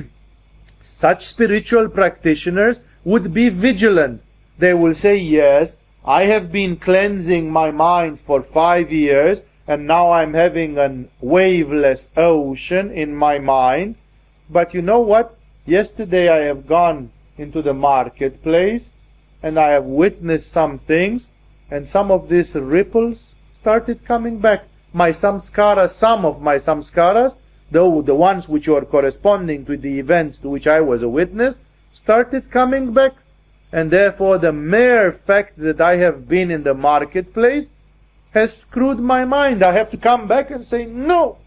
such 0.84 1.26
spiritual 1.26 1.88
practitioners 1.88 2.80
would 3.04 3.32
be 3.32 3.48
vigilant. 3.48 4.22
They 4.58 4.74
will 4.74 4.94
say, 4.94 5.16
yes, 5.16 5.79
I 6.04 6.24
have 6.24 6.50
been 6.50 6.76
cleansing 6.76 7.50
my 7.50 7.70
mind 7.70 8.20
for 8.26 8.42
five 8.42 8.90
years 8.90 9.42
and 9.66 9.86
now 9.86 10.12
I'm 10.12 10.32
having 10.32 10.78
a 10.78 11.04
waveless 11.20 12.10
ocean 12.16 12.90
in 12.90 13.14
my 13.14 13.38
mind. 13.38 13.96
But 14.48 14.72
you 14.72 14.80
know 14.80 15.00
what? 15.00 15.36
Yesterday 15.66 16.28
I 16.28 16.46
have 16.46 16.66
gone 16.66 17.10
into 17.36 17.60
the 17.60 17.74
marketplace 17.74 18.90
and 19.42 19.58
I 19.58 19.70
have 19.72 19.84
witnessed 19.84 20.50
some 20.50 20.78
things 20.78 21.28
and 21.70 21.88
some 21.88 22.10
of 22.10 22.28
these 22.28 22.56
ripples 22.56 23.34
started 23.54 24.04
coming 24.04 24.38
back. 24.38 24.64
My 24.92 25.10
samskaras, 25.10 25.90
some 25.90 26.24
of 26.24 26.40
my 26.40 26.56
samskaras, 26.56 27.36
though 27.70 28.02
the 28.02 28.14
ones 28.14 28.48
which 28.48 28.68
were 28.68 28.84
corresponding 28.84 29.66
to 29.66 29.76
the 29.76 29.98
events 29.98 30.38
to 30.38 30.48
which 30.48 30.66
I 30.66 30.80
was 30.80 31.02
a 31.02 31.08
witness, 31.08 31.56
started 31.92 32.50
coming 32.50 32.92
back. 32.92 33.12
And 33.72 33.90
therefore 33.90 34.38
the 34.38 34.52
mere 34.52 35.12
fact 35.12 35.58
that 35.58 35.80
I 35.80 35.96
have 35.96 36.28
been 36.28 36.50
in 36.50 36.62
the 36.62 36.74
marketplace 36.74 37.66
has 38.32 38.56
screwed 38.56 38.98
my 38.98 39.24
mind. 39.24 39.62
I 39.62 39.72
have 39.72 39.90
to 39.90 39.96
come 39.96 40.28
back 40.28 40.50
and 40.50 40.66
say 40.66 40.86
no. 40.86 41.38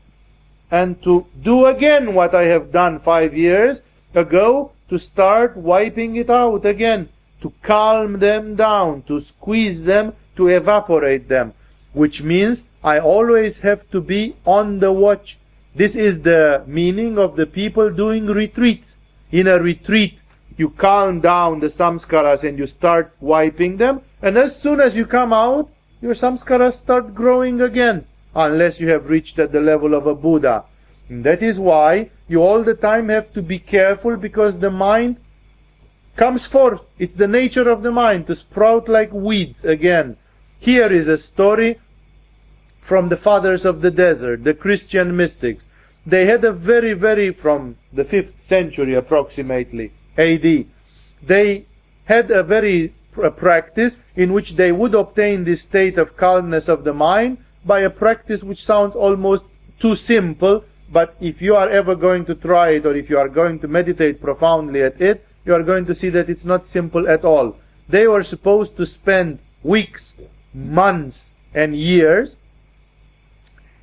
And 0.71 1.01
to 1.03 1.25
do 1.41 1.65
again 1.65 2.13
what 2.13 2.33
I 2.33 2.43
have 2.43 2.71
done 2.71 2.99
five 2.99 3.35
years 3.35 3.81
ago, 4.13 4.71
to 4.89 4.97
start 4.97 5.57
wiping 5.57 6.15
it 6.15 6.29
out 6.29 6.65
again, 6.65 7.09
to 7.41 7.53
calm 7.61 8.19
them 8.19 8.55
down, 8.55 9.03
to 9.03 9.21
squeeze 9.21 9.83
them, 9.83 10.13
to 10.35 10.47
evaporate 10.47 11.27
them. 11.27 11.53
Which 11.93 12.21
means 12.21 12.67
I 12.83 12.99
always 12.99 13.61
have 13.61 13.89
to 13.91 14.01
be 14.01 14.35
on 14.45 14.79
the 14.79 14.91
watch. 14.91 15.37
This 15.75 15.95
is 15.95 16.21
the 16.21 16.63
meaning 16.67 17.17
of 17.17 17.35
the 17.35 17.45
people 17.45 17.91
doing 17.91 18.25
retreats. 18.25 18.95
In 19.31 19.47
a 19.47 19.59
retreat, 19.59 20.19
you 20.57 20.69
calm 20.69 21.19
down 21.21 21.59
the 21.59 21.67
samskaras 21.67 22.43
and 22.43 22.57
you 22.57 22.67
start 22.67 23.13
wiping 23.19 23.77
them. 23.77 24.01
And 24.21 24.37
as 24.37 24.59
soon 24.59 24.79
as 24.79 24.95
you 24.95 25.05
come 25.05 25.33
out, 25.33 25.69
your 26.01 26.13
samskaras 26.13 26.73
start 26.73 27.15
growing 27.15 27.61
again. 27.61 28.05
Unless 28.35 28.79
you 28.79 28.89
have 28.89 29.09
reached 29.09 29.39
at 29.39 29.51
the 29.51 29.61
level 29.61 29.93
of 29.93 30.07
a 30.07 30.15
Buddha. 30.15 30.65
And 31.09 31.23
that 31.23 31.43
is 31.43 31.59
why 31.59 32.09
you 32.27 32.41
all 32.41 32.63
the 32.63 32.73
time 32.73 33.09
have 33.09 33.31
to 33.33 33.41
be 33.41 33.59
careful 33.59 34.17
because 34.17 34.57
the 34.57 34.71
mind 34.71 35.17
comes 36.15 36.45
forth. 36.45 36.81
It's 36.97 37.15
the 37.15 37.27
nature 37.27 37.69
of 37.69 37.83
the 37.83 37.91
mind 37.91 38.27
to 38.27 38.35
sprout 38.35 38.87
like 38.89 39.11
weeds 39.11 39.63
again. 39.65 40.17
Here 40.59 40.91
is 40.91 41.07
a 41.07 41.17
story 41.17 41.79
from 42.81 43.09
the 43.09 43.17
fathers 43.17 43.65
of 43.65 43.81
the 43.81 43.91
desert, 43.91 44.43
the 44.43 44.53
Christian 44.53 45.15
mystics. 45.15 45.63
They 46.05 46.25
had 46.25 46.43
a 46.43 46.51
very, 46.51 46.93
very, 46.93 47.31
from 47.31 47.77
the 47.93 48.03
5th 48.03 48.41
century 48.41 48.93
approximately, 48.93 49.91
AD, 50.17 50.65
they 51.23 51.65
had 52.05 52.31
a 52.31 52.43
very 52.43 52.93
practice 53.37 53.95
in 54.15 54.33
which 54.33 54.55
they 54.55 54.71
would 54.71 54.95
obtain 54.95 55.43
this 55.43 55.61
state 55.61 55.97
of 55.97 56.17
calmness 56.17 56.67
of 56.67 56.83
the 56.83 56.93
mind 56.93 57.37
by 57.65 57.81
a 57.81 57.89
practice 57.89 58.43
which 58.43 58.65
sounds 58.65 58.95
almost 58.95 59.43
too 59.79 59.95
simple, 59.95 60.63
but 60.91 61.15
if 61.19 61.41
you 61.41 61.55
are 61.55 61.69
ever 61.69 61.95
going 61.95 62.25
to 62.25 62.35
try 62.35 62.71
it 62.71 62.85
or 62.85 62.95
if 62.95 63.09
you 63.09 63.17
are 63.17 63.29
going 63.29 63.59
to 63.59 63.67
meditate 63.67 64.21
profoundly 64.21 64.83
at 64.83 65.01
it, 65.01 65.25
you 65.45 65.53
are 65.53 65.63
going 65.63 65.85
to 65.85 65.95
see 65.95 66.09
that 66.09 66.29
it's 66.29 66.45
not 66.45 66.67
simple 66.67 67.07
at 67.07 67.23
all. 67.23 67.57
They 67.89 68.07
were 68.07 68.23
supposed 68.23 68.77
to 68.77 68.85
spend 68.85 69.39
weeks, 69.61 70.15
months, 70.53 71.29
and 71.53 71.75
years 71.75 72.35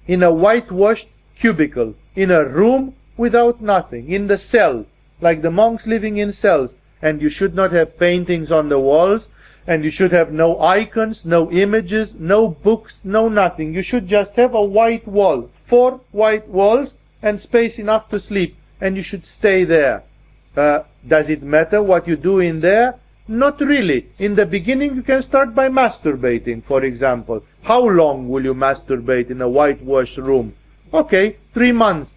in 0.07 0.23
a 0.23 0.33
whitewashed 0.33 1.09
cubicle, 1.39 1.95
in 2.17 2.31
a 2.31 2.45
room 2.45 2.95
without 3.17 3.61
nothing, 3.61 4.11
in 4.11 4.27
the 4.27 4.39
cell, 4.39 4.87
like 5.21 5.43
the 5.43 5.51
monks 5.51 5.87
living 5.87 6.19
in 6.19 6.33
cells. 6.33 6.71
And 7.03 7.23
you 7.23 7.29
should 7.29 7.55
not 7.55 7.73
have 7.73 7.99
paintings 7.99 8.53
on 8.53 8.69
the 8.69 8.79
walls, 8.79 9.29
and 9.67 9.85
you 9.85 9.91
should 9.91 10.13
have 10.13 10.33
no 10.33 10.61
icons, 10.61 11.25
no 11.25 11.51
images, 11.51 12.15
no 12.15 12.49
books, 12.49 13.01
no 13.05 13.29
nothing. 13.29 13.75
You 13.75 13.83
should 13.83 14.09
just 14.09 14.35
have 14.35 14.55
a 14.55 14.63
white 14.63 15.07
wall, 15.07 15.51
four 15.67 16.01
white 16.13 16.49
walls, 16.49 16.95
and 17.23 17.41
space 17.41 17.79
enough 17.79 18.09
to 18.11 18.21
sleep, 18.21 18.57
and 18.81 18.97
you 18.97 19.03
should 19.03 19.27
stay 19.27 19.65
there. 19.65 20.03
Uh, 20.57 20.81
does 21.07 21.31
it 21.31 21.43
matter 21.43 21.83
what 21.83 22.09
you 22.09 22.17
do 22.17 22.41
in 22.41 22.61
there? 22.61 22.97
Not 23.29 23.61
really. 23.61 24.09
In 24.19 24.35
the 24.35 24.45
beginning, 24.45 24.97
you 24.97 25.03
can 25.03 25.23
start 25.23 25.55
by 25.55 25.69
masturbating, 25.69 26.65
for 26.65 26.83
example. 26.85 27.45
How 27.63 27.81
long 27.81 28.29
will 28.29 28.45
you 28.45 28.55
masturbate 28.55 29.31
in 29.31 29.41
a 29.41 29.49
whitewashed 29.49 30.17
room? 30.17 30.55
Okay, 30.93 31.37
three 31.55 31.71
months. 31.71 32.11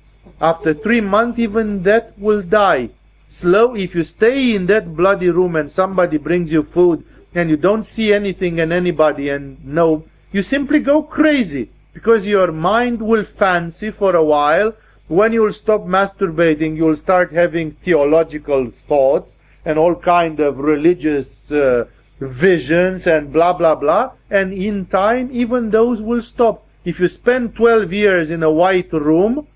After 0.43 0.73
three 0.73 0.99
months, 0.99 1.39
even 1.39 1.83
that 1.83 2.19
will 2.19 2.41
die. 2.41 2.89
Slow, 3.29 3.75
if 3.75 3.95
you 3.95 4.03
stay 4.03 4.53
in 4.53 4.65
that 4.65 4.93
bloody 4.93 5.29
room 5.29 5.55
and 5.55 5.71
somebody 5.71 6.17
brings 6.17 6.51
you 6.51 6.63
food 6.63 7.05
and 7.33 7.49
you 7.49 7.55
don't 7.55 7.85
see 7.85 8.11
anything 8.11 8.59
and 8.59 8.73
anybody 8.73 9.29
and 9.29 9.63
no, 9.65 10.03
you 10.33 10.43
simply 10.43 10.79
go 10.81 11.01
crazy 11.01 11.69
because 11.93 12.27
your 12.27 12.51
mind 12.51 13.01
will 13.01 13.23
fancy 13.23 13.89
for 13.91 14.17
a 14.17 14.23
while. 14.23 14.73
When 15.07 15.31
you'll 15.31 15.53
stop 15.53 15.83
masturbating, 15.83 16.75
you'll 16.75 16.97
start 16.97 17.31
having 17.31 17.71
theological 17.71 18.69
thoughts 18.69 19.31
and 19.63 19.79
all 19.79 19.95
kind 19.95 20.41
of 20.41 20.57
religious 20.57 21.53
uh, 21.53 21.85
visions 22.19 23.07
and 23.07 23.31
blah 23.31 23.53
blah 23.53 23.75
blah 23.75 24.11
and 24.29 24.51
in 24.53 24.85
time 24.85 25.29
even 25.31 25.69
those 25.69 26.01
will 26.01 26.21
stop 26.21 26.65
if 26.85 26.99
you 26.99 27.07
spend 27.07 27.55
12 27.55 27.91
years 27.93 28.29
in 28.29 28.43
a 28.43 28.51
white 28.51 28.91
room 28.93 29.47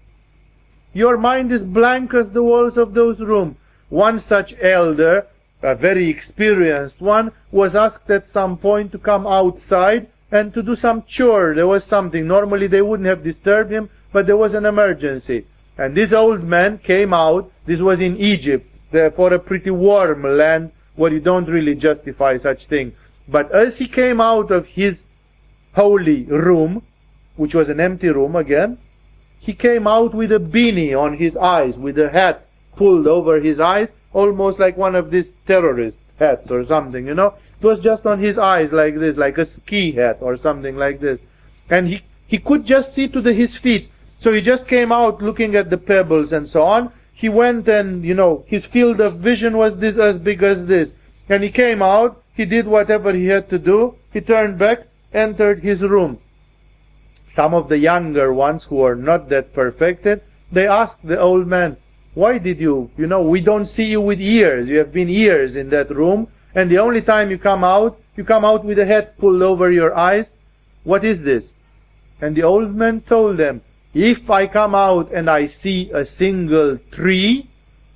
your 0.98 1.18
mind 1.18 1.52
is 1.52 1.64
blank 1.64 2.14
as 2.14 2.30
the 2.32 2.43
walls 2.50 2.78
of 2.84 2.93
those 2.93 3.20
rooms 3.32 3.56
one 3.89 4.20
such 4.20 4.54
elder 4.62 5.26
a 5.62 5.74
very 5.74 6.10
experienced 6.10 7.02
one 7.02 7.32
was 7.52 7.76
asked 7.76 8.10
at 8.12 8.30
some 8.30 8.58
point 8.58 8.91
to 8.91 8.98
come 8.98 9.26
outside 9.26 10.08
and 10.32 10.54
to 10.54 10.62
do 10.62 10.76
some 10.76 11.04
chore. 11.08 11.56
There 11.56 11.68
was 11.68 11.84
something. 11.84 12.28
Normally 12.28 12.68
they 12.68 12.82
wouldn't 12.82 13.08
have 13.08 13.24
disturbed 13.24 13.72
him 13.72 13.89
but 14.12 14.26
there 14.26 14.38
was 14.38 14.54
an 14.54 14.66
emergency. 14.66 15.45
And 15.78 15.95
this 15.95 16.14
old 16.14 16.43
man 16.43 16.80
came 16.80 17.14
out. 17.14 17.52
This 17.66 17.80
was 17.80 18.00
in 18.00 18.18
Egypt 18.18 18.68
therefore 18.91 19.34
a 19.34 19.39
pretty 19.39 19.70
warm 19.72 20.24
land 20.24 20.72
where 20.95 21.12
you 21.12 21.20
don't 21.20 21.48
really 21.48 21.76
justify 21.76 22.38
such 22.38 22.68
thing. 22.68 22.93
But 23.28 23.52
as 23.52 23.78
he 23.78 23.88
came 23.88 24.22
out 24.22 24.52
of 24.52 24.66
his 24.66 25.04
holy 25.74 26.24
room, 26.24 26.82
which 27.36 27.54
was 27.54 27.70
an 27.70 27.80
empty 27.80 28.10
room 28.10 28.36
again, 28.36 28.78
he 29.40 29.54
came 29.54 29.88
out 29.88 30.14
with 30.14 30.32
a 30.32 30.40
beanie 30.40 31.00
on 31.00 31.18
his 31.18 31.38
eyes, 31.38 31.78
with 31.78 31.98
a 32.00 32.10
hat 32.10 32.46
pulled 32.76 33.08
over 33.08 33.40
his 33.40 33.60
eyes, 33.60 33.90
almost 34.14 34.60
like 34.60 34.78
one 34.78 34.96
of 34.96 35.12
these 35.12 35.34
terrorist 35.46 35.98
hats 36.20 36.52
or 36.52 36.66
something, 36.66 37.08
you 37.08 37.14
know. 37.14 37.34
It 37.60 37.66
was 37.66 37.80
just 37.80 38.06
on 38.06 38.20
his 38.20 38.38
eyes 38.38 38.72
like 38.72 38.96
this, 38.96 39.18
like 39.18 39.38
a 39.38 39.46
ski 39.46 39.92
hat 39.92 40.18
or 40.22 40.38
something 40.38 40.78
like 40.78 41.00
this. 41.00 41.20
And 41.70 41.88
he, 41.88 42.02
he 42.28 42.38
could 42.38 42.66
just 42.66 42.94
see 42.94 43.08
to 43.10 43.22
the, 43.22 43.34
his 43.34 43.56
feet. 43.56 43.90
So 44.20 44.34
he 44.34 44.42
just 44.42 44.68
came 44.68 44.92
out 44.92 45.22
looking 45.22 45.56
at 45.56 45.70
the 45.70 45.78
pebbles 45.78 46.34
and 46.34 46.50
so 46.50 46.64
on. 46.64 46.92
He 47.14 47.30
went 47.30 47.68
and, 47.68 48.04
you 48.06 48.14
know, 48.14 48.46
his 48.48 48.66
field 48.66 49.00
of 49.00 49.18
vision 49.18 49.58
was 49.58 49.80
this 49.80 49.98
as 49.98 50.20
big 50.20 50.44
as 50.44 50.66
this. 50.66 50.92
And 51.30 51.44
he 51.44 51.50
came 51.50 51.82
out, 51.82 52.22
he 52.36 52.46
did 52.46 52.68
whatever 52.68 53.12
he 53.12 53.26
had 53.26 53.50
to 53.50 53.58
do, 53.58 53.96
he 54.14 54.22
turned 54.22 54.60
back, 54.60 54.88
entered 55.14 55.64
his 55.64 55.82
room. 55.82 56.20
Some 57.30 57.54
of 57.54 57.70
the 57.70 57.78
younger 57.78 58.34
ones 58.34 58.64
who 58.64 58.82
are 58.82 58.96
not 58.96 59.30
that 59.30 59.54
perfected, 59.54 60.22
they 60.52 60.68
asked 60.68 61.06
the 61.06 61.20
old 61.20 61.48
man, 61.48 61.78
why 62.14 62.40
did 62.40 62.60
you, 62.60 62.90
you 62.98 63.06
know, 63.06 63.22
we 63.22 63.42
don't 63.42 63.68
see 63.68 63.86
you 63.86 64.02
with 64.02 64.20
ears. 64.20 64.68
You 64.68 64.80
have 64.80 64.92
been 64.92 65.10
years 65.10 65.56
in 65.56 65.70
that 65.70 65.90
room, 65.92 66.28
and 66.56 66.70
the 66.72 66.80
only 66.80 67.02
time 67.02 67.30
you 67.30 67.38
come 67.38 67.64
out, 67.64 68.00
you 68.16 68.24
come 68.24 68.44
out 68.44 68.66
with 68.66 68.80
a 68.80 68.86
hat 68.86 69.18
pulled 69.20 69.44
over 69.44 69.72
your 69.72 69.96
eyes. 69.96 70.26
What 70.84 71.04
is 71.04 71.22
this? 71.22 71.48
And 72.20 72.36
the 72.36 72.44
old 72.44 72.74
man 72.74 73.02
told 73.02 73.38
them, 73.38 73.62
if 73.94 74.30
I 74.30 74.48
come 74.48 74.74
out 74.74 75.12
and 75.12 75.30
I 75.30 75.48
see 75.48 75.92
a 75.92 76.06
single 76.06 76.80
tree, 76.92 77.50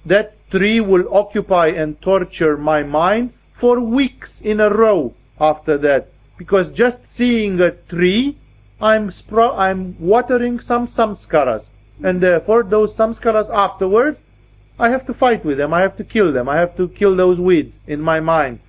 that 0.05 0.35
tree 0.51 0.79
will 0.79 1.13
occupy 1.15 1.67
and 1.67 1.99
torture 2.01 2.57
my 2.57 2.83
mind 2.83 3.33
for 3.53 3.79
weeks 3.79 4.41
in 4.41 4.59
a 4.59 4.69
row 4.69 5.13
after 5.39 5.77
that. 5.79 6.09
Because 6.37 6.71
just 6.71 7.07
seeing 7.07 7.59
a 7.61 7.71
tree, 7.71 8.37
I'm, 8.81 9.09
spro- 9.09 9.57
I'm 9.57 9.95
watering 9.99 10.59
some 10.59 10.87
samskaras. 10.87 11.65
And 12.03 12.19
therefore, 12.19 12.63
those 12.63 12.95
samskaras 12.95 13.49
afterwards, 13.49 14.19
I 14.79 14.89
have 14.89 15.05
to 15.07 15.13
fight 15.13 15.45
with 15.45 15.57
them. 15.57 15.73
I 15.73 15.81
have 15.81 15.97
to 15.97 16.03
kill 16.03 16.31
them. 16.31 16.49
I 16.49 16.57
have 16.57 16.75
to 16.77 16.87
kill 16.87 17.15
those 17.15 17.39
weeds 17.39 17.77
in 17.85 18.01
my 18.01 18.19
mind. 18.19 18.59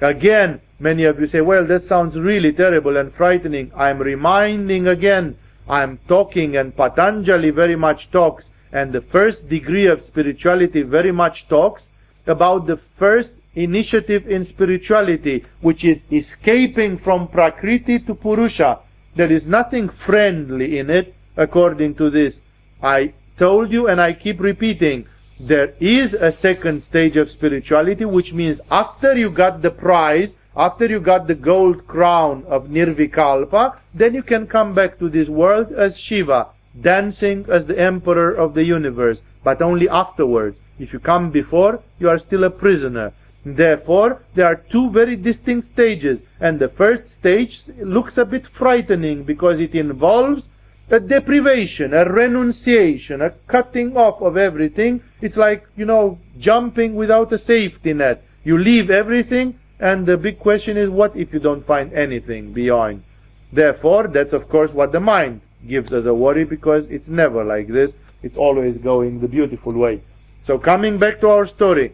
Again, 0.00 0.60
many 0.78 1.04
of 1.04 1.18
you 1.18 1.26
say, 1.26 1.40
well, 1.40 1.66
that 1.66 1.84
sounds 1.84 2.16
really 2.16 2.52
terrible 2.52 2.96
and 2.96 3.12
frightening. 3.12 3.72
I'm 3.74 3.98
reminding 3.98 4.86
again, 4.86 5.36
I'm 5.68 5.98
talking 6.06 6.56
and 6.56 6.76
Patanjali 6.76 7.50
very 7.50 7.76
much 7.76 8.10
talks 8.10 8.50
and 8.72 8.92
the 8.92 9.00
first 9.00 9.48
degree 9.48 9.86
of 9.86 10.02
spirituality 10.02 10.82
very 10.82 11.12
much 11.12 11.48
talks 11.48 11.88
about 12.26 12.66
the 12.66 12.76
first 12.98 13.34
initiative 13.54 14.28
in 14.28 14.44
spirituality, 14.44 15.44
which 15.60 15.84
is 15.84 16.04
escaping 16.12 16.98
from 16.98 17.26
Prakriti 17.26 17.98
to 18.00 18.14
Purusha. 18.14 18.80
There 19.16 19.32
is 19.32 19.48
nothing 19.48 19.88
friendly 19.88 20.78
in 20.78 20.90
it, 20.90 21.14
according 21.38 21.94
to 21.94 22.10
this. 22.10 22.42
I 22.82 23.14
told 23.38 23.72
you 23.72 23.88
and 23.88 23.98
I 23.98 24.12
keep 24.12 24.38
repeating, 24.40 25.06
there 25.40 25.72
is 25.80 26.12
a 26.12 26.30
second 26.30 26.82
stage 26.82 27.16
of 27.16 27.30
spirituality, 27.30 28.04
which 28.04 28.34
means 28.34 28.60
after 28.70 29.16
you 29.16 29.30
got 29.30 29.62
the 29.62 29.70
prize, 29.70 30.36
after 30.54 30.84
you 30.84 31.00
got 31.00 31.26
the 31.26 31.34
gold 31.34 31.86
crown 31.86 32.44
of 32.46 32.68
Nirvikalpa, 32.68 33.78
then 33.94 34.12
you 34.12 34.22
can 34.22 34.46
come 34.46 34.74
back 34.74 34.98
to 34.98 35.08
this 35.08 35.30
world 35.30 35.72
as 35.72 35.98
Shiva, 35.98 36.48
dancing 36.78 37.46
as 37.48 37.64
the 37.64 37.78
emperor 37.78 38.34
of 38.34 38.52
the 38.52 38.64
universe, 38.64 39.18
but 39.42 39.62
only 39.62 39.88
afterwards. 39.88 40.58
If 40.78 40.92
you 40.92 40.98
come 40.98 41.30
before, 41.30 41.82
you 41.98 42.10
are 42.10 42.18
still 42.18 42.44
a 42.44 42.50
prisoner. 42.50 43.14
Therefore, 43.48 44.22
there 44.34 44.46
are 44.46 44.56
two 44.56 44.90
very 44.90 45.14
distinct 45.14 45.70
stages, 45.74 46.20
and 46.40 46.58
the 46.58 46.68
first 46.68 47.12
stage 47.12 47.60
looks 47.78 48.18
a 48.18 48.24
bit 48.24 48.44
frightening 48.44 49.22
because 49.22 49.60
it 49.60 49.72
involves 49.76 50.48
a 50.90 50.98
deprivation, 50.98 51.94
a 51.94 52.04
renunciation, 52.10 53.22
a 53.22 53.30
cutting 53.46 53.96
off 53.96 54.20
of 54.20 54.36
everything. 54.36 55.00
It's 55.20 55.36
like, 55.36 55.64
you 55.76 55.84
know, 55.84 56.18
jumping 56.40 56.96
without 56.96 57.32
a 57.32 57.38
safety 57.38 57.92
net. 57.92 58.24
You 58.42 58.58
leave 58.58 58.90
everything, 58.90 59.60
and 59.78 60.04
the 60.04 60.16
big 60.16 60.40
question 60.40 60.76
is, 60.76 60.90
what 60.90 61.14
if 61.14 61.32
you 61.32 61.38
don't 61.38 61.64
find 61.64 61.92
anything 61.92 62.52
beyond? 62.52 63.04
Therefore, 63.52 64.08
that's 64.08 64.32
of 64.32 64.48
course 64.48 64.72
what 64.74 64.90
the 64.90 64.98
mind 64.98 65.40
gives 65.68 65.94
us 65.94 66.06
a 66.06 66.14
worry 66.14 66.44
because 66.44 66.86
it's 66.86 67.06
never 67.06 67.44
like 67.44 67.68
this. 67.68 67.92
It's 68.24 68.36
always 68.36 68.76
going 68.78 69.20
the 69.20 69.28
beautiful 69.28 69.72
way. 69.72 70.02
So 70.42 70.58
coming 70.58 70.98
back 70.98 71.20
to 71.20 71.28
our 71.28 71.46
story, 71.46 71.92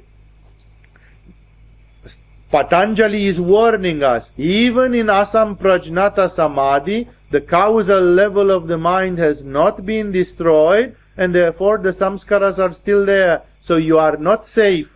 Patanjali 2.52 3.28
is 3.28 3.40
warning 3.40 4.02
us, 4.02 4.34
even 4.36 4.92
in 4.94 5.06
asamprajnata 5.06 6.30
samadhi, 6.30 7.08
the 7.30 7.40
causal 7.40 8.02
level 8.02 8.50
of 8.50 8.66
the 8.66 8.76
mind 8.76 9.16
has 9.16 9.42
not 9.42 9.86
been 9.86 10.12
destroyed, 10.12 10.94
and 11.16 11.34
therefore 11.34 11.78
the 11.78 11.88
samskaras 11.88 12.58
are 12.58 12.74
still 12.74 13.06
there. 13.06 13.40
So 13.62 13.76
you 13.76 13.98
are 13.98 14.18
not 14.18 14.46
safe. 14.46 14.90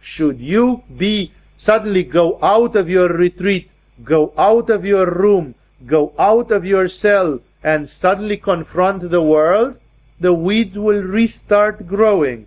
Should 0.00 0.40
you 0.40 0.82
be 0.96 1.32
suddenly 1.58 2.04
go 2.04 2.38
out 2.42 2.74
of 2.74 2.88
your 2.88 3.08
retreat, 3.08 3.70
go 4.02 4.32
out 4.38 4.70
of 4.70 4.86
your 4.86 5.04
room, 5.10 5.54
go 5.84 6.14
out 6.18 6.50
of 6.52 6.64
your 6.64 6.88
cell, 6.88 7.40
and 7.62 7.90
suddenly 7.90 8.38
confront 8.38 9.10
the 9.10 9.20
world, 9.20 9.76
the 10.20 10.32
weeds 10.32 10.78
will 10.78 11.02
restart 11.02 11.86
growing. 11.86 12.46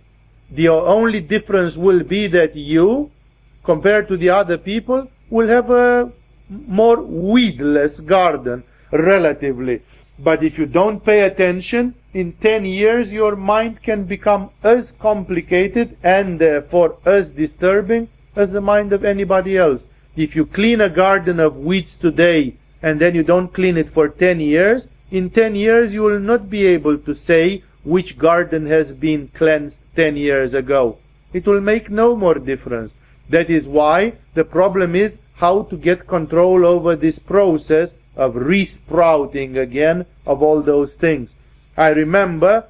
The 0.50 0.68
only 0.70 1.20
difference 1.20 1.76
will 1.76 2.02
be 2.02 2.26
that 2.26 2.56
you 2.56 3.12
compared 3.68 4.08
to 4.08 4.16
the 4.16 4.30
other 4.30 4.56
people, 4.56 5.06
will 5.28 5.48
have 5.48 5.68
a 5.70 6.10
more 6.48 7.02
weedless 7.02 8.00
garden, 8.00 8.64
relatively. 8.90 9.82
But 10.18 10.42
if 10.42 10.58
you 10.58 10.64
don't 10.64 11.04
pay 11.04 11.20
attention, 11.24 11.94
in 12.14 12.32
10 12.32 12.64
years 12.64 13.12
your 13.12 13.36
mind 13.36 13.82
can 13.82 14.04
become 14.04 14.48
as 14.62 14.92
complicated 14.92 15.98
and 16.02 16.38
therefore 16.38 16.96
as 17.04 17.28
disturbing 17.28 18.08
as 18.34 18.52
the 18.52 18.62
mind 18.62 18.94
of 18.94 19.04
anybody 19.04 19.58
else. 19.58 19.84
If 20.16 20.34
you 20.34 20.46
clean 20.46 20.80
a 20.80 20.88
garden 20.88 21.38
of 21.38 21.58
weeds 21.58 21.96
today 21.96 22.54
and 22.82 22.98
then 22.98 23.14
you 23.14 23.22
don't 23.22 23.52
clean 23.52 23.76
it 23.76 23.92
for 23.92 24.08
10 24.08 24.40
years, 24.40 24.88
in 25.10 25.28
10 25.28 25.54
years 25.54 25.92
you 25.92 26.00
will 26.04 26.20
not 26.20 26.48
be 26.48 26.64
able 26.64 26.96
to 26.96 27.14
say 27.14 27.62
which 27.84 28.16
garden 28.16 28.64
has 28.66 28.94
been 28.94 29.28
cleansed 29.34 29.80
10 29.94 30.16
years 30.16 30.54
ago. 30.54 30.96
It 31.34 31.46
will 31.46 31.60
make 31.60 31.90
no 31.90 32.16
more 32.16 32.36
difference. 32.36 32.94
That 33.28 33.50
is 33.50 33.66
why 33.66 34.14
the 34.34 34.44
problem 34.44 34.94
is 34.94 35.18
how 35.34 35.62
to 35.64 35.76
get 35.76 36.06
control 36.06 36.66
over 36.66 36.96
this 36.96 37.18
process 37.18 37.92
of 38.16 38.34
resprouting 38.34 39.58
again 39.58 40.06
of 40.26 40.42
all 40.42 40.62
those 40.62 40.94
things. 40.94 41.30
I 41.76 41.90
remember 41.90 42.64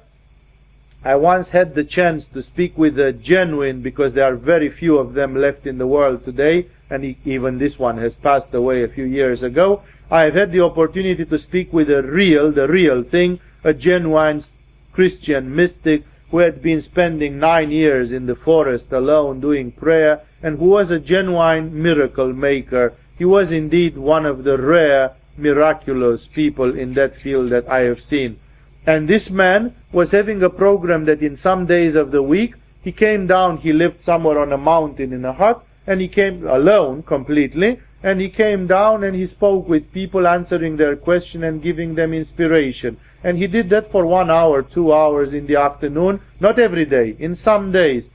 I 1.03 1.15
once 1.15 1.49
had 1.49 1.75
the 1.75 1.85
chance 1.85 2.27
to 2.27 2.43
speak 2.43 2.77
with 2.77 2.99
a 2.99 3.13
genuine, 3.13 3.81
because 3.81 4.13
there 4.13 4.25
are 4.25 4.35
very 4.35 4.69
few 4.69 4.97
of 4.97 5.13
them 5.13 5.33
left 5.33 5.65
in 5.65 5.77
the 5.77 5.87
world 5.87 6.25
today, 6.25 6.67
and 6.89 7.15
even 7.25 7.57
this 7.57 7.79
one 7.79 7.97
has 7.99 8.15
passed 8.15 8.53
away 8.53 8.83
a 8.83 8.89
few 8.89 9.05
years 9.05 9.41
ago. 9.41 9.81
I 10.11 10.23
have 10.23 10.33
had 10.33 10.51
the 10.51 10.61
opportunity 10.61 11.23
to 11.23 11.39
speak 11.39 11.71
with 11.71 11.89
a 11.89 12.03
real, 12.03 12.51
the 12.51 12.67
real 12.67 13.03
thing, 13.03 13.39
a 13.63 13.73
genuine 13.73 14.43
Christian 14.91 15.55
mystic 15.55 16.03
who 16.31 16.37
had 16.39 16.61
been 16.61 16.81
spending 16.81 17.39
nine 17.39 17.71
years 17.71 18.11
in 18.11 18.25
the 18.25 18.35
forest 18.35 18.91
alone 18.91 19.39
doing 19.39 19.71
prayer 19.71 20.21
and 20.43 20.57
who 20.59 20.69
was 20.69 20.91
a 20.91 20.99
genuine 20.99 21.81
miracle 21.81 22.33
maker. 22.33 22.93
He 23.17 23.25
was 23.25 23.51
indeed 23.51 23.97
one 23.97 24.25
of 24.25 24.43
the 24.43 24.57
rare 24.57 25.11
miraculous 25.37 26.27
people 26.27 26.77
in 26.77 26.93
that 26.93 27.15
field 27.17 27.49
that 27.49 27.67
I 27.69 27.81
have 27.81 28.03
seen. 28.03 28.39
And 28.85 29.07
this 29.07 29.29
man 29.29 29.75
was 29.91 30.11
having 30.11 30.41
a 30.43 30.49
program 30.49 31.05
that 31.05 31.21
in 31.21 31.37
some 31.37 31.65
days 31.65 31.95
of 31.95 32.11
the 32.11 32.23
week, 32.23 32.55
he 32.81 32.91
came 32.91 33.27
down, 33.27 33.57
he 33.57 33.73
lived 33.73 34.03
somewhere 34.03 34.39
on 34.39 34.53
a 34.53 34.57
mountain 34.57 35.13
in 35.13 35.25
a 35.25 35.33
hut, 35.33 35.63
and 35.85 35.99
he 35.99 36.07
came 36.07 36.47
alone 36.47 37.03
completely, 37.03 37.79
and 38.01 38.21
he 38.21 38.29
came 38.29 38.67
down 38.67 39.03
and 39.03 39.15
he 39.15 39.25
spoke 39.25 39.67
with 39.67 39.91
people 39.91 40.27
answering 40.27 40.77
their 40.77 40.95
question 40.95 41.43
and 41.43 41.61
giving 41.61 41.95
them 41.95 42.13
inspiration. 42.13 42.97
And 43.23 43.37
he 43.37 43.47
did 43.47 43.69
that 43.71 43.91
for 43.91 44.05
one 44.05 44.31
hour, 44.31 44.63
two 44.63 44.93
hours 44.93 45.33
in 45.33 45.47
the 45.47 45.57
afternoon, 45.57 46.21
not 46.39 46.59
every 46.59 46.85
day, 46.85 47.15
in 47.19 47.35
some 47.35 47.71
days. 47.71 48.09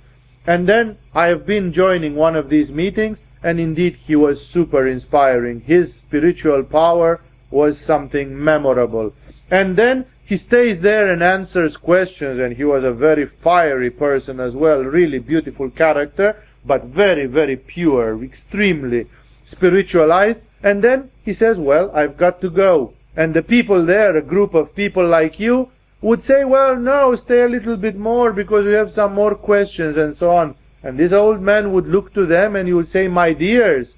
And 0.47 0.67
then 0.67 0.97
I 1.15 1.27
have 1.27 1.45
been 1.45 1.73
joining 1.73 2.15
one 2.15 2.37
of 2.37 2.49
these 2.49 2.73
meetings, 2.73 3.19
and 3.43 3.61
indeed 3.61 3.99
he 4.07 4.17
was 4.17 4.47
super 4.47 4.87
inspiring. 4.87 5.61
His 5.61 5.95
spiritual 5.95 6.63
power 6.63 7.21
was 7.51 7.79
something 7.79 8.43
memorable. 8.43 9.13
And 9.51 9.77
then 9.77 10.07
he 10.25 10.39
stays 10.39 10.81
there 10.81 11.13
and 11.13 11.23
answers 11.23 11.77
questions, 11.77 12.41
and 12.41 12.57
he 12.57 12.65
was 12.65 12.85
a 12.85 12.93
very 12.93 13.27
fiery 13.27 13.91
person 13.91 14.41
as 14.41 14.57
well, 14.57 14.83
really 14.83 15.19
beautiful 15.19 15.69
character, 15.69 16.43
but 16.65 16.85
very, 16.85 17.27
very 17.27 17.57
pure, 17.57 18.25
extremely 18.25 19.07
spiritualized. 19.45 20.39
And 20.63 20.83
then 20.83 21.11
he 21.25 21.33
says, 21.33 21.59
well, 21.59 21.91
I've 21.95 22.17
got 22.17 22.41
to 22.41 22.51
go. 22.51 22.95
And 23.17 23.33
the 23.33 23.43
people 23.43 23.85
there, 23.85 24.17
a 24.17 24.23
group 24.23 24.55
of 24.55 24.75
people 24.75 25.07
like 25.07 25.39
you, 25.39 25.69
would 26.01 26.23
say, 26.23 26.45
well, 26.45 26.77
no, 26.77 27.15
stay 27.15 27.43
a 27.43 27.49
little 27.49 27.77
bit 27.77 27.97
more 27.97 28.33
because 28.33 28.67
we 28.67 28.73
have 28.73 28.93
some 28.93 29.15
more 29.15 29.35
questions 29.35 29.97
and 29.97 30.17
so 30.17 30.31
on. 30.31 30.55
And 30.83 30.99
this 30.99 31.13
old 31.13 31.41
man 31.41 31.73
would 31.73 31.87
look 31.87 32.13
to 32.13 32.27
them 32.27 32.57
and 32.57 32.69
he 32.69 32.75
would 32.75 32.89
say, 32.89 33.09
My 33.09 33.33
dears, 33.33 33.95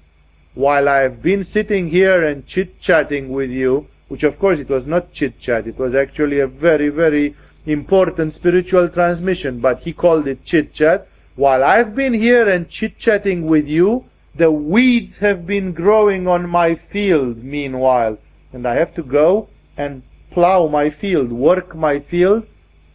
while 0.53 0.87
I 0.87 0.99
have 0.99 1.21
been 1.21 1.43
sitting 1.43 1.89
here 1.89 2.25
and 2.25 2.47
chit 2.47 2.79
chatting 2.79 3.27
with 3.29 3.49
you, 3.49 3.87
which 4.07 4.23
of 4.23 4.39
course 4.39 4.59
it 4.59 4.69
was 4.69 4.87
not 4.87 5.11
chit 5.11 5.37
chat, 5.37 5.67
it 5.67 5.77
was 5.77 5.95
actually 5.95 6.39
a 6.39 6.47
very, 6.47 6.87
very 6.87 7.35
important 7.65 8.33
spiritual 8.33 8.87
transmission, 8.87 9.59
but 9.59 9.81
he 9.81 9.91
called 9.91 10.27
it 10.29 10.45
chit 10.45 10.73
chat. 10.73 11.09
While 11.35 11.61
I've 11.61 11.93
been 11.93 12.13
here 12.13 12.47
and 12.47 12.69
chit 12.69 12.97
chatting 12.97 13.45
with 13.45 13.67
you, 13.67 14.05
the 14.37 14.51
weeds 14.51 15.17
have 15.17 15.47
been 15.47 15.73
growing 15.73 16.27
on 16.27 16.49
my 16.49 16.75
field 16.75 17.43
meanwhile, 17.43 18.17
and 18.53 18.67
I 18.67 18.75
have 18.75 18.93
to 18.95 19.03
go 19.03 19.49
and 19.75 20.03
plow 20.31 20.67
my 20.67 20.89
field, 20.89 21.31
work 21.31 21.75
my 21.75 21.99
field 21.99 22.45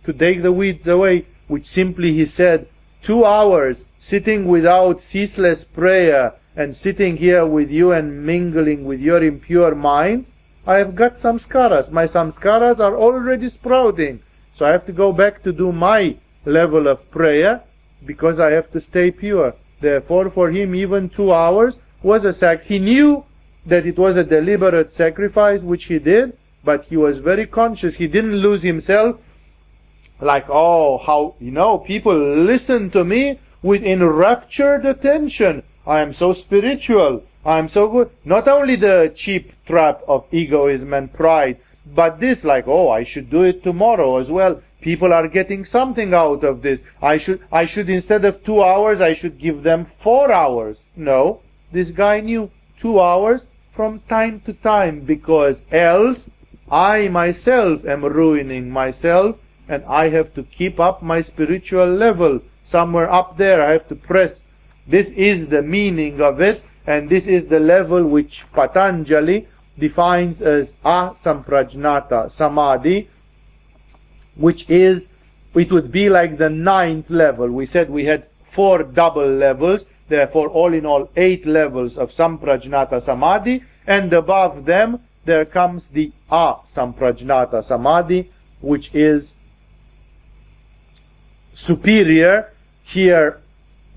to 0.05 0.12
take 0.12 0.43
the 0.43 0.53
weeds 0.53 0.86
away, 0.86 1.26
which 1.49 1.68
simply 1.68 2.12
he 2.12 2.26
said, 2.26 2.68
two 3.03 3.24
hours 3.24 3.84
sitting 3.99 4.47
without 4.47 5.03
ceaseless 5.03 5.64
prayer 5.64 6.34
and 6.55 6.76
sitting 6.76 7.16
here 7.16 7.45
with 7.47 7.70
you 7.70 7.93
and 7.93 8.24
mingling 8.24 8.84
with 8.84 9.01
your 9.01 9.22
impure 9.24 9.74
minds, 9.74 10.28
I 10.66 10.78
have 10.78 10.95
got 10.95 11.16
samskaras. 11.16 11.90
My 11.90 12.07
samskaras 12.07 12.78
are 12.78 12.97
already 12.97 13.49
sprouting. 13.49 14.20
So 14.55 14.66
I 14.66 14.70
have 14.70 14.86
to 14.86 14.93
go 14.93 15.12
back 15.12 15.43
to 15.43 15.53
do 15.53 15.72
my 15.72 16.16
level 16.45 16.86
of 16.86 17.11
prayer 17.11 17.62
because 18.05 18.38
I 18.38 18.53
have 18.53 18.70
to 18.72 18.80
stay 18.80 19.11
pure. 19.11 19.55
Therefore, 19.83 20.30
for 20.30 20.49
him, 20.51 20.76
even 20.76 21.09
two 21.09 21.33
hours 21.33 21.76
was 22.03 22.24
a 22.24 22.33
sac. 22.33 22.62
He 22.62 22.78
knew 22.78 23.24
that 23.66 23.85
it 23.85 23.99
was 23.99 24.16
a 24.16 24.22
deliberate 24.24 24.93
sacrifice, 24.93 25.61
which 25.61 25.87
he 25.87 25.99
did, 25.99 26.37
but 26.64 26.85
he 26.85 26.97
was 26.97 27.18
very 27.18 27.47
conscious. 27.47 27.97
He 27.97 28.07
didn't 28.07 28.37
lose 28.37 28.62
himself 28.62 29.16
like, 30.20 30.47
oh, 30.49 30.99
how, 30.99 31.35
you 31.41 31.51
know, 31.51 31.78
people 31.78 32.16
listen 32.16 32.91
to 32.91 33.05
me 33.05 33.41
with 33.61 33.83
enraptured 33.83 34.87
attention. 34.87 35.64
I 35.85 36.01
am 36.01 36.12
so 36.12 36.33
spiritual. 36.33 37.24
I 37.45 37.59
am 37.59 37.68
so 37.68 37.89
good. 37.89 38.11
Not 38.24 38.47
only 38.47 38.76
the 38.76 39.12
cheap 39.16 39.53
trap 39.66 40.03
of 40.07 40.26
egoism 40.30 40.95
and 40.95 41.12
pride, 41.12 41.59
but 41.85 42.20
this 42.20 42.45
like, 42.45 42.68
oh, 42.68 42.89
I 42.89 43.03
should 43.03 43.30
do 43.30 43.43
it 43.43 43.64
tomorrow 43.64 44.18
as 44.18 44.30
well. 44.30 44.62
People 44.83 45.12
are 45.12 45.28
getting 45.28 45.64
something 45.64 46.12
out 46.12 46.45
of 46.45 46.61
this. 46.61 46.83
I 47.01 47.16
should, 47.16 47.41
I 47.51 47.66
should 47.66 47.89
instead 47.89 48.24
of 48.24 48.45
two 48.45 48.62
hours, 48.62 49.01
I 49.01 49.14
should 49.14 49.39
give 49.39 49.62
them 49.62 49.87
four 50.01 50.30
hours. 50.30 50.83
No, 50.97 51.41
this 51.72 51.91
guy 51.93 52.20
knew 52.20 52.51
two 52.80 53.01
hours 53.01 53.43
from 53.72 54.01
time 54.09 54.41
to 54.41 54.53
time 54.53 55.01
because 55.01 55.64
else 55.70 56.30
I 56.70 57.09
myself 57.09 57.85
am 57.87 58.05
ruining 58.05 58.70
myself 58.70 59.37
and 59.68 59.85
I 59.85 60.09
have 60.09 60.35
to 60.35 60.43
keep 60.43 60.80
up 60.80 61.03
my 61.03 61.22
spiritual 61.22 61.87
level 61.87 62.41
somewhere 62.64 63.11
up 63.11 63.37
there. 63.37 63.64
I 63.64 63.72
have 63.72 63.89
to 63.89 63.95
press. 63.95 64.43
This 64.87 65.11
is 65.11 65.49
the 65.49 65.62
meaning 65.62 66.20
of 66.20 66.41
it 66.41 66.62
and 66.87 67.09
this 67.09 67.28
is 67.28 67.47
the 67.47 67.61
level 67.61 68.03
which 68.03 68.45
Patanjali 68.53 69.47
defines 69.78 70.43
as 70.43 70.74
asamprajnata 70.85 72.30
samadhi, 72.30 73.09
which 74.37 74.68
is, 74.70 75.11
it 75.55 75.70
would 75.70 75.93
be 75.93 76.09
like 76.09 76.39
the 76.39 76.51
ninth 76.51 77.11
level. 77.11 77.51
We 77.51 77.66
said 77.66 77.91
we 77.91 78.05
had 78.05 78.26
four 78.53 78.83
double 78.83 79.28
levels, 79.28 79.87
therefore 80.09 80.49
all 80.49 80.72
in 80.72 80.87
all 80.87 81.11
eight 81.16 81.47
levels 81.47 81.99
of 81.99 82.12
samprajnata 82.12 83.03
samadhi, 83.03 83.64
and 83.87 84.12
above 84.12 84.64
them 84.64 85.01
there 85.24 85.45
comes 85.45 85.89
the 85.89 86.12
A 86.30 86.57
Samprajnata 86.66 87.64
samadhi, 87.64 88.30
which 88.61 88.95
is 88.95 89.35
superior. 91.55 92.53
Here, 92.85 93.41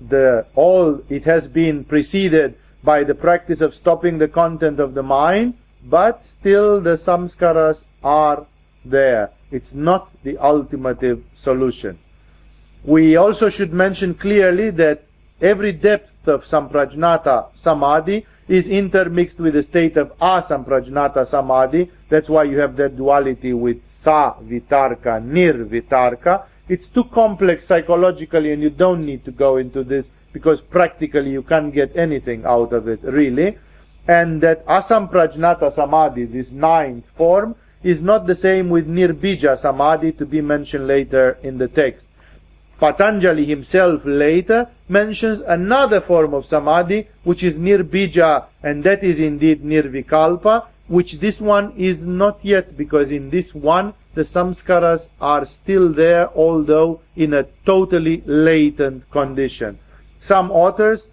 the 0.00 0.46
all 0.54 1.00
it 1.08 1.24
has 1.24 1.48
been 1.48 1.84
preceded 1.84 2.54
by 2.84 3.04
the 3.04 3.14
practice 3.14 3.60
of 3.60 3.74
stopping 3.74 4.18
the 4.18 4.28
content 4.28 4.78
of 4.78 4.94
the 4.94 5.02
mind, 5.02 5.54
but 5.84 6.24
still 6.24 6.80
the 6.80 6.96
samskaras 6.96 7.84
are 8.04 8.46
there. 8.84 9.30
It's 9.50 9.74
not 9.74 10.10
the 10.22 10.38
ultimate 10.38 11.22
solution. 11.34 11.98
We 12.84 13.16
also 13.16 13.50
should 13.50 13.72
mention 13.72 14.14
clearly 14.14 14.70
that 14.70 15.04
every 15.40 15.72
depth 15.72 16.28
of 16.28 16.44
samprajnata 16.44 17.48
samadhi 17.56 18.26
is 18.48 18.66
intermixed 18.68 19.38
with 19.38 19.54
the 19.54 19.62
state 19.62 19.96
of 19.96 20.16
asamprajnata 20.18 21.26
samadhi. 21.26 21.90
That's 22.08 22.28
why 22.28 22.44
you 22.44 22.58
have 22.58 22.76
that 22.76 22.96
duality 22.96 23.52
with 23.52 23.80
sa 23.90 24.34
vitarka, 24.34 25.22
nir 25.24 25.64
vitarka. 25.64 26.44
It's 26.68 26.88
too 26.88 27.04
complex 27.04 27.66
psychologically 27.66 28.52
and 28.52 28.62
you 28.62 28.70
don't 28.70 29.04
need 29.04 29.24
to 29.24 29.30
go 29.30 29.56
into 29.56 29.84
this 29.84 30.10
because 30.32 30.60
practically 30.60 31.30
you 31.30 31.42
can't 31.42 31.72
get 31.72 31.96
anything 31.96 32.44
out 32.44 32.72
of 32.72 32.88
it 32.88 33.00
really 33.02 33.58
and 34.08 34.40
that 34.42 34.64
asamprajnata 34.66 35.72
samadhi, 35.72 36.24
this 36.26 36.52
ninth 36.52 37.04
form, 37.16 37.56
is 37.86 38.02
not 38.02 38.26
the 38.26 38.34
same 38.34 38.68
with 38.68 38.88
nirbija 38.88 39.56
samadhi 39.56 40.10
to 40.10 40.26
be 40.26 40.40
mentioned 40.40 40.88
later 40.88 41.38
in 41.42 41.56
the 41.58 41.68
text. 41.68 42.08
Patanjali 42.80 43.44
himself 43.44 44.02
later 44.04 44.68
mentions 44.88 45.38
another 45.40 46.00
form 46.00 46.34
of 46.34 46.46
samadhi, 46.46 47.06
which 47.22 47.44
is 47.44 47.58
nirbija, 47.58 48.46
and 48.62 48.82
that 48.82 49.04
is 49.04 49.20
indeed 49.20 49.62
nirvikalpa, 49.62 50.66
which 50.88 51.20
this 51.20 51.40
one 51.40 51.72
is 51.76 52.04
not 52.04 52.40
yet, 52.42 52.76
because 52.76 53.12
in 53.12 53.30
this 53.30 53.54
one 53.54 53.94
the 54.14 54.22
samskaras 54.22 55.08
are 55.20 55.46
still 55.46 55.92
there, 55.92 56.28
although 56.34 57.00
in 57.14 57.34
a 57.34 57.44
totally 57.64 58.20
latent 58.26 59.08
condition. 59.12 59.78
Some 60.18 60.50
authors 60.50 61.08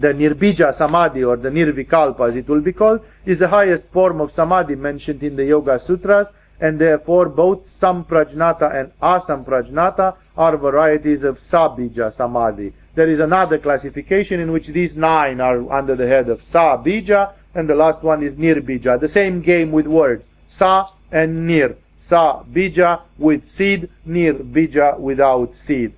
the 0.00 0.08
Nirbija 0.08 0.74
Samadhi 0.74 1.24
or 1.24 1.36
the 1.36 1.48
Nirvikalpa 1.50 2.28
as 2.28 2.36
it 2.36 2.48
will 2.48 2.60
be 2.60 2.72
called 2.72 3.00
is 3.24 3.38
the 3.38 3.48
highest 3.48 3.84
form 3.86 4.20
of 4.20 4.32
Samadhi 4.32 4.74
mentioned 4.74 5.22
in 5.22 5.36
the 5.36 5.44
Yoga 5.44 5.78
Sutras 5.78 6.28
and 6.60 6.78
therefore 6.78 7.28
both 7.28 7.66
Samprajnata 7.68 8.74
and 8.74 8.92
Asamprajnata 9.00 10.16
are 10.36 10.56
varieties 10.56 11.24
of 11.24 11.38
Sabija 11.38 12.12
Samadhi. 12.12 12.72
There 12.94 13.10
is 13.10 13.20
another 13.20 13.58
classification 13.58 14.40
in 14.40 14.52
which 14.52 14.68
these 14.68 14.96
nine 14.96 15.40
are 15.40 15.70
under 15.72 15.94
the 15.96 16.06
head 16.06 16.28
of 16.28 16.42
Sabija 16.42 17.32
and 17.54 17.68
the 17.68 17.74
last 17.74 18.02
one 18.02 18.22
is 18.22 18.36
Nirbija. 18.36 19.00
The 19.00 19.08
same 19.08 19.40
game 19.42 19.72
with 19.72 19.86
words. 19.86 20.24
Sa 20.48 20.90
and 21.12 21.46
Nir. 21.46 21.76
Sa 21.98 22.42
Bija 22.44 23.00
with 23.18 23.48
seed, 23.48 23.88
Nir 24.04 24.34
Bija 24.34 24.98
without 24.98 25.56
seed. 25.56 25.92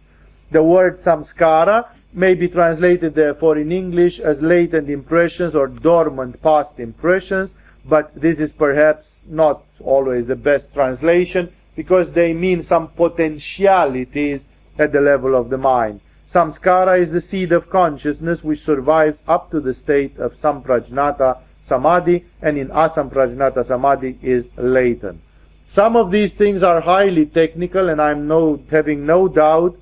The 0.50 0.62
word 0.62 1.00
samskara 1.02 1.86
may 2.18 2.34
be 2.34 2.48
translated 2.48 3.14
therefore 3.14 3.56
in 3.56 3.70
English 3.70 4.18
as 4.18 4.42
latent 4.42 4.90
impressions 4.90 5.54
or 5.54 5.68
dormant 5.68 6.42
past 6.42 6.80
impressions, 6.80 7.54
but 7.84 8.12
this 8.14 8.40
is 8.40 8.52
perhaps 8.52 9.20
not 9.26 9.62
always 9.80 10.26
the 10.26 10.36
best 10.36 10.74
translation 10.74 11.50
because 11.76 12.12
they 12.12 12.32
mean 12.32 12.62
some 12.62 12.88
potentialities 12.88 14.40
at 14.78 14.92
the 14.92 15.00
level 15.00 15.36
of 15.36 15.48
the 15.48 15.56
mind. 15.56 16.00
Samskara 16.32 16.98
is 17.00 17.10
the 17.12 17.20
seed 17.20 17.52
of 17.52 17.70
consciousness 17.70 18.42
which 18.42 18.64
survives 18.64 19.18
up 19.26 19.50
to 19.52 19.60
the 19.60 19.72
state 19.72 20.18
of 20.18 20.34
samprajnata 20.34 21.38
samadhi 21.62 22.24
and 22.42 22.58
in 22.58 22.68
asamprajnata 22.68 23.64
samadhi 23.64 24.18
is 24.22 24.50
latent. 24.56 25.20
Some 25.68 25.96
of 25.96 26.10
these 26.10 26.34
things 26.34 26.62
are 26.62 26.80
highly 26.80 27.26
technical 27.26 27.88
and 27.88 28.02
I'm 28.02 28.26
no, 28.26 28.60
having 28.70 29.06
no 29.06 29.28
doubt 29.28 29.76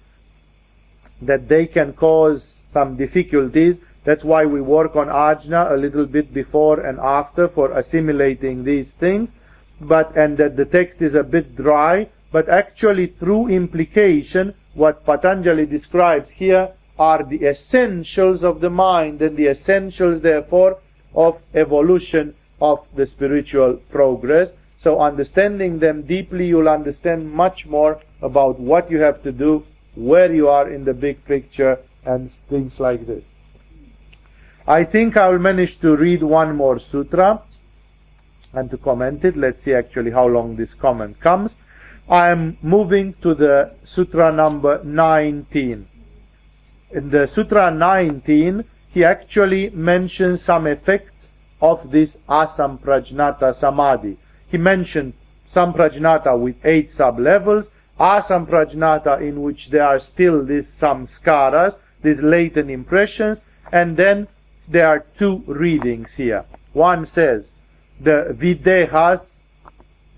that 1.22 1.48
they 1.48 1.66
can 1.66 1.92
cause 1.92 2.60
some 2.72 2.96
difficulties. 2.96 3.76
That's 4.04 4.24
why 4.24 4.44
we 4.44 4.60
work 4.60 4.96
on 4.96 5.08
ajna 5.08 5.72
a 5.72 5.76
little 5.76 6.06
bit 6.06 6.32
before 6.32 6.80
and 6.80 6.98
after 6.98 7.48
for 7.48 7.72
assimilating 7.72 8.64
these 8.64 8.92
things. 8.92 9.32
But, 9.80 10.16
and 10.16 10.38
that 10.38 10.56
the 10.56 10.64
text 10.64 11.02
is 11.02 11.14
a 11.14 11.22
bit 11.22 11.56
dry, 11.56 12.08
but 12.32 12.48
actually 12.48 13.08
through 13.08 13.48
implication, 13.48 14.54
what 14.74 15.04
Patanjali 15.04 15.66
describes 15.66 16.30
here 16.30 16.70
are 16.98 17.22
the 17.22 17.44
essentials 17.44 18.42
of 18.42 18.60
the 18.60 18.70
mind 18.70 19.20
and 19.20 19.36
the 19.36 19.46
essentials 19.48 20.20
therefore 20.20 20.78
of 21.14 21.40
evolution 21.54 22.34
of 22.60 22.86
the 22.94 23.06
spiritual 23.06 23.74
progress. 23.90 24.52
So 24.78 25.00
understanding 25.00 25.78
them 25.78 26.02
deeply, 26.02 26.46
you'll 26.46 26.68
understand 26.68 27.30
much 27.30 27.66
more 27.66 28.00
about 28.22 28.60
what 28.60 28.90
you 28.90 29.00
have 29.00 29.22
to 29.24 29.32
do 29.32 29.64
where 29.96 30.32
you 30.32 30.48
are 30.48 30.68
in 30.70 30.84
the 30.84 30.94
big 30.94 31.24
picture 31.24 31.78
and 32.04 32.30
things 32.30 32.78
like 32.78 33.06
this. 33.06 33.24
I 34.66 34.84
think 34.84 35.16
I 35.16 35.28
will 35.28 35.38
manage 35.38 35.80
to 35.80 35.96
read 35.96 36.22
one 36.22 36.54
more 36.56 36.78
sutra 36.78 37.42
and 38.52 38.70
to 38.70 38.76
comment 38.76 39.24
it. 39.24 39.36
Let's 39.36 39.64
see 39.64 39.74
actually 39.74 40.10
how 40.10 40.26
long 40.26 40.56
this 40.56 40.74
comment 40.74 41.20
comes. 41.20 41.58
I 42.08 42.30
am 42.30 42.58
moving 42.62 43.14
to 43.22 43.34
the 43.34 43.72
sutra 43.84 44.32
number 44.32 44.82
19. 44.84 45.88
In 46.92 47.10
the 47.10 47.26
sutra 47.26 47.70
19, 47.70 48.64
he 48.90 49.04
actually 49.04 49.70
mentions 49.70 50.42
some 50.42 50.66
effects 50.66 51.28
of 51.60 51.90
this 51.90 52.18
asamprajnata 52.28 53.54
samadhi. 53.54 54.18
He 54.48 54.58
mentioned 54.58 55.14
samprajnata 55.52 56.38
with 56.38 56.64
eight 56.64 56.92
sub-levels 56.92 57.70
asamprajnata 57.98 59.20
in 59.20 59.42
which 59.42 59.70
there 59.70 59.86
are 59.86 59.98
still 59.98 60.44
these 60.44 60.68
samskaras, 60.68 61.74
these 62.02 62.22
latent 62.22 62.70
impressions, 62.70 63.44
and 63.72 63.96
then 63.96 64.28
there 64.68 64.86
are 64.86 65.04
two 65.18 65.42
readings 65.46 66.14
here. 66.14 66.44
One 66.72 67.06
says 67.06 67.50
the 68.00 68.36
videhas, 68.38 69.34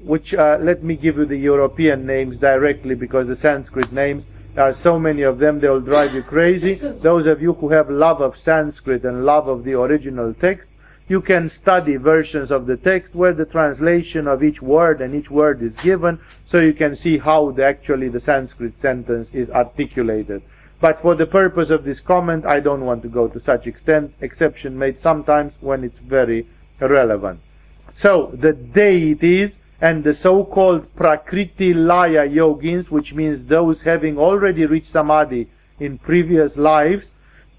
which 0.01 0.35
uh, 0.35 0.59
let 0.61 0.83
me 0.83 0.97
give 0.97 1.17
you 1.17 1.27
the 1.27 1.37
European 1.37 2.07
names 2.07 2.39
directly 2.39 2.95
because 2.95 3.27
the 3.27 3.37
Sanskrit 3.37 3.93
names 3.93 4.25
there 4.59 4.65
are 4.65 4.75
so 4.75 4.99
many 4.99 5.23
of 5.23 5.39
them 5.39 5.61
they 5.61 5.69
will 5.69 5.81
drive 5.81 6.15
you 6.15 6.25
crazy. 6.25 6.75
Those 7.01 7.29
of 7.29 7.41
you 7.41 7.53
who 7.53 7.69
have 7.69 7.91
love 7.91 8.21
of 8.21 8.41
Sanskrit 8.41 9.05
and 9.05 9.25
love 9.25 9.47
of 9.47 9.63
the 9.63 9.75
original 9.75 10.35
text, 10.35 10.69
you 11.09 11.23
can 11.23 11.49
study 11.49 11.97
versions 11.97 12.51
of 12.51 12.67
the 12.67 12.77
text 12.77 13.15
where 13.15 13.33
the 13.33 13.47
translation 13.47 14.29
of 14.29 14.45
each 14.45 14.61
word 14.61 15.01
and 15.01 15.15
each 15.15 15.31
word 15.31 15.63
is 15.63 15.75
given, 15.77 16.21
so 16.47 16.61
you 16.61 16.75
can 16.75 16.95
see 16.95 17.17
how 17.17 17.51
the, 17.51 17.65
actually 17.65 18.09
the 18.09 18.21
Sanskrit 18.21 18.79
sentence 18.79 19.35
is 19.35 19.51
articulated. 19.51 20.43
But 20.81 21.01
for 21.03 21.15
the 21.15 21.27
purpose 21.27 21.71
of 21.71 21.85
this 21.85 22.01
comment, 22.01 22.47
I 22.47 22.61
don't 22.61 22.85
want 22.85 23.03
to 23.03 23.09
go 23.09 23.27
to 23.27 23.41
such 23.41 23.67
extent, 23.67 24.15
exception 24.21 24.79
made 24.79 25.01
sometimes 25.01 25.53
when 25.61 25.83
it's 25.83 25.99
very 25.99 26.47
relevant. 26.79 27.41
So, 27.97 28.31
the 28.33 28.53
deities 28.53 29.59
and 29.81 30.05
the 30.05 30.15
so-called 30.15 30.95
Prakriti 30.95 31.75
Laya 31.75 32.29
yogins, 32.29 32.91
which 32.91 33.15
means 33.15 33.45
those 33.45 33.83
having 33.83 34.19
already 34.19 34.67
reached 34.67 34.91
Samadhi 34.91 35.49
in 35.81 35.99
previous 35.99 36.57
lives, 36.57 37.11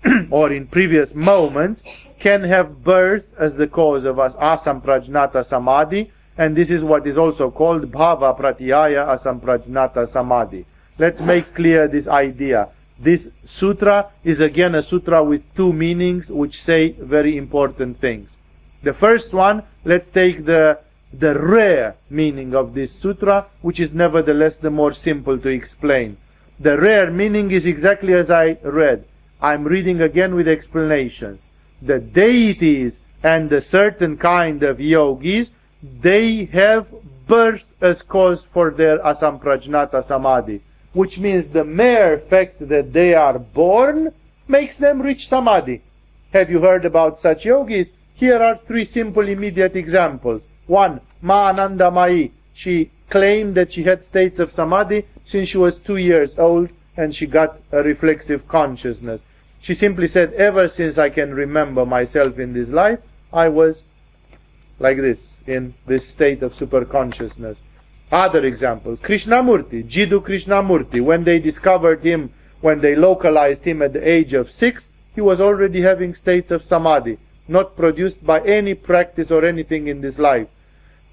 or 0.29 0.51
in 0.51 0.67
previous 0.67 1.13
moments, 1.13 2.08
can 2.19 2.43
have 2.43 2.83
birth 2.83 3.23
as 3.37 3.55
the 3.55 3.67
cause 3.67 4.05
of 4.05 4.19
us 4.19 4.35
asamprajnata 4.35 5.45
samadhi, 5.45 6.11
and 6.37 6.55
this 6.55 6.69
is 6.69 6.83
what 6.83 7.07
is 7.07 7.17
also 7.17 7.49
called 7.49 7.91
bhava 7.91 8.37
pratyaya 8.37 9.07
asamprajnata 9.07 10.09
samadhi. 10.09 10.65
Let's 10.97 11.21
make 11.21 11.55
clear 11.55 11.87
this 11.87 12.07
idea. 12.07 12.69
This 12.99 13.31
sutra 13.45 14.09
is 14.25 14.41
again 14.41 14.75
a 14.75 14.83
sutra 14.83 15.23
with 15.23 15.41
two 15.55 15.71
meanings 15.71 16.29
which 16.29 16.61
say 16.61 16.91
very 16.91 17.37
important 17.37 18.01
things. 18.01 18.29
The 18.83 18.93
first 18.93 19.33
one, 19.33 19.63
let's 19.85 20.09
take 20.11 20.45
the, 20.45 20.79
the 21.13 21.39
rare 21.39 21.95
meaning 22.09 22.55
of 22.55 22.73
this 22.73 22.91
sutra, 22.93 23.45
which 23.61 23.79
is 23.79 23.93
nevertheless 23.93 24.57
the 24.57 24.69
more 24.69 24.93
simple 24.93 25.37
to 25.37 25.49
explain. 25.49 26.17
The 26.59 26.77
rare 26.77 27.09
meaning 27.09 27.51
is 27.51 27.65
exactly 27.65 28.13
as 28.13 28.29
I 28.29 28.57
read. 28.63 29.05
I'm 29.41 29.63
reading 29.63 30.01
again 30.01 30.35
with 30.35 30.49
explanations. 30.49 31.47
The 31.81 31.99
deities 31.99 32.99
and 33.23 33.51
a 33.51 33.61
certain 33.61 34.17
kind 34.17 34.63
of 34.63 34.79
yogis, 34.79 35.51
they 36.01 36.45
have 36.45 36.87
birth 37.27 37.63
as 37.81 38.01
cause 38.01 38.45
for 38.45 38.71
their 38.71 38.99
asamprajnata 38.99 40.05
samadhi 40.05 40.61
which 40.93 41.19
means 41.19 41.51
the 41.51 41.63
mere 41.63 42.17
fact 42.17 42.67
that 42.67 42.93
they 42.93 43.13
are 43.13 43.37
born 43.37 44.11
makes 44.47 44.77
them 44.77 45.01
reach 45.01 45.27
samadhi. 45.27 45.81
Have 46.33 46.49
you 46.49 46.59
heard 46.61 46.85
about 46.85 47.19
such 47.19 47.45
yogis? 47.45 47.87
Here 48.15 48.41
are 48.41 48.59
three 48.67 48.85
simple 48.85 49.27
immediate 49.27 49.75
examples. 49.75 50.45
One, 50.65 51.01
Ma 51.21 51.49
Ananda 51.49 51.91
Mai. 51.91 52.31
She 52.53 52.91
claimed 53.09 53.55
that 53.55 53.73
she 53.73 53.83
had 53.83 54.05
states 54.05 54.39
of 54.39 54.51
samadhi 54.51 55.05
since 55.25 55.49
she 55.49 55.57
was 55.57 55.77
two 55.77 55.97
years 55.97 56.37
old 56.37 56.69
and 56.97 57.15
she 57.15 57.27
got 57.27 57.59
a 57.71 57.81
reflexive 57.83 58.47
consciousness. 58.47 59.21
She 59.61 59.75
simply 59.75 60.07
said, 60.07 60.33
ever 60.33 60.69
since 60.69 60.97
I 60.97 61.09
can 61.09 61.33
remember 61.33 61.85
myself 61.85 62.39
in 62.39 62.53
this 62.53 62.69
life, 62.69 62.99
I 63.31 63.49
was 63.49 63.83
like 64.79 64.97
this, 64.97 65.27
in 65.45 65.73
this 65.85 66.07
state 66.07 66.41
of 66.43 66.55
super 66.55 66.85
consciousness. 66.85 67.61
Other 68.11 68.45
example, 68.45 68.97
Krishnamurti, 68.97 69.87
Jiddu 69.87 70.25
Krishnamurti, 70.25 71.01
when 71.01 71.23
they 71.23 71.39
discovered 71.39 72.01
him, 72.01 72.33
when 72.61 72.81
they 72.81 72.95
localized 72.95 73.63
him 73.63 73.81
at 73.81 73.93
the 73.93 74.07
age 74.07 74.33
of 74.33 74.51
six, 74.51 74.87
he 75.13 75.21
was 75.21 75.41
already 75.41 75.81
having 75.81 76.15
states 76.15 76.49
of 76.51 76.63
samadhi, 76.63 77.17
not 77.47 77.75
produced 77.75 78.25
by 78.25 78.39
any 78.41 78.73
practice 78.73 79.31
or 79.31 79.45
anything 79.45 79.87
in 79.87 80.01
this 80.01 80.17
life. 80.17 80.47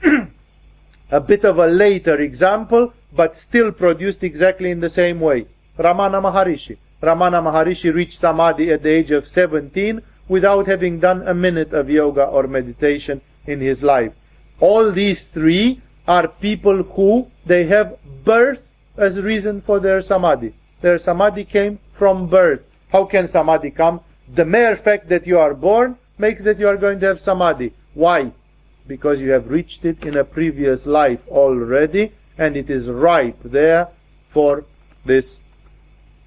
a 1.10 1.20
bit 1.20 1.44
of 1.44 1.58
a 1.58 1.66
later 1.66 2.20
example, 2.20 2.92
but 3.12 3.36
still 3.36 3.72
produced 3.72 4.22
exactly 4.22 4.70
in 4.70 4.80
the 4.80 4.90
same 4.90 5.20
way. 5.20 5.46
Ramana 5.78 6.22
Maharishi. 6.22 6.76
Ramana 7.02 7.42
Maharishi 7.42 7.92
reached 7.92 8.18
samadhi 8.18 8.72
at 8.72 8.82
the 8.82 8.90
age 8.90 9.10
of 9.10 9.28
17 9.28 10.00
without 10.28 10.66
having 10.66 10.98
done 10.98 11.28
a 11.28 11.34
minute 11.34 11.72
of 11.72 11.90
yoga 11.90 12.24
or 12.24 12.46
meditation 12.46 13.20
in 13.46 13.60
his 13.60 13.82
life. 13.82 14.12
All 14.60 14.90
these 14.90 15.28
three 15.28 15.82
are 16.08 16.28
people 16.28 16.82
who 16.82 17.30
they 17.44 17.66
have 17.66 17.98
birth 18.24 18.60
as 18.96 19.20
reason 19.20 19.60
for 19.60 19.78
their 19.78 20.00
samadhi. 20.00 20.54
Their 20.80 20.98
samadhi 20.98 21.44
came 21.44 21.78
from 21.98 22.28
birth. 22.28 22.60
How 22.88 23.04
can 23.04 23.28
samadhi 23.28 23.70
come? 23.72 24.00
The 24.34 24.44
mere 24.44 24.76
fact 24.76 25.08
that 25.10 25.26
you 25.26 25.38
are 25.38 25.54
born 25.54 25.96
makes 26.18 26.44
that 26.44 26.58
you 26.58 26.66
are 26.68 26.76
going 26.76 27.00
to 27.00 27.06
have 27.06 27.20
samadhi. 27.20 27.72
Why? 27.94 28.32
Because 28.86 29.20
you 29.20 29.32
have 29.32 29.50
reached 29.50 29.84
it 29.84 30.04
in 30.06 30.16
a 30.16 30.24
previous 30.24 30.86
life 30.86 31.20
already 31.28 32.12
and 32.38 32.56
it 32.56 32.70
is 32.70 32.88
ripe 32.88 33.38
there 33.44 33.88
for 34.30 34.64
this 35.04 35.40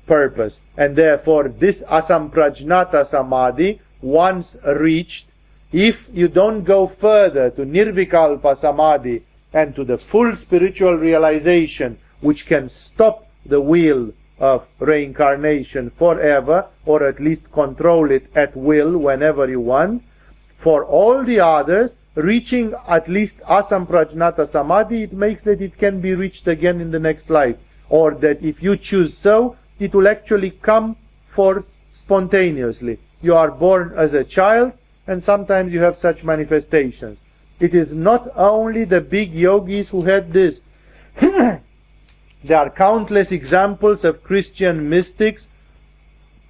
purpose. 0.10 0.62
And 0.76 0.96
therefore 0.96 1.48
this 1.48 1.84
asamprajnata 1.84 3.08
samadhi, 3.08 3.80
once 4.02 4.58
reached, 4.66 5.28
if 5.72 6.10
you 6.12 6.28
don't 6.28 6.64
go 6.64 6.88
further 6.88 7.52
to 7.52 7.62
nirvikalpa 7.62 8.58
samadhi 8.58 9.24
and 9.54 9.76
to 9.76 9.84
the 9.86 9.98
full 9.98 10.36
spiritual 10.36 10.96
realization 10.96 11.98
which 12.22 12.48
can 12.48 12.70
stop 12.70 13.28
the 13.46 13.62
wheel 13.62 14.12
of 14.40 14.66
reincarnation 14.80 15.92
forever, 15.92 16.66
or 16.86 17.04
at 17.08 17.20
least 17.20 17.52
control 17.52 18.10
it 18.10 18.26
at 18.36 18.56
will 18.56 18.98
whenever 18.98 19.48
you 19.50 19.60
want. 19.60 20.02
For 20.60 20.86
all 20.86 21.24
the 21.24 21.42
others, 21.42 21.96
reaching 22.16 22.74
at 22.88 23.10
least 23.10 23.40
asamprajnata 23.42 24.48
samadhi, 24.48 25.04
it 25.04 25.14
makes 25.14 25.44
that 25.44 25.62
it 25.62 25.78
can 25.78 26.02
be 26.02 26.16
reached 26.16 26.48
again 26.48 26.82
in 26.82 26.92
the 26.92 27.00
next 27.00 27.30
life. 27.30 27.58
Or 27.90 28.14
that 28.16 28.44
if 28.44 28.64
you 28.64 28.78
choose 28.78 29.18
so, 29.18 29.58
it 29.80 29.94
will 29.94 30.08
actually 30.08 30.52
come 30.52 30.96
forth 31.30 31.66
spontaneously. 31.94 33.00
You 33.22 33.36
are 33.36 33.52
born 33.52 33.94
as 33.96 34.14
a 34.14 34.24
child, 34.24 34.74
and 35.08 35.24
sometimes 35.24 35.74
you 35.74 35.82
have 35.82 35.98
such 35.98 36.24
manifestations. 36.24 37.24
It 37.60 37.74
is 37.74 37.94
not 37.94 38.30
only 38.36 38.86
the 38.86 39.02
big 39.02 39.34
yogis 39.34 39.90
who 39.90 40.04
had 40.04 40.32
this. 40.32 40.62
there 41.22 41.60
are 42.52 42.70
countless 42.70 43.32
examples 43.32 44.06
of 44.06 44.24
Christian 44.24 44.90
mystics 44.90 45.50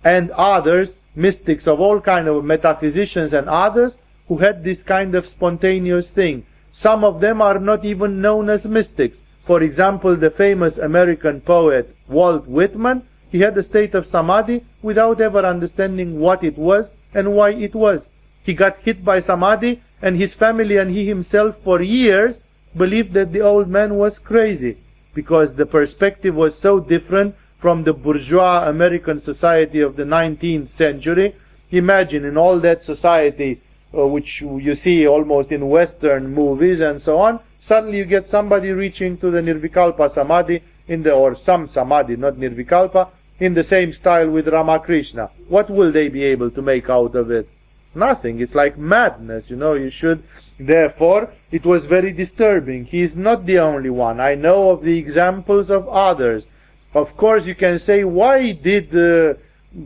and 0.04 0.32
others, 0.32 1.00
mystics 1.16 1.68
of 1.68 1.80
all 1.82 2.00
kind 2.00 2.28
of 2.28 2.46
metaphysicians 2.46 3.34
and 3.34 3.50
others, 3.50 3.98
who 4.28 4.38
had 4.38 4.64
this 4.64 4.84
kind 4.84 5.16
of 5.16 5.28
spontaneous 5.28 6.10
thing. 6.12 6.46
Some 6.72 7.04
of 7.04 7.20
them 7.20 7.42
are 7.42 7.60
not 7.60 7.84
even 7.84 8.22
known 8.22 8.50
as 8.50 8.66
mystics. 8.66 9.18
For 9.46 9.64
example, 9.64 10.16
the 10.16 10.30
famous 10.30 10.78
American 10.78 11.42
poet 11.42 11.96
Walt 12.08 12.48
Whitman, 12.48 13.02
he 13.32 13.40
had 13.40 13.58
a 13.58 13.64
state 13.64 13.96
of 13.96 14.08
samadhi 14.08 14.64
without 14.82 15.22
ever 15.22 15.46
understanding 15.46 16.20
what 16.20 16.44
it 16.44 16.58
was 16.58 16.92
and 17.14 17.34
why 17.34 17.52
it 17.52 17.76
was. 17.76 18.02
He 18.44 18.54
got 18.54 18.78
hit 18.78 19.04
by 19.06 19.20
samadhi 19.20 19.82
and 20.02 20.18
his 20.18 20.34
family 20.34 20.78
and 20.78 20.92
he 20.92 21.08
himself 21.08 21.56
for 21.64 21.82
years 21.82 22.42
believed 22.76 23.14
that 23.14 23.32
the 23.32 23.42
old 23.42 23.68
man 23.68 23.96
was 23.96 24.20
crazy 24.20 24.78
because 25.14 25.56
the 25.56 25.66
perspective 25.66 26.36
was 26.36 26.58
so 26.58 26.80
different 26.80 27.36
from 27.60 27.84
the 27.84 27.94
bourgeois 27.94 28.68
American 28.68 29.20
society 29.20 29.82
of 29.82 29.96
the 29.96 30.04
19th 30.04 30.70
century. 30.70 31.36
Imagine 31.72 32.26
in 32.26 32.38
all 32.38 32.60
that 32.60 32.84
society, 32.84 33.62
uh, 33.96 34.08
which 34.08 34.42
you 34.42 34.76
see 34.76 35.08
almost 35.08 35.52
in 35.52 35.68
Western 35.68 36.34
movies 36.34 36.80
and 36.80 37.02
so 37.02 37.20
on, 37.20 37.40
suddenly 37.60 37.98
you 37.98 38.06
get 38.06 38.30
somebody 38.30 38.72
reaching 38.72 39.18
to 39.18 39.30
the 39.30 39.42
Nirvikalpa 39.42 40.12
Samadhi 40.12 40.64
in 40.88 41.04
the, 41.04 41.12
or 41.12 41.36
some 41.36 41.68
Samadhi, 41.68 42.16
not 42.16 42.36
Nirvikalpa, 42.36 43.10
in 43.40 43.54
the 43.54 43.64
same 43.64 43.94
style 43.94 44.30
with 44.30 44.48
Ramakrishna. 44.48 45.30
What 45.48 45.70
will 45.70 45.92
they 45.92 46.10
be 46.10 46.24
able 46.24 46.52
to 46.52 46.62
make 46.62 46.90
out 46.90 47.16
of 47.16 47.32
it? 47.32 47.48
Nothing. 47.96 48.40
It's 48.40 48.54
like 48.54 48.78
madness, 48.78 49.50
you 49.50 49.56
know, 49.56 49.74
you 49.74 49.90
should, 49.90 50.24
therefore, 50.60 51.32
it 51.52 51.66
was 51.66 51.86
very 51.86 52.12
disturbing. 52.12 52.86
He 52.86 53.02
is 53.02 53.18
not 53.18 53.46
the 53.46 53.60
only 53.60 53.90
one. 53.90 54.20
I 54.20 54.36
know 54.36 54.72
of 54.72 54.84
the 54.84 54.98
examples 54.98 55.72
of 55.72 55.88
others. 55.88 56.46
Of 56.94 57.16
course, 57.18 57.46
you 57.46 57.56
can 57.56 57.80
say, 57.80 58.04
why 58.04 58.52
did 58.52 58.96
uh, 58.96 59.36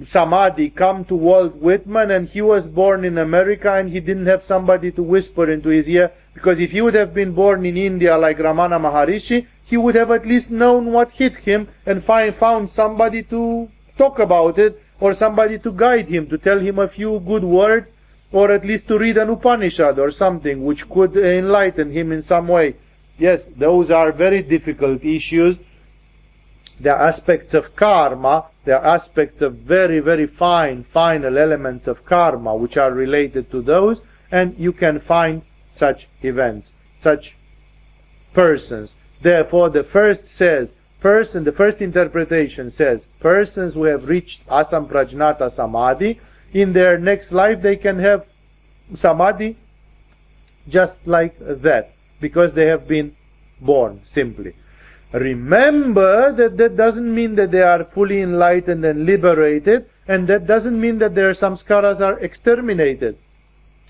Samadhi 0.05 0.69
come 0.69 1.05
to 1.05 1.15
Walt 1.15 1.55
Whitman 1.55 2.11
and 2.11 2.27
he 2.27 2.41
was 2.41 2.67
born 2.67 3.05
in 3.05 3.17
America 3.17 3.73
and 3.73 3.89
he 3.89 3.99
didn't 3.99 4.25
have 4.25 4.43
somebody 4.43 4.91
to 4.91 5.03
whisper 5.03 5.49
into 5.49 5.69
his 5.69 5.87
ear? 5.87 6.11
Because 6.33 6.59
if 6.59 6.71
he 6.71 6.81
would 6.81 6.93
have 6.95 7.13
been 7.13 7.33
born 7.33 7.65
in 7.65 7.77
India 7.77 8.17
like 8.17 8.37
Ramana 8.37 8.79
Maharishi, 8.79 9.45
he 9.65 9.77
would 9.77 9.95
have 9.95 10.11
at 10.11 10.25
least 10.25 10.51
known 10.51 10.91
what 10.91 11.11
hit 11.11 11.35
him 11.37 11.67
and 11.85 12.03
find, 12.03 12.35
found 12.35 12.69
somebody 12.69 13.23
to 13.23 13.69
talk 13.97 14.19
about 14.19 14.59
it 14.59 14.81
or 14.99 15.13
somebody 15.13 15.59
to 15.59 15.71
guide 15.71 16.07
him, 16.07 16.27
to 16.27 16.37
tell 16.37 16.59
him 16.59 16.79
a 16.79 16.87
few 16.87 17.19
good 17.19 17.43
words 17.43 17.91
or 18.31 18.51
at 18.51 18.65
least 18.65 18.87
to 18.87 18.97
read 18.97 19.17
an 19.17 19.29
Upanishad 19.29 19.99
or 19.99 20.11
something 20.11 20.65
which 20.65 20.89
could 20.89 21.15
enlighten 21.15 21.91
him 21.91 22.11
in 22.11 22.23
some 22.23 22.47
way. 22.47 22.75
Yes, 23.17 23.47
those 23.55 23.91
are 23.91 24.11
very 24.11 24.41
difficult 24.41 25.03
issues. 25.03 25.59
There 26.79 26.95
are 26.95 27.07
aspects 27.07 27.53
of 27.53 27.75
karma, 27.75 28.45
there 28.65 28.79
are 28.79 28.95
aspects 28.95 29.41
of 29.43 29.53
very, 29.57 29.99
very 29.99 30.25
fine, 30.25 30.83
final 30.83 31.37
elements 31.37 31.87
of 31.87 32.03
karma 32.03 32.55
which 32.55 32.75
are 32.77 32.91
related 32.91 33.51
to 33.51 33.61
those, 33.61 34.01
and 34.31 34.55
you 34.57 34.73
can 34.73 34.99
find 34.99 35.43
such 35.75 36.07
events, 36.21 36.71
such 37.01 37.35
persons. 38.33 38.95
Therefore, 39.21 39.69
the 39.69 39.83
first 39.83 40.29
says, 40.29 40.75
person, 40.99 41.43
the 41.43 41.51
first 41.51 41.81
interpretation 41.81 42.71
says, 42.71 43.01
persons 43.19 43.73
who 43.73 43.83
have 43.85 44.07
reached 44.07 44.45
asamprajnata 44.47 45.53
samadhi, 45.53 46.19
in 46.53 46.73
their 46.73 46.97
next 46.97 47.31
life 47.31 47.61
they 47.61 47.75
can 47.75 47.99
have 47.99 48.25
samadhi 48.95 49.57
just 50.69 50.97
like 51.05 51.35
that, 51.39 51.93
because 52.21 52.53
they 52.53 52.67
have 52.67 52.87
been 52.87 53.15
born, 53.59 54.01
simply. 54.05 54.55
Remember 55.11 56.31
that 56.31 56.57
that 56.57 56.75
doesn't 56.75 57.13
mean 57.13 57.35
that 57.35 57.51
they 57.51 57.61
are 57.61 57.83
fully 57.83 58.21
enlightened 58.21 58.83
and 58.85 59.05
liberated, 59.05 59.89
and 60.07 60.27
that 60.27 60.47
doesn't 60.47 60.79
mean 60.79 60.99
that 60.99 61.15
their 61.15 61.33
samskaras 61.33 62.01
are 62.01 62.19
exterminated. 62.19 63.17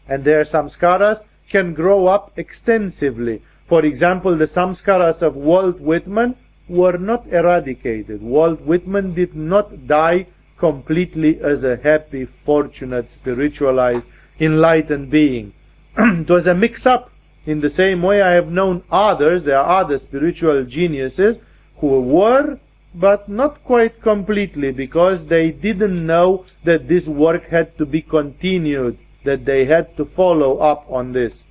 And 0.07 0.23
their 0.23 0.43
samskaras 0.43 1.23
can 1.53 1.73
grow 1.73 2.07
up 2.07 2.33
extensively. 2.35 3.41
For 3.67 3.85
example, 3.85 4.35
the 4.35 4.51
samskaras 4.57 5.21
of 5.21 5.35
Walt 5.35 5.79
Whitman 5.79 6.35
were 6.67 6.97
not 6.97 7.27
eradicated. 7.27 8.21
Walt 8.21 8.61
Whitman 8.61 9.13
did 9.13 9.35
not 9.35 9.87
die 9.87 10.27
completely 10.57 11.39
as 11.39 11.63
a 11.63 11.77
happy, 11.77 12.25
fortunate, 12.45 13.11
spiritualized, 13.11 14.05
enlightened 14.39 15.09
being. 15.09 15.53
it 15.97 16.29
was 16.29 16.47
a 16.47 16.53
mix-up 16.53 17.11
in 17.45 17.59
the 17.59 17.69
same 17.69 18.01
way, 18.01 18.21
I 18.21 18.31
have 18.31 18.49
known 18.49 18.83
others, 18.89 19.43
there 19.43 19.59
are 19.59 19.81
other 19.81 19.99
spiritual 19.99 20.63
geniuses 20.63 21.39
who 21.77 21.99
were, 21.99 22.57
but 22.95 23.27
not 23.27 23.63
quite 23.65 24.01
completely, 24.01 24.71
because 24.71 25.25
they 25.25 25.51
didn't 25.51 26.05
know 26.05 26.45
that 26.63 26.87
this 26.87 27.05
work 27.05 27.49
had 27.49 27.77
to 27.79 27.85
be 27.85 28.01
continued, 28.01 28.97
that 29.23 29.45
they 29.45 29.65
had 29.65 29.95
to 29.97 30.05
follow 30.05 30.57
up 30.57 30.85
on 30.89 31.13
this. 31.13 31.45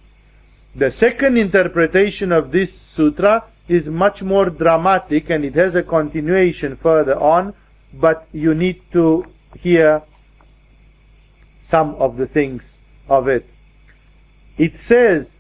The 0.75 0.91
second 0.91 1.37
interpretation 1.37 2.33
of 2.33 2.51
this 2.51 2.73
sutra 2.73 3.45
is 3.69 3.87
much 3.87 4.23
more 4.23 4.51
dramatic 4.51 5.31
and 5.31 5.45
it 5.45 5.55
has 5.55 5.75
a 5.75 5.83
continuation 5.83 6.77
further 6.77 7.19
on, 7.19 7.55
but 7.93 8.27
you 8.33 8.55
need 8.55 8.81
to 8.93 9.27
hear 9.59 10.03
some 11.63 11.95
of 11.97 12.17
the 12.17 12.27
things 12.27 12.79
of 13.09 13.29
it. 13.29 13.47
It 14.59 14.79
says 14.79 15.33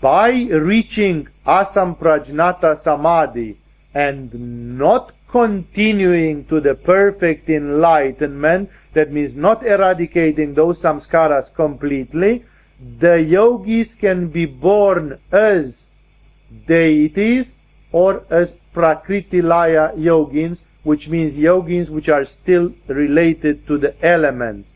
by 0.00 0.30
reaching 0.30 1.28
asamprajnata 1.46 2.78
samadhi 2.78 3.58
and 3.94 4.78
not 4.78 5.12
continuing 5.28 6.44
to 6.46 6.60
the 6.60 6.74
perfect 6.74 7.48
enlightenment, 7.48 8.70
that 8.94 9.12
means 9.12 9.36
not 9.36 9.64
eradicating 9.64 10.54
those 10.54 10.80
samskaras 10.80 11.54
completely, 11.54 12.44
the 12.98 13.20
yogis 13.20 13.94
can 13.94 14.28
be 14.28 14.44
born 14.46 15.18
as 15.30 15.86
deities 16.66 17.54
or 17.92 18.24
as 18.30 18.58
prakritilaya 18.74 19.96
yogins, 19.96 20.62
which 20.82 21.08
means 21.08 21.38
yogins 21.38 21.90
which 21.90 22.08
are 22.08 22.24
still 22.24 22.72
related 22.88 23.66
to 23.66 23.78
the 23.78 23.94
elements. 24.04 24.68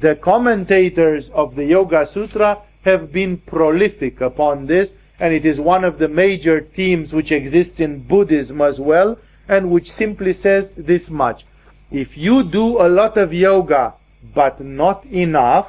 The 0.00 0.16
commentators 0.16 1.30
of 1.30 1.56
the 1.56 1.64
Yoga 1.64 2.06
Sutra 2.06 2.58
have 2.84 3.10
been 3.10 3.38
prolific 3.38 4.20
upon 4.20 4.66
this, 4.66 4.92
and 5.18 5.34
it 5.34 5.44
is 5.44 5.58
one 5.58 5.84
of 5.84 5.98
the 5.98 6.08
major 6.08 6.60
themes 6.60 7.12
which 7.12 7.32
exists 7.32 7.80
in 7.80 8.00
Buddhism 8.00 8.60
as 8.60 8.78
well, 8.78 9.18
and 9.48 9.70
which 9.70 9.90
simply 9.90 10.34
says 10.34 10.70
this 10.76 11.10
much. 11.10 11.44
If 11.90 12.16
you 12.16 12.42
do 12.42 12.80
a 12.80 12.88
lot 12.88 13.16
of 13.16 13.32
yoga, 13.32 13.94
but 14.34 14.60
not 14.60 15.04
enough, 15.06 15.68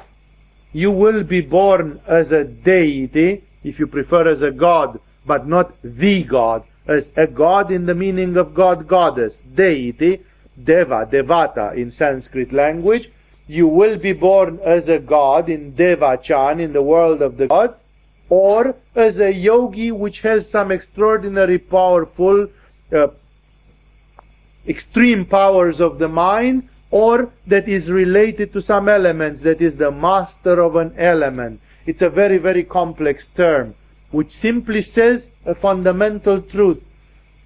you 0.72 0.90
will 0.90 1.24
be 1.24 1.40
born 1.40 2.00
as 2.06 2.32
a 2.32 2.44
deity, 2.44 3.44
if 3.64 3.78
you 3.78 3.86
prefer 3.86 4.28
as 4.28 4.42
a 4.42 4.50
god, 4.50 5.00
but 5.26 5.46
not 5.46 5.74
the 5.82 6.24
god, 6.24 6.64
as 6.86 7.12
a 7.16 7.26
god 7.26 7.70
in 7.70 7.86
the 7.86 7.94
meaning 7.94 8.36
of 8.36 8.54
god, 8.54 8.86
goddess, 8.86 9.40
deity, 9.54 10.20
deva, 10.62 11.08
devata 11.10 11.74
in 11.74 11.90
Sanskrit 11.90 12.52
language, 12.52 13.10
you 13.46 13.66
will 13.66 13.96
be 13.96 14.12
born 14.12 14.60
as 14.64 14.88
a 14.88 14.98
god 14.98 15.48
in 15.48 15.72
Devachan, 15.72 16.60
in 16.60 16.72
the 16.72 16.82
world 16.82 17.20
of 17.20 17.36
the 17.36 17.48
gods, 17.48 17.74
or 18.28 18.76
as 18.94 19.18
a 19.18 19.32
yogi 19.32 19.90
which 19.90 20.20
has 20.20 20.48
some 20.48 20.70
extraordinary 20.70 21.58
powerful, 21.58 22.46
uh, 22.92 23.08
extreme 24.66 25.24
powers 25.24 25.80
of 25.80 25.98
the 25.98 26.08
mind, 26.08 26.68
or 26.90 27.30
that 27.46 27.68
is 27.68 27.90
related 27.90 28.52
to 28.52 28.60
some 28.60 28.88
elements, 28.88 29.42
that 29.42 29.60
is 29.60 29.76
the 29.76 29.90
master 29.90 30.60
of 30.60 30.76
an 30.76 30.94
element. 30.98 31.60
It's 31.86 32.02
a 32.02 32.10
very, 32.10 32.38
very 32.38 32.64
complex 32.64 33.28
term, 33.28 33.74
which 34.10 34.32
simply 34.32 34.82
says 34.82 35.30
a 35.46 35.54
fundamental 35.54 36.42
truth. 36.42 36.82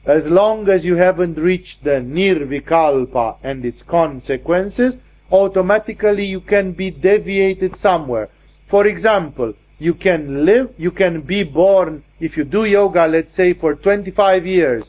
As 0.07 0.29
long 0.29 0.69
as 0.69 0.85
you 0.85 0.97
haven't 0.97 1.39
reached 1.39 1.85
the 1.85 2.01
nirvikalpa 2.01 3.37
and 3.43 3.65
its 3.65 3.83
consequences, 3.83 5.01
automatically 5.31 6.27
you 6.27 6.41
can 6.41 6.73
be 6.73 6.91
deviated 6.91 7.77
somewhere. 7.77 8.29
For 8.69 8.87
example, 8.87 9.55
you 9.79 9.95
can 9.95 10.45
live, 10.45 10.75
you 10.79 10.91
can 10.91 11.21
be 11.23 11.43
born, 11.43 12.05
if 12.21 12.37
you 12.37 12.45
do 12.45 12.65
yoga, 12.65 13.07
let's 13.07 13.35
say 13.35 13.55
for 13.55 13.75
25 13.75 14.47
years, 14.47 14.85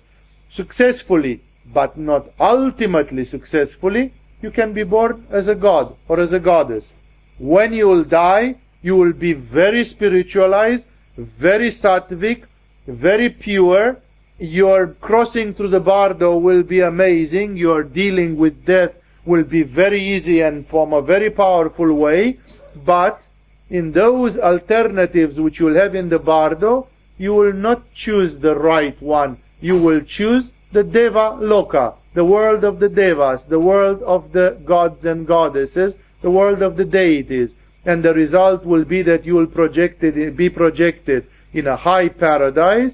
successfully, 0.50 1.42
but 1.74 1.98
not 1.98 2.28
ultimately 2.40 3.26
successfully, 3.26 4.14
you 4.42 4.52
can 4.52 4.74
be 4.74 4.84
born 4.84 5.26
as 5.30 5.48
a 5.48 5.56
god 5.56 5.96
or 6.08 6.20
as 6.20 6.34
a 6.34 6.40
goddess. 6.40 6.94
When 7.38 7.74
you 7.74 7.88
will 7.88 8.04
die, 8.04 8.56
you 8.82 8.96
will 8.96 9.14
be 9.14 9.34
very 9.34 9.84
spiritualized, 9.84 10.84
very 11.18 11.72
sattvic, 11.72 12.44
very 12.88 13.30
pure. 13.30 13.98
Your 14.38 14.88
crossing 14.88 15.54
through 15.54 15.70
the 15.70 15.80
bardo 15.80 16.38
will 16.38 16.64
be 16.64 16.82
amazing. 16.82 17.58
Your 17.58 17.84
dealing 17.84 18.38
with 18.38 18.66
death 18.66 18.94
will 19.26 19.44
be 19.44 19.64
very 19.64 20.02
easy 20.16 20.42
and 20.42 20.68
from 20.68 20.94
a 20.94 21.02
very 21.02 21.30
powerful 21.30 21.94
way, 21.94 22.38
but 22.86 23.22
in 23.70 23.92
those 23.92 24.38
alternatives 24.38 25.40
which 25.40 25.60
you'll 25.60 25.76
have 25.76 25.96
in 25.96 26.10
the 26.10 26.20
bardo, 26.20 26.88
you 27.18 27.34
will 27.34 27.54
not 27.54 27.82
choose 27.94 28.38
the 28.38 28.56
right 28.56 29.02
one. 29.02 29.38
You 29.62 29.78
will 29.78 30.02
choose 30.02 30.52
the 30.76 30.84
Deva 30.84 31.38
Loka, 31.40 31.96
the 32.14 32.26
world 32.26 32.66
of 32.66 32.80
the 32.80 32.90
Devas, 32.90 33.46
the 33.46 33.60
world 33.60 34.04
of 34.04 34.34
the 34.34 34.58
gods 34.66 35.06
and 35.06 35.26
goddesses, 35.26 35.96
the 36.22 36.30
world 36.30 36.62
of 36.62 36.76
the 36.76 36.84
deities. 36.84 37.56
And 37.86 38.04
the 38.04 38.14
result 38.14 38.66
will 38.66 38.84
be 38.84 39.02
that 39.04 39.26
you 39.26 39.36
will 39.36 39.48
projected, 39.48 40.36
be 40.36 40.50
projected 40.50 41.28
in 41.54 41.68
a 41.68 41.78
high 41.78 42.10
paradise, 42.10 42.94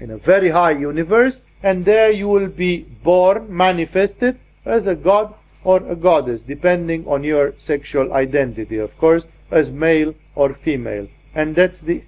in 0.00 0.10
a 0.10 0.18
very 0.18 0.50
high 0.50 0.72
universe, 0.72 1.40
and 1.62 1.84
there 1.84 2.10
you 2.10 2.26
will 2.26 2.48
be 2.48 2.78
born, 3.04 3.46
manifested, 3.56 4.40
as 4.64 4.88
a 4.88 4.96
god 4.96 5.32
or 5.62 5.76
a 5.88 5.94
goddess, 5.94 6.42
depending 6.42 7.06
on 7.06 7.22
your 7.22 7.54
sexual 7.58 8.12
identity, 8.14 8.78
of 8.78 8.96
course, 8.98 9.26
as 9.52 9.70
male 9.72 10.12
or 10.34 10.54
female. 10.54 11.06
And 11.36 11.54
that's 11.54 11.80
the 11.80 12.02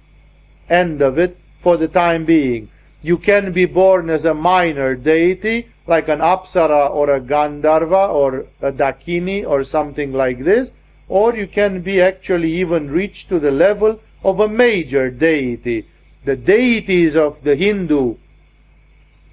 end 0.69 1.01
of 1.01 1.17
it 1.17 1.37
for 1.63 1.77
the 1.77 1.87
time 1.87 2.25
being. 2.25 2.69
You 3.07 3.17
can 3.17 3.53
be 3.53 3.63
born 3.63 4.09
as 4.09 4.25
a 4.25 4.33
minor 4.33 4.93
deity, 4.93 5.67
like 5.87 6.09
an 6.09 6.19
Apsara 6.19 6.89
or 6.89 7.09
a 7.11 7.21
Gandharva 7.21 8.09
or 8.13 8.47
a 8.61 8.69
Dakini 8.69 9.47
or 9.47 9.63
something 9.63 10.11
like 10.11 10.43
this, 10.43 10.73
or 11.07 11.33
you 11.33 11.47
can 11.47 11.81
be 11.81 12.01
actually 12.01 12.51
even 12.55 12.91
reach 12.91 13.29
to 13.29 13.39
the 13.39 13.49
level 13.49 14.01
of 14.25 14.41
a 14.41 14.49
major 14.49 15.09
deity. 15.09 15.87
The 16.25 16.35
deities 16.35 17.15
of 17.15 17.41
the 17.45 17.55
Hindu 17.55 18.17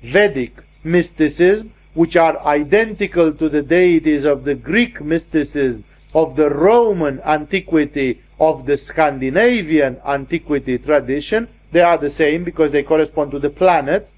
Vedic 0.05 0.53
mysticism 0.85 1.73
which 1.95 2.17
are 2.17 2.39
identical 2.47 3.33
to 3.33 3.49
the 3.49 3.63
deities 3.63 4.25
of 4.25 4.45
the 4.45 4.55
Greek 4.55 5.01
mysticism, 5.01 5.83
of 6.15 6.37
the 6.37 6.49
Roman 6.49 7.21
antiquity, 7.23 8.21
of 8.39 8.67
the 8.67 8.77
Scandinavian 8.77 9.97
antiquity 10.07 10.79
tradition, 10.79 11.49
they 11.75 11.81
are 11.81 11.99
the 11.99 12.09
same 12.09 12.45
because 12.45 12.71
they 12.71 12.85
correspond 12.85 13.33
to 13.33 13.41
the 13.41 13.51
planets. 13.51 14.13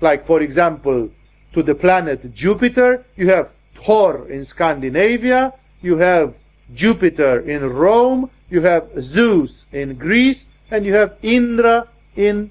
Like, 0.00 0.26
for 0.28 0.40
example, 0.40 1.10
to 1.52 1.62
the 1.62 1.74
planet 1.74 2.32
Jupiter, 2.32 3.04
you 3.16 3.28
have 3.28 3.50
Thor 3.84 4.28
in 4.28 4.44
Scandinavia, 4.44 5.52
you 5.82 5.96
have 5.96 6.34
Jupiter 6.72 7.40
in 7.40 7.68
Rome, 7.68 8.30
you 8.48 8.60
have 8.60 8.90
Zeus 9.00 9.66
in 9.72 9.96
Greece, 9.96 10.46
and 10.70 10.86
you 10.86 10.94
have 10.94 11.16
Indra 11.20 11.88
in 12.14 12.50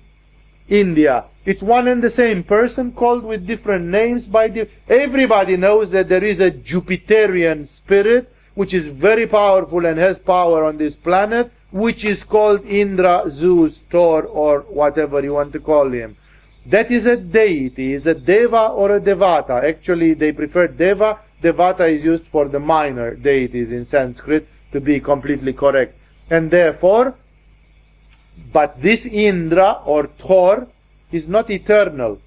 India. 0.68 1.24
It's 1.46 1.62
one 1.62 1.88
and 1.88 2.04
the 2.04 2.10
same 2.10 2.44
person 2.44 2.92
called 2.92 3.24
with 3.24 3.48
different 3.48 3.86
names 3.86 4.28
by 4.28 4.50
the, 4.50 4.68
everybody 4.90 5.56
knows 5.56 5.90
that 5.92 6.10
there 6.10 6.24
is 6.24 6.42
a 6.42 6.52
Jupiterian 6.52 7.66
spirit 7.70 8.30
which 8.56 8.74
is 8.74 8.88
very 8.88 9.26
powerful 9.26 9.86
and 9.86 9.98
has 9.98 10.20
power 10.20 10.66
on 10.66 10.78
this 10.78 10.98
planet 10.98 11.50
which 11.72 12.04
is 12.04 12.24
called 12.24 12.66
Indra, 12.66 13.26
Zeus, 13.30 13.78
Thor 13.92 14.24
or 14.24 14.62
whatever 14.62 15.22
you 15.22 15.34
want 15.34 15.54
to 15.54 15.60
call 15.60 15.92
him. 15.92 16.18
That 16.66 16.92
is 16.92 17.06
a 17.06 17.18
deity, 17.18 17.94
is 17.94 18.06
a 18.06 18.14
deva 18.14 18.68
or 18.68 18.96
a 18.96 19.02
devata. 19.02 19.64
Actually, 19.64 20.14
they 20.14 20.32
prefer 20.32 20.68
deva. 20.68 21.20
Devata 21.42 21.92
is 21.92 22.04
used 22.04 22.26
for 22.32 22.48
the 22.48 22.60
minor 22.60 23.16
deities 23.16 23.72
in 23.72 23.86
Sanskrit 23.86 24.48
to 24.72 24.82
be 24.82 25.00
completely 25.00 25.54
correct. 25.54 25.96
And 26.30 26.52
therefore, 26.52 27.16
but 28.52 28.82
this 28.82 29.06
Indra 29.06 29.82
or 29.86 30.08
Thor 30.08 30.68
is 31.12 31.28
not 31.28 31.50
eternal. 31.50 32.20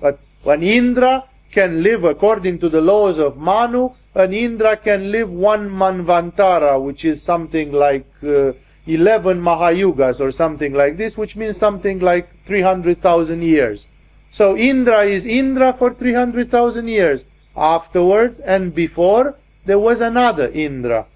But 0.00 0.20
when 0.42 0.62
Indra 0.62 1.24
can 1.52 1.82
live 1.82 2.04
according 2.04 2.58
to 2.60 2.68
the 2.68 2.80
laws 2.80 3.18
of 3.18 3.36
Manu, 3.36 3.90
an 4.14 4.32
Indra 4.32 4.76
can 4.76 5.10
live 5.10 5.30
one 5.30 5.68
Manvantara, 5.70 6.80
which 6.80 7.04
is 7.04 7.22
something 7.22 7.72
like 7.72 8.06
uh, 8.22 8.52
11 8.86 9.40
Mahayugas 9.40 10.20
or 10.20 10.30
something 10.30 10.74
like 10.74 10.96
this, 10.96 11.16
which 11.16 11.36
means 11.36 11.56
something 11.56 12.00
like 12.00 12.28
300,000 12.46 13.42
years. 13.42 13.86
So 14.30 14.56
Indra 14.56 15.04
is 15.04 15.24
Indra 15.24 15.72
for 15.72 15.94
300,000 15.94 16.88
years. 16.88 17.22
Afterwards 17.56 18.40
and 18.44 18.74
before, 18.74 19.36
there 19.64 19.78
was 19.78 20.00
another 20.00 20.48
Indra. 20.48 21.06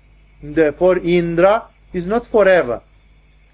Therefore, 0.42 0.98
Indra 0.98 1.66
is 1.92 2.06
not 2.06 2.26
forever. 2.28 2.80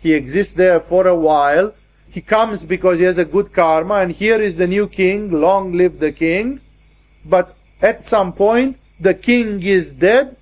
He 0.01 0.12
exists 0.12 0.55
there 0.55 0.81
for 0.81 1.07
a 1.07 1.15
while. 1.15 1.73
He 2.11 2.20
comes 2.20 2.66
because 2.66 2.99
he 2.99 3.07
has 3.07 3.19
a 3.19 3.24
good 3.24 3.53
karma, 3.53 3.95
and 3.95 4.12
here 4.12 4.41
is 4.41 4.55
the 4.55 4.66
new 4.66 4.86
king. 4.86 5.32
Long 5.32 5.73
live 5.73 5.99
the 5.99 6.12
king. 6.12 6.61
But 7.24 7.57
at 7.81 8.07
some 8.07 8.35
point, 8.35 8.77
the 9.01 9.15
king 9.15 9.62
is 9.62 9.93
dead. 9.93 10.36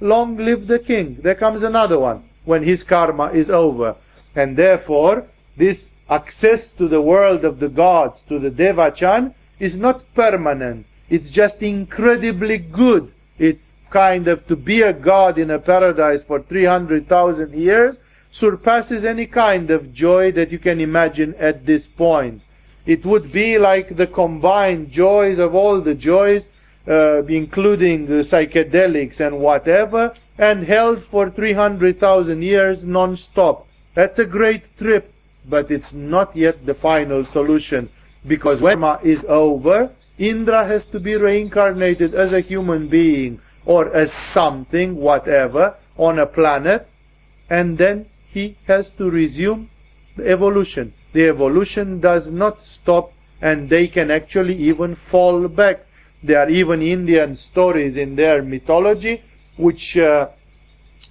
Long 0.00 0.36
live 0.36 0.66
the 0.66 0.78
king. 0.78 1.18
There 1.22 1.34
comes 1.34 1.62
another 1.62 1.98
one 1.98 2.22
when 2.46 2.62
his 2.62 2.82
karma 2.82 3.26
is 3.32 3.50
over. 3.50 3.96
And 4.34 4.56
therefore, 4.56 5.26
this 5.56 5.90
access 6.08 6.72
to 6.72 6.88
the 6.88 7.02
world 7.02 7.44
of 7.44 7.60
the 7.60 7.68
gods, 7.68 8.22
to 8.28 8.38
the 8.38 8.50
Devachan, 8.50 9.34
is 9.58 9.78
not 9.78 10.14
permanent. 10.14 10.86
It's 11.10 11.30
just 11.30 11.62
incredibly 11.62 12.58
good. 12.58 13.12
It's 13.38 13.72
kind 13.90 14.28
of 14.28 14.46
to 14.46 14.56
be 14.56 14.82
a 14.82 14.92
god 14.92 15.38
in 15.38 15.50
a 15.50 15.58
paradise 15.58 16.22
for 16.22 16.40
300,000 16.40 17.52
years 17.52 17.96
surpasses 18.36 19.04
any 19.04 19.26
kind 19.26 19.70
of 19.70 19.94
joy 19.94 20.30
that 20.32 20.52
you 20.52 20.58
can 20.58 20.80
imagine 20.80 21.34
at 21.38 21.64
this 21.64 21.86
point. 21.86 22.42
It 22.84 23.04
would 23.04 23.32
be 23.32 23.58
like 23.58 23.96
the 23.96 24.06
combined 24.06 24.90
joys 24.90 25.38
of 25.38 25.54
all 25.54 25.80
the 25.80 25.94
joys, 25.94 26.50
uh, 26.86 27.24
including 27.24 28.06
the 28.06 28.22
psychedelics 28.22 29.20
and 29.20 29.38
whatever, 29.38 30.12
and 30.38 30.64
held 30.64 31.04
for 31.10 31.30
300,000 31.30 32.42
years 32.42 32.84
non-stop. 32.84 33.66
That's 33.94 34.18
a 34.18 34.26
great 34.26 34.76
trip, 34.78 35.12
but 35.48 35.70
it's 35.70 35.92
not 35.92 36.36
yet 36.36 36.66
the 36.66 36.74
final 36.74 37.24
solution, 37.24 37.88
because 38.26 38.60
when 38.60 38.80
karma 38.80 39.00
is 39.02 39.24
over, 39.24 39.90
Indra 40.18 40.64
has 40.66 40.84
to 40.86 41.00
be 41.00 41.16
reincarnated 41.16 42.14
as 42.14 42.32
a 42.32 42.40
human 42.40 42.88
being, 42.88 43.40
or 43.64 43.94
as 43.94 44.12
something, 44.12 44.96
whatever, 44.96 45.76
on 45.96 46.18
a 46.18 46.26
planet, 46.26 46.88
and 47.48 47.78
then 47.78 48.06
he 48.32 48.56
has 48.66 48.90
to 48.90 49.10
resume 49.10 49.70
the 50.16 50.28
evolution. 50.28 50.92
The 51.12 51.28
evolution 51.28 52.00
does 52.00 52.30
not 52.30 52.66
stop 52.66 53.12
and 53.40 53.68
they 53.68 53.88
can 53.88 54.10
actually 54.10 54.56
even 54.56 54.96
fall 54.96 55.48
back. 55.48 55.86
There 56.22 56.38
are 56.38 56.50
even 56.50 56.82
Indian 56.82 57.36
stories 57.36 57.96
in 57.96 58.16
their 58.16 58.42
mythology 58.42 59.22
which 59.56 59.96
uh, 59.96 60.28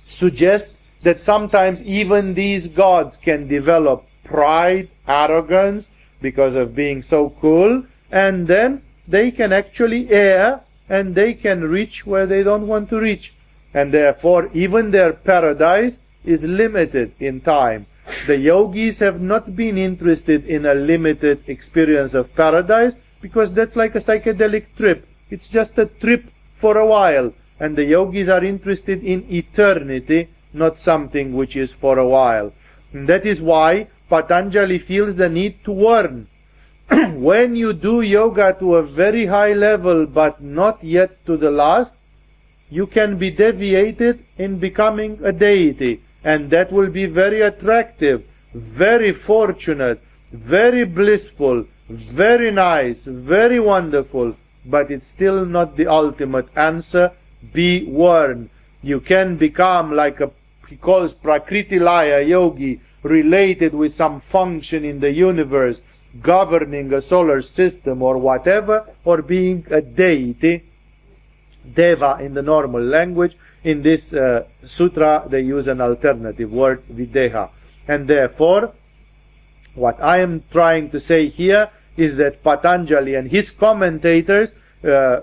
suggest 0.08 0.70
that 1.04 1.22
sometimes 1.22 1.82
even 1.84 2.34
these 2.34 2.68
gods 2.68 3.18
can 3.18 3.48
develop 3.48 4.06
pride, 4.24 4.90
arrogance 5.08 5.92
because 6.22 6.56
of 6.56 6.76
being 6.76 7.04
so 7.04 7.30
cool, 7.42 7.84
and 8.12 8.48
then 8.48 8.82
they 9.08 9.32
can 9.32 9.54
actually 9.54 10.10
err 10.10 10.62
and 10.90 11.16
they 11.16 11.34
can 11.34 11.62
reach 11.62 12.06
where 12.06 12.26
they 12.26 12.44
don't 12.44 12.68
want 12.68 12.90
to 12.90 13.00
reach. 13.00 13.34
And 13.74 13.94
therefore, 13.94 14.50
even 14.54 14.92
their 14.92 15.14
paradise 15.14 16.00
is 16.24 16.44
limited 16.44 17.14
in 17.20 17.42
time. 17.42 17.88
The 18.28 18.38
yogis 18.38 19.00
have 19.00 19.20
not 19.22 19.56
been 19.56 19.78
interested 19.78 20.46
in 20.46 20.66
a 20.66 20.74
limited 20.74 21.44
experience 21.48 22.14
of 22.14 22.34
paradise 22.36 22.96
because 23.22 23.54
that's 23.54 23.76
like 23.76 23.96
a 23.96 24.00
psychedelic 24.00 24.66
trip. 24.78 25.08
It's 25.30 25.50
just 25.50 25.78
a 25.78 25.88
trip 25.88 26.26
for 26.62 26.78
a 26.78 26.86
while. 26.86 27.34
And 27.60 27.76
the 27.76 27.86
yogis 27.86 28.30
are 28.30 28.44
interested 28.44 29.04
in 29.04 29.26
eternity, 29.32 30.30
not 30.54 30.80
something 30.80 31.34
which 31.34 31.56
is 31.56 31.72
for 31.72 31.98
a 31.98 32.08
while. 32.08 32.54
And 32.94 33.08
that 33.10 33.26
is 33.26 33.42
why 33.42 33.88
Patanjali 34.10 34.80
feels 34.80 35.16
the 35.16 35.30
need 35.30 35.64
to 35.66 35.72
warn. 35.72 36.28
when 37.14 37.56
you 37.56 37.74
do 37.74 38.02
yoga 38.02 38.56
to 38.60 38.76
a 38.76 38.84
very 38.84 39.26
high 39.26 39.54
level 39.54 40.06
but 40.06 40.42
not 40.44 40.84
yet 40.84 41.26
to 41.26 41.38
the 41.38 41.52
last, 41.52 41.96
you 42.70 42.88
can 42.88 43.18
be 43.18 43.32
deviated 43.32 44.24
in 44.38 44.60
becoming 44.60 45.20
a 45.24 45.32
deity 45.32 46.02
and 46.24 46.50
that 46.50 46.72
will 46.72 46.90
be 46.90 47.06
very 47.06 47.42
attractive, 47.42 48.24
very 48.54 49.14
fortunate, 49.14 50.02
very 50.34 50.84
blissful, 50.84 51.66
very 51.90 52.52
nice, 52.52 53.04
very 53.04 53.60
wonderful, 53.60 54.36
but 54.66 54.90
it's 54.90 55.08
still 55.08 55.46
not 55.46 55.78
the 55.78 55.86
ultimate 55.86 56.48
answer. 56.56 57.12
Be 57.54 57.86
warned. 57.86 58.50
You 58.82 59.00
can 59.00 59.38
become 59.38 59.96
like 59.96 60.20
a, 60.22 60.32
he 60.68 60.76
calls 60.76 61.14
Prakriti 61.14 61.80
Laya 61.80 62.22
yogi, 62.22 62.82
related 63.04 63.74
with 63.74 63.96
some 63.96 64.22
function 64.32 64.84
in 64.84 65.00
the 65.00 65.12
universe, 65.12 65.82
governing 66.22 66.92
a 66.94 67.02
solar 67.02 67.42
system 67.42 68.02
or 68.02 68.18
whatever, 68.18 68.88
or 69.04 69.22
being 69.22 69.66
a 69.70 69.82
deity, 69.82 70.64
deva 71.74 72.18
in 72.22 72.34
the 72.34 72.42
normal 72.42 72.82
language, 72.82 73.36
in 73.64 73.82
this 73.82 74.14
uh, 74.14 74.44
sutra, 74.68 75.26
they 75.28 75.42
use 75.42 75.68
an 75.68 75.82
alternative 75.82 76.52
word, 76.52 76.84
videha. 76.88 77.50
And 77.88 78.08
therefore, 78.08 78.74
what 79.74 80.02
I 80.02 80.20
am 80.20 80.44
trying 80.52 80.92
to 80.92 81.00
say 81.00 81.30
here 81.30 81.70
is 81.98 82.16
that 82.16 82.44
Patanjali 82.44 83.16
and 83.16 83.30
his 83.30 83.52
commentators, 83.52 84.52
uh, 84.84 85.22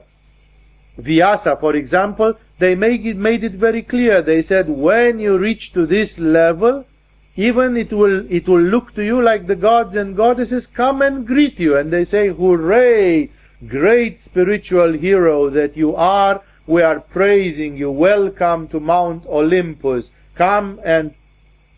Vyasa, 0.99 1.57
for 1.57 1.75
example, 1.75 2.35
they 2.59 2.73
it, 2.73 3.17
made 3.17 3.45
it 3.45 3.53
very 3.53 3.83
clear. 3.83 4.21
They 4.21 4.43
said, 4.43 4.69
when 4.69 5.19
you 5.19 5.39
reach 5.39 5.73
to 5.73 5.87
this 5.87 6.19
level, 6.19 6.85
even 7.35 7.79
it 7.79 7.93
will, 7.93 8.31
it 8.31 8.47
will 8.47 8.61
look 8.61 8.95
to 8.95 9.03
you 9.03 9.23
like 9.23 9.47
the 9.47 9.57
gods 9.57 9.97
and 9.97 10.15
goddesses 10.17 10.67
come 10.67 11.01
and 11.01 11.27
greet 11.27 11.59
you. 11.59 11.79
And 11.79 11.91
they 11.91 12.05
say, 12.05 12.29
hooray, 12.29 13.31
great 13.67 14.21
spiritual 14.21 14.93
hero 14.93 15.49
that 15.51 15.77
you 15.77 15.97
are, 15.97 16.43
we 16.67 16.83
are 16.83 17.01
praising 17.01 17.77
you. 17.77 17.91
Welcome 17.91 18.69
to 18.69 18.79
Mount 18.79 19.25
Olympus. 19.27 20.11
Come 20.35 20.79
and 20.85 21.15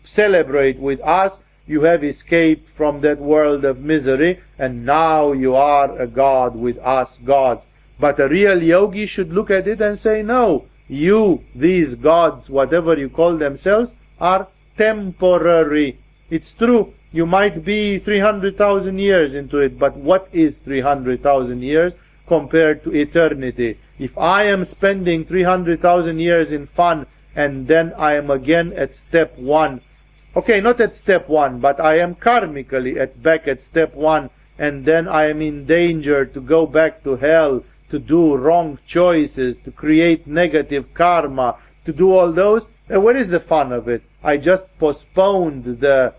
celebrate 0.03 0.77
with 0.77 0.99
us. 1.01 1.41
You 1.67 1.81
have 1.81 2.03
escaped 2.03 2.69
from 2.75 3.01
that 3.01 3.19
world 3.19 3.65
of 3.65 3.79
misery 3.79 4.41
and 4.59 4.85
now 4.85 5.31
you 5.31 5.55
are 5.55 5.99
a 5.99 6.05
God 6.05 6.55
with 6.55 6.77
us 6.79 7.17
gods. 7.25 7.61
But 7.99 8.19
a 8.19 8.27
real 8.27 8.61
yogi 8.61 9.05
should 9.05 9.31
look 9.31 9.49
at 9.49 9.67
it 9.67 9.81
and 9.81 9.97
say, 9.97 10.21
no, 10.21 10.65
you, 10.87 11.43
these 11.55 11.95
gods, 11.95 12.49
whatever 12.49 12.97
you 12.97 13.09
call 13.09 13.37
themselves, 13.37 13.93
are 14.19 14.47
temporary. 14.77 15.97
It's 16.29 16.53
true, 16.53 16.93
you 17.11 17.25
might 17.25 17.63
be 17.63 17.99
300,000 17.99 18.99
years 18.99 19.35
into 19.35 19.59
it, 19.59 19.79
but 19.79 19.95
what 19.95 20.27
is 20.33 20.57
300,000 20.57 21.61
years 21.61 21.93
compared 22.27 22.83
to 22.83 22.93
eternity? 22.93 23.77
If 23.97 24.17
I 24.17 24.43
am 24.47 24.65
spending 24.65 25.23
300,000 25.23 26.19
years 26.19 26.51
in 26.51 26.67
fun 26.67 27.07
and 27.35 27.67
then 27.67 27.93
I 27.97 28.15
am 28.15 28.29
again 28.29 28.73
at 28.73 28.97
step 28.97 29.37
one, 29.37 29.79
okay, 30.35 30.59
not 30.59 30.81
at 30.81 30.97
step 30.97 31.29
one, 31.29 31.59
but 31.59 31.79
I 31.79 31.99
am 31.99 32.15
karmically 32.15 32.97
at 32.99 33.23
back 33.23 33.47
at 33.47 33.63
step 33.63 33.95
one 33.95 34.29
and 34.57 34.85
then 34.85 35.07
I 35.07 35.29
am 35.29 35.41
in 35.41 35.65
danger 35.65 36.25
to 36.25 36.41
go 36.41 36.65
back 36.65 37.03
to 37.05 37.15
hell, 37.15 37.63
to 37.89 37.99
do 37.99 38.35
wrong 38.35 38.79
choices, 38.87 39.59
to 39.59 39.71
create 39.71 40.27
negative 40.27 40.93
karma, 40.93 41.57
to 41.85 41.93
do 41.93 42.11
all 42.11 42.31
those, 42.31 42.67
and 42.89 43.03
what 43.03 43.15
is 43.15 43.29
the 43.29 43.39
fun 43.39 43.71
of 43.71 43.87
it? 43.87 44.03
I 44.23 44.37
just 44.37 44.65
postponed 44.79 45.79
the 45.79 46.13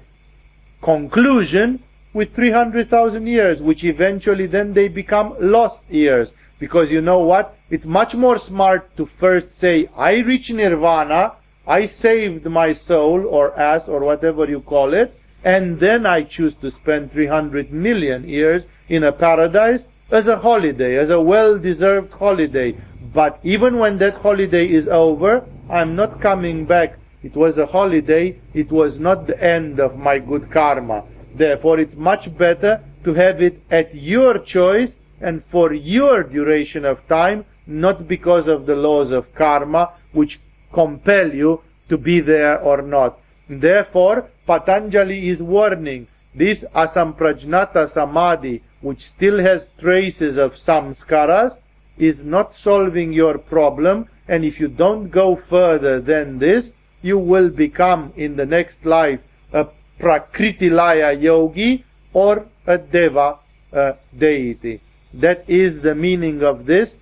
conclusion 0.82 1.82
with 2.12 2.34
300,000 2.34 3.26
years, 3.26 3.62
which 3.62 3.84
eventually 3.84 4.47
then 4.47 4.72
they 4.72 4.88
become 4.88 5.36
lost 5.38 5.82
years. 5.90 6.32
Because 6.59 6.90
you 6.90 7.02
know 7.02 7.18
what? 7.18 7.56
It's 7.68 7.84
much 7.84 8.14
more 8.14 8.38
smart 8.38 8.97
to 8.97 9.05
first 9.05 9.59
say, 9.59 9.88
I 9.97 10.18
reach 10.18 10.51
nirvana, 10.51 11.34
I 11.66 11.86
saved 11.86 12.47
my 12.47 12.72
soul 12.72 13.26
or 13.26 13.59
ass 13.59 13.88
or 13.88 14.01
whatever 14.01 14.47
you 14.47 14.60
call 14.60 14.94
it, 14.94 15.18
and 15.44 15.78
then 15.78 16.06
I 16.06 16.22
choose 16.22 16.55
to 16.56 16.70
spend 16.70 17.12
300 17.12 17.72
million 17.72 18.28
years 18.28 18.66
in 18.88 19.05
a 19.05 19.12
paradise 19.12 19.84
as 20.10 20.28
a 20.28 20.36
holiday, 20.36 20.96
as 20.96 21.10
a 21.10 21.20
well-deserved 21.20 22.12
holiday. 22.12 22.76
But 23.12 23.40
even 23.42 23.78
when 23.78 23.98
that 23.98 24.14
holiday 24.14 24.68
is 24.68 24.88
over, 24.88 25.44
I'm 25.68 25.96
not 25.96 26.20
coming 26.20 26.64
back. 26.64 26.98
It 27.22 27.34
was 27.34 27.58
a 27.58 27.66
holiday, 27.66 28.38
it 28.54 28.70
was 28.70 29.00
not 29.00 29.26
the 29.26 29.42
end 29.42 29.80
of 29.80 29.96
my 29.96 30.18
good 30.18 30.50
karma. 30.50 31.04
Therefore, 31.34 31.80
it's 31.80 31.96
much 31.96 32.36
better 32.36 32.82
to 33.04 33.14
have 33.14 33.42
it 33.42 33.60
at 33.70 33.94
your 33.94 34.38
choice 34.38 34.94
and 35.20 35.42
for 35.50 35.72
your 35.72 36.22
duration 36.22 36.84
of 36.84 37.06
time, 37.08 37.44
not 37.66 38.06
because 38.06 38.48
of 38.48 38.66
the 38.66 38.76
laws 38.76 39.10
of 39.10 39.34
karma, 39.34 39.92
which 40.12 40.38
compel 40.72 41.32
you 41.34 41.62
to 41.88 41.96
be 41.96 42.20
there 42.20 42.60
or 42.60 42.82
not. 42.82 43.18
Therefore, 43.48 44.28
Patanjali 44.46 45.28
is 45.28 45.42
warning 45.42 46.06
this 46.34 46.64
asamprajnata 46.74 47.88
samadhi, 47.90 48.62
which 48.86 49.02
still 49.04 49.38
has 49.40 49.70
traces 49.80 50.36
of 50.36 50.54
samskaras, 50.54 51.58
is 51.98 52.24
not 52.24 52.56
solving 52.56 53.12
your 53.12 53.36
problem, 53.36 54.08
and 54.28 54.44
if 54.44 54.60
you 54.60 54.68
don't 54.68 55.08
go 55.08 55.34
further 55.34 56.00
than 56.00 56.38
this, 56.38 56.72
you 57.02 57.18
will 57.18 57.48
become 57.48 58.12
in 58.16 58.36
the 58.36 58.46
next 58.46 58.86
life 58.86 59.20
a 59.52 59.64
prakriti 59.98 60.70
Prakritilaya 60.70 61.20
yogi 61.20 61.84
or 62.12 62.46
a 62.66 62.78
Deva 62.78 63.38
a 63.72 63.96
deity. 64.16 64.80
That 65.14 65.44
is 65.48 65.82
the 65.82 65.94
meaning 65.94 66.44
of 66.44 66.66
this. 66.66 66.94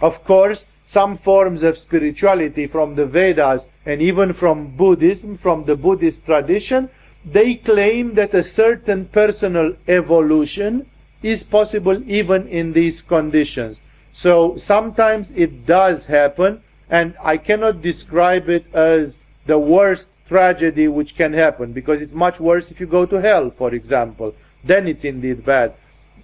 Of 0.00 0.24
course, 0.24 0.68
some 0.86 1.16
forms 1.18 1.62
of 1.62 1.78
spirituality 1.78 2.66
from 2.66 2.96
the 2.96 3.06
Vedas 3.06 3.68
and 3.86 4.02
even 4.02 4.32
from 4.32 4.76
Buddhism, 4.76 5.38
from 5.38 5.64
the 5.64 5.76
Buddhist 5.76 6.26
tradition, 6.26 6.90
they 7.24 7.54
claim 7.54 8.14
that 8.14 8.34
a 8.34 8.44
certain 8.44 9.06
personal 9.06 9.76
evolution 9.86 10.86
is 11.22 11.42
possible 11.44 12.02
even 12.10 12.48
in 12.48 12.72
these 12.72 13.00
conditions. 13.00 13.80
So 14.12 14.56
sometimes 14.56 15.30
it 15.34 15.64
does 15.66 16.06
happen, 16.06 16.62
and 16.90 17.14
I 17.22 17.36
cannot 17.36 17.80
describe 17.80 18.48
it 18.48 18.74
as 18.74 19.16
the 19.46 19.58
worst 19.58 20.08
tragedy 20.28 20.88
which 20.88 21.16
can 21.16 21.32
happen, 21.32 21.72
because 21.72 22.02
it's 22.02 22.12
much 22.12 22.40
worse 22.40 22.70
if 22.70 22.80
you 22.80 22.86
go 22.86 23.06
to 23.06 23.20
hell, 23.20 23.50
for 23.50 23.72
example. 23.74 24.34
Then 24.64 24.86
it's 24.86 25.04
indeed 25.04 25.44
bad. 25.44 25.74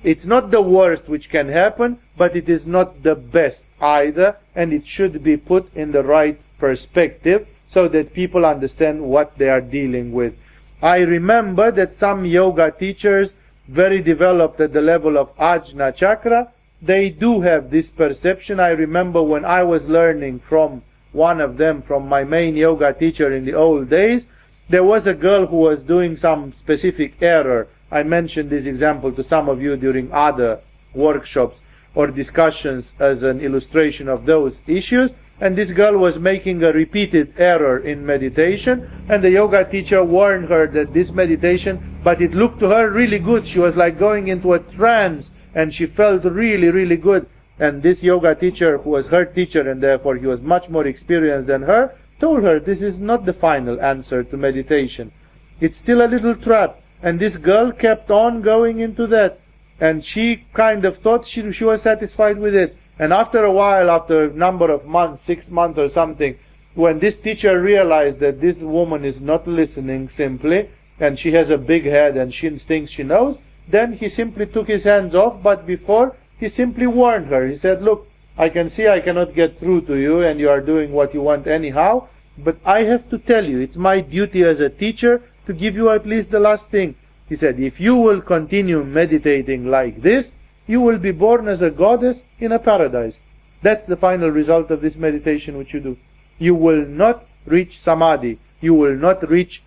It's 0.03 0.27
not 0.27 0.51
the 0.51 0.63
worst 0.63 1.09
which 1.09 1.29
can 1.29 1.49
happen, 1.49 1.99
but 2.17 2.37
it 2.37 2.49
is 2.49 2.67
not 2.67 3.03
the 3.03 3.15
best 3.15 3.67
either, 3.81 4.37
and 4.55 4.73
it 4.73 4.87
should 4.87 5.23
be 5.23 5.37
put 5.37 5.75
in 5.75 5.93
the 5.93 6.03
right 6.03 6.41
perspective 6.59 7.47
so 7.71 7.89
that 7.89 8.15
people 8.15 8.45
understand 8.47 9.03
what 9.03 9.37
they 9.39 9.49
are 9.49 9.61
dealing 9.61 10.13
with. 10.13 10.35
I 10.83 10.99
remember 10.99 11.73
that 11.73 11.97
some 11.97 12.25
yoga 12.25 12.71
teachers, 12.71 13.35
very 13.67 14.01
developed 14.01 14.61
at 14.61 14.73
the 14.73 14.81
level 14.81 15.19
of 15.19 15.37
Ajna 15.37 15.95
Chakra, 15.95 16.53
they 16.81 17.11
do 17.11 17.41
have 17.41 17.71
this 17.71 17.91
perception. 17.91 18.61
I 18.61 18.69
remember 18.69 19.21
when 19.21 19.45
I 19.45 19.65
was 19.65 19.89
learning 19.89 20.39
from 20.39 20.83
one 21.13 21.41
of 21.41 21.57
them, 21.57 21.83
from 21.83 22.09
my 22.09 22.23
main 22.23 22.57
yoga 22.57 22.93
teacher 22.93 23.35
in 23.35 23.45
the 23.45 23.55
old 23.55 23.91
days, 23.91 24.29
there 24.69 24.85
was 24.85 25.07
a 25.07 25.15
girl 25.15 25.47
who 25.47 25.57
was 25.57 25.83
doing 25.83 26.17
some 26.17 26.53
specific 26.53 27.15
error. 27.21 27.67
I 27.91 28.05
mentioned 28.05 28.51
this 28.51 28.67
example 28.67 29.11
to 29.13 29.25
some 29.25 29.49
of 29.49 29.61
you 29.61 29.77
during 29.77 30.13
other 30.13 30.61
workshops 30.95 31.59
or 31.95 32.07
discussions 32.07 32.95
as 33.01 33.25
an 33.25 33.41
illustration 33.41 34.09
of 34.09 34.27
those 34.27 34.61
issues 34.67 35.13
and 35.41 35.57
this 35.57 35.71
girl 35.71 35.97
was 35.97 36.19
making 36.19 36.63
a 36.65 36.73
repeated 36.73 37.33
error 37.39 37.79
in 37.79 38.05
meditation. 38.05 38.91
And 39.09 39.23
the 39.23 39.31
yoga 39.31 39.65
teacher 39.65 40.03
warned 40.03 40.49
her 40.49 40.67
that 40.69 40.93
this 40.93 41.13
meditation 41.13 42.01
but 42.03 42.21
it 42.21 42.35
looked 42.35 42.61
to 42.61 42.69
her 42.69 42.91
really 42.91 43.19
good. 43.19 43.47
She 43.47 43.59
was 43.59 43.77
like 43.77 43.99
going 43.99 44.29
into 44.29 44.53
a 44.53 44.59
trance 44.59 45.33
and 45.55 45.73
she 45.73 45.87
felt 45.87 46.25
really 46.25 46.69
really 46.69 46.97
good. 46.97 47.27
And 47.61 47.83
this 47.83 48.03
yoga 48.03 48.35
teacher 48.35 48.79
who 48.79 48.91
was 48.91 49.09
her 49.09 49.25
teacher 49.25 49.69
and 49.69 49.83
therefore 49.83 50.17
he 50.17 50.27
was 50.27 50.43
much 50.43 50.69
more 50.69 50.87
experienced 50.87 51.47
than 51.47 51.63
her 51.63 51.95
told 52.21 52.43
her 52.43 52.59
this 52.59 52.83
is 52.83 53.01
not 53.01 53.25
the 53.25 53.33
final 53.33 53.81
answer 53.81 54.25
to 54.25 54.37
meditation. 54.37 55.13
It's 55.61 55.79
still 55.79 56.05
a 56.05 56.09
little 56.09 56.35
trap. 56.35 56.81
And 57.01 57.21
this 57.21 57.37
girl 57.37 57.71
kept 57.71 58.11
on 58.11 58.43
going 58.43 58.81
into 58.81 59.07
that. 59.09 59.41
And 59.81 60.05
she 60.05 60.45
kind 60.53 60.85
of 60.85 60.99
thought 60.99 61.29
she, 61.29 61.53
she 61.53 61.65
was 61.65 61.83
satisfied 61.83 62.39
with 62.39 62.57
it 62.57 62.77
and 62.99 63.13
after 63.13 63.45
a 63.45 63.53
while, 63.53 63.91
after 63.91 64.25
a 64.25 64.33
number 64.33 64.71
of 64.71 64.87
months, 64.87 65.25
six 65.25 65.51
months 65.51 65.79
or 65.79 65.89
something, 65.89 66.37
when 66.75 66.99
this 66.99 67.19
teacher 67.19 67.61
realized 67.61 68.21
that 68.21 68.41
this 68.41 68.61
woman 68.61 69.05
is 69.05 69.21
not 69.21 69.47
listening 69.47 70.09
simply, 70.09 70.71
and 71.01 71.19
she 71.19 71.33
has 71.33 71.51
a 71.51 71.59
big 71.59 71.85
head 71.85 72.17
and 72.17 72.35
she 72.35 72.51
thinks 72.59 72.91
she 72.91 73.03
knows, 73.03 73.39
then 73.69 73.93
he 73.93 74.09
simply 74.09 74.47
took 74.47 74.67
his 74.67 74.85
hands 74.85 75.15
off, 75.15 75.43
but 75.43 75.67
before, 75.67 76.17
he 76.39 76.49
simply 76.49 76.87
warned 76.87 77.27
her. 77.27 77.47
He 77.47 77.57
said, 77.57 77.83
look, 77.83 78.09
I 78.37 78.49
can 78.49 78.71
see 78.71 78.87
I 78.89 79.01
cannot 79.01 79.35
get 79.35 79.59
through 79.59 79.83
to 79.83 79.97
you 79.97 80.21
and 80.23 80.39
you 80.41 80.49
are 80.51 80.61
doing 80.61 80.93
what 80.93 81.15
you 81.15 81.21
want 81.21 81.47
anyhow, 81.47 82.09
but 82.39 82.57
I 82.65 82.85
have 82.85 83.11
to 83.11 83.19
tell 83.19 83.45
you, 83.45 83.61
it's 83.61 83.77
my 83.77 84.01
duty 84.01 84.45
as 84.45 84.61
a 84.61 84.71
teacher 84.71 85.23
to 85.47 85.53
give 85.53 85.75
you 85.75 85.91
at 85.91 86.07
least 86.07 86.31
the 86.31 86.41
last 86.41 86.71
thing. 86.71 86.95
He 87.29 87.37
said, 87.37 87.59
if 87.59 87.81
you 87.81 87.97
will 87.97 88.21
continue 88.21 88.85
meditating 88.85 89.67
like 89.67 90.01
this, 90.01 90.33
you 90.69 90.81
will 90.81 90.99
be 90.99 91.11
born 91.11 91.49
as 91.49 91.63
a 91.63 91.71
goddess 91.71 92.23
in 92.39 92.53
a 92.53 92.59
paradise. 92.59 93.19
That's 93.63 93.87
the 93.87 93.97
final 93.97 94.31
result 94.31 94.71
of 94.71 94.81
this 94.81 94.95
meditation 94.95 95.59
which 95.59 95.75
you 95.75 95.81
do. 95.81 95.97
You 96.39 96.55
will 96.55 96.87
not 96.87 97.25
reach 97.47 97.81
samadhi. 97.81 98.39
You 98.61 98.75
will 98.75 98.95
not 98.95 99.29
reach 99.29 99.63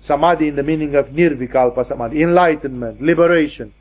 samadhi 0.00 0.48
in 0.48 0.56
the 0.56 0.62
meaning 0.62 0.94
of 0.94 1.08
nirvikalpa 1.08 1.84
samadhi, 1.84 2.22
enlightenment, 2.22 3.02
liberation. 3.02 3.74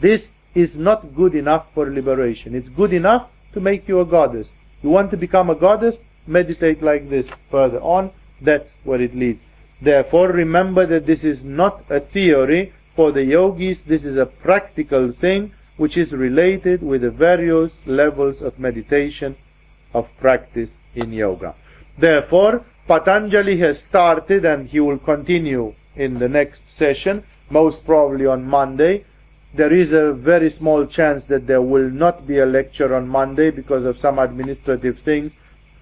This 0.00 0.30
is 0.54 0.76
not 0.76 1.14
good 1.14 1.34
enough 1.34 1.66
for 1.74 1.90
liberation. 1.90 2.54
It's 2.54 2.68
good 2.68 2.92
enough 2.92 3.28
to 3.52 3.60
make 3.60 3.88
you 3.88 4.00
a 4.00 4.06
goddess. 4.06 4.52
You 4.82 4.90
want 4.90 5.10
to 5.10 5.16
become 5.16 5.50
a 5.50 5.56
goddess? 5.56 5.98
Meditate 6.26 6.82
like 6.82 7.10
this 7.10 7.28
further 7.50 7.80
on. 7.80 8.12
That's 8.40 8.68
where 8.84 9.02
it 9.02 9.14
leads. 9.14 9.40
Therefore, 9.82 10.28
remember 10.28 10.86
that 10.86 11.06
this 11.06 11.24
is 11.24 11.44
not 11.44 11.84
a 11.90 12.00
theory, 12.00 12.72
for 12.98 13.12
the 13.12 13.22
yogis, 13.22 13.82
this 13.82 14.04
is 14.04 14.16
a 14.16 14.26
practical 14.26 15.12
thing 15.12 15.52
which 15.76 15.96
is 15.96 16.12
related 16.12 16.82
with 16.82 17.02
the 17.02 17.10
various 17.12 17.70
levels 17.86 18.42
of 18.42 18.58
meditation 18.58 19.36
of 19.94 20.08
practice 20.18 20.72
in 20.96 21.12
yoga. 21.12 21.54
Therefore, 21.96 22.64
Patanjali 22.88 23.56
has 23.58 23.80
started 23.80 24.44
and 24.44 24.68
he 24.68 24.80
will 24.80 24.98
continue 24.98 25.74
in 25.94 26.18
the 26.18 26.28
next 26.28 26.72
session, 26.72 27.22
most 27.50 27.86
probably 27.86 28.26
on 28.26 28.44
Monday. 28.44 29.04
There 29.54 29.72
is 29.72 29.92
a 29.92 30.12
very 30.12 30.50
small 30.50 30.84
chance 30.84 31.24
that 31.26 31.46
there 31.46 31.62
will 31.62 31.90
not 31.90 32.26
be 32.26 32.38
a 32.40 32.46
lecture 32.46 32.96
on 32.96 33.06
Monday 33.06 33.52
because 33.52 33.84
of 33.84 34.00
some 34.00 34.18
administrative 34.18 34.98
things. 34.98 35.34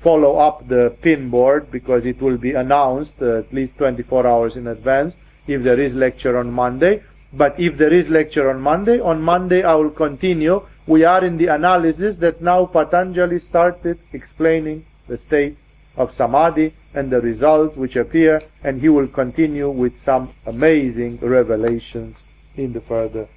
Follow 0.02 0.36
up 0.36 0.68
the 0.68 0.94
pin 1.00 1.30
board 1.30 1.70
because 1.70 2.04
it 2.04 2.20
will 2.20 2.36
be 2.36 2.52
announced 2.52 3.22
uh, 3.22 3.38
at 3.38 3.54
least 3.54 3.78
24 3.78 4.26
hours 4.26 4.58
in 4.58 4.66
advance 4.66 5.16
if 5.46 5.62
there 5.62 5.80
is 5.80 5.94
lecture 5.94 6.38
on 6.38 6.50
Monday. 6.50 7.02
But 7.32 7.58
if 7.58 7.76
there 7.76 7.92
is 7.92 8.08
lecture 8.08 8.50
on 8.50 8.60
Monday, 8.60 9.00
on 9.00 9.20
Monday 9.22 9.62
I 9.62 9.74
will 9.74 9.90
continue. 9.90 10.62
We 10.86 11.04
are 11.04 11.24
in 11.24 11.36
the 11.36 11.48
analysis 11.48 12.16
that 12.18 12.40
now 12.40 12.66
Patanjali 12.66 13.38
started 13.40 13.98
explaining 14.12 14.86
the 15.08 15.18
state 15.18 15.56
of 15.96 16.14
Samadhi 16.14 16.74
and 16.94 17.10
the 17.10 17.20
results 17.20 17.76
which 17.76 17.96
appear, 17.96 18.42
and 18.62 18.80
he 18.80 18.88
will 18.88 19.08
continue 19.08 19.68
with 19.68 19.98
some 20.00 20.32
amazing 20.46 21.18
revelations 21.20 22.22
in 22.56 22.72
the 22.72 22.80
further 22.80 23.28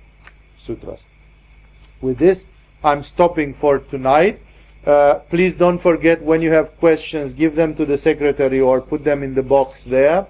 sutras. 0.59 1.01
With 2.01 2.17
this, 2.17 2.47
I'm 2.83 3.03
stopping 3.03 3.53
for 3.53 3.79
tonight. 3.79 4.41
Uh, 4.85 5.15
please 5.29 5.55
don't 5.55 5.79
forget 5.79 6.21
when 6.21 6.41
you 6.41 6.51
have 6.51 6.77
questions, 6.79 7.33
give 7.33 7.55
them 7.55 7.75
to 7.75 7.85
the 7.85 7.97
secretary 7.97 8.61
or 8.61 8.79
put 8.79 9.03
them 9.03 9.23
in 9.23 9.35
the 9.35 9.43
box 9.43 9.83
there. 9.83 10.27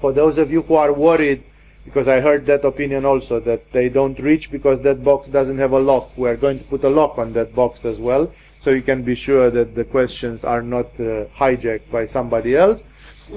For 0.00 0.12
those 0.12 0.38
of 0.38 0.50
you 0.50 0.62
who 0.62 0.74
are 0.74 0.92
worried, 0.92 1.42
because 1.84 2.08
I 2.08 2.20
heard 2.20 2.46
that 2.46 2.64
opinion 2.64 3.04
also, 3.04 3.40
that 3.40 3.72
they 3.72 3.88
don't 3.88 4.18
reach 4.18 4.50
because 4.50 4.80
that 4.82 5.04
box 5.04 5.28
doesn't 5.28 5.58
have 5.58 5.72
a 5.72 5.78
lock. 5.78 6.16
We 6.16 6.28
are 6.28 6.36
going 6.36 6.58
to 6.58 6.64
put 6.64 6.84
a 6.84 6.88
lock 6.88 7.18
on 7.18 7.32
that 7.34 7.54
box 7.54 7.84
as 7.84 7.98
well, 7.98 8.32
so 8.62 8.70
you 8.70 8.82
can 8.82 9.02
be 9.02 9.14
sure 9.14 9.50
that 9.50 9.74
the 9.74 9.84
questions 9.84 10.44
are 10.44 10.62
not 10.62 10.86
uh, 10.98 11.26
hijacked 11.36 11.90
by 11.90 12.06
somebody 12.06 12.56
else. 12.56 12.84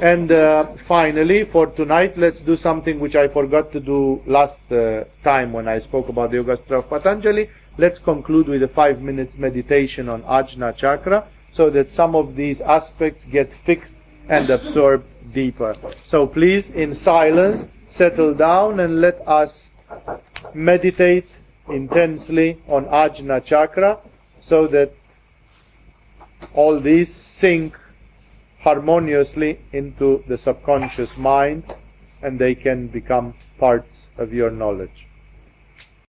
And 0.01 0.31
uh, 0.31 0.67
finally, 0.85 1.45
for 1.45 1.67
tonight, 1.67 2.17
let's 2.17 2.41
do 2.41 2.57
something 2.57 2.99
which 2.99 3.15
I 3.15 3.27
forgot 3.27 3.71
to 3.71 3.79
do 3.79 4.21
last 4.25 4.69
uh, 4.71 5.05
time 5.23 5.53
when 5.53 5.67
I 5.67 5.79
spoke 5.79 6.09
about 6.09 6.31
the 6.31 6.37
Yoga 6.37 6.59
of 6.75 6.89
Patanjali. 6.89 7.49
Let's 7.77 7.99
conclude 7.99 8.47
with 8.47 8.63
a 8.63 8.67
five 8.67 9.01
minutes 9.01 9.37
meditation 9.37 10.09
on 10.09 10.23
Ajna 10.23 10.75
Chakra 10.75 11.25
so 11.51 11.69
that 11.69 11.93
some 11.93 12.15
of 12.15 12.35
these 12.35 12.59
aspects 12.59 13.25
get 13.25 13.53
fixed 13.53 13.95
and 14.27 14.49
absorbed 14.49 15.05
deeper. 15.33 15.75
So 16.05 16.27
please, 16.27 16.71
in 16.71 16.95
silence, 16.95 17.67
settle 17.89 18.33
down 18.33 18.79
and 18.79 19.01
let 19.01 19.27
us 19.27 19.69
meditate 20.53 21.27
intensely 21.69 22.61
on 22.67 22.85
Ajna 22.85 23.43
Chakra 23.43 23.99
so 24.41 24.67
that 24.67 24.93
all 26.53 26.79
these 26.79 27.13
sink 27.13 27.77
harmoniously 28.59 29.59
into 29.71 30.23
the 30.27 30.37
subconscious 30.37 31.17
mind 31.17 31.63
and 32.21 32.39
they 32.39 32.55
can 32.55 32.87
become 32.87 33.33
parts 33.59 34.07
of 34.17 34.33
your 34.33 34.49
knowledge. 34.51 35.06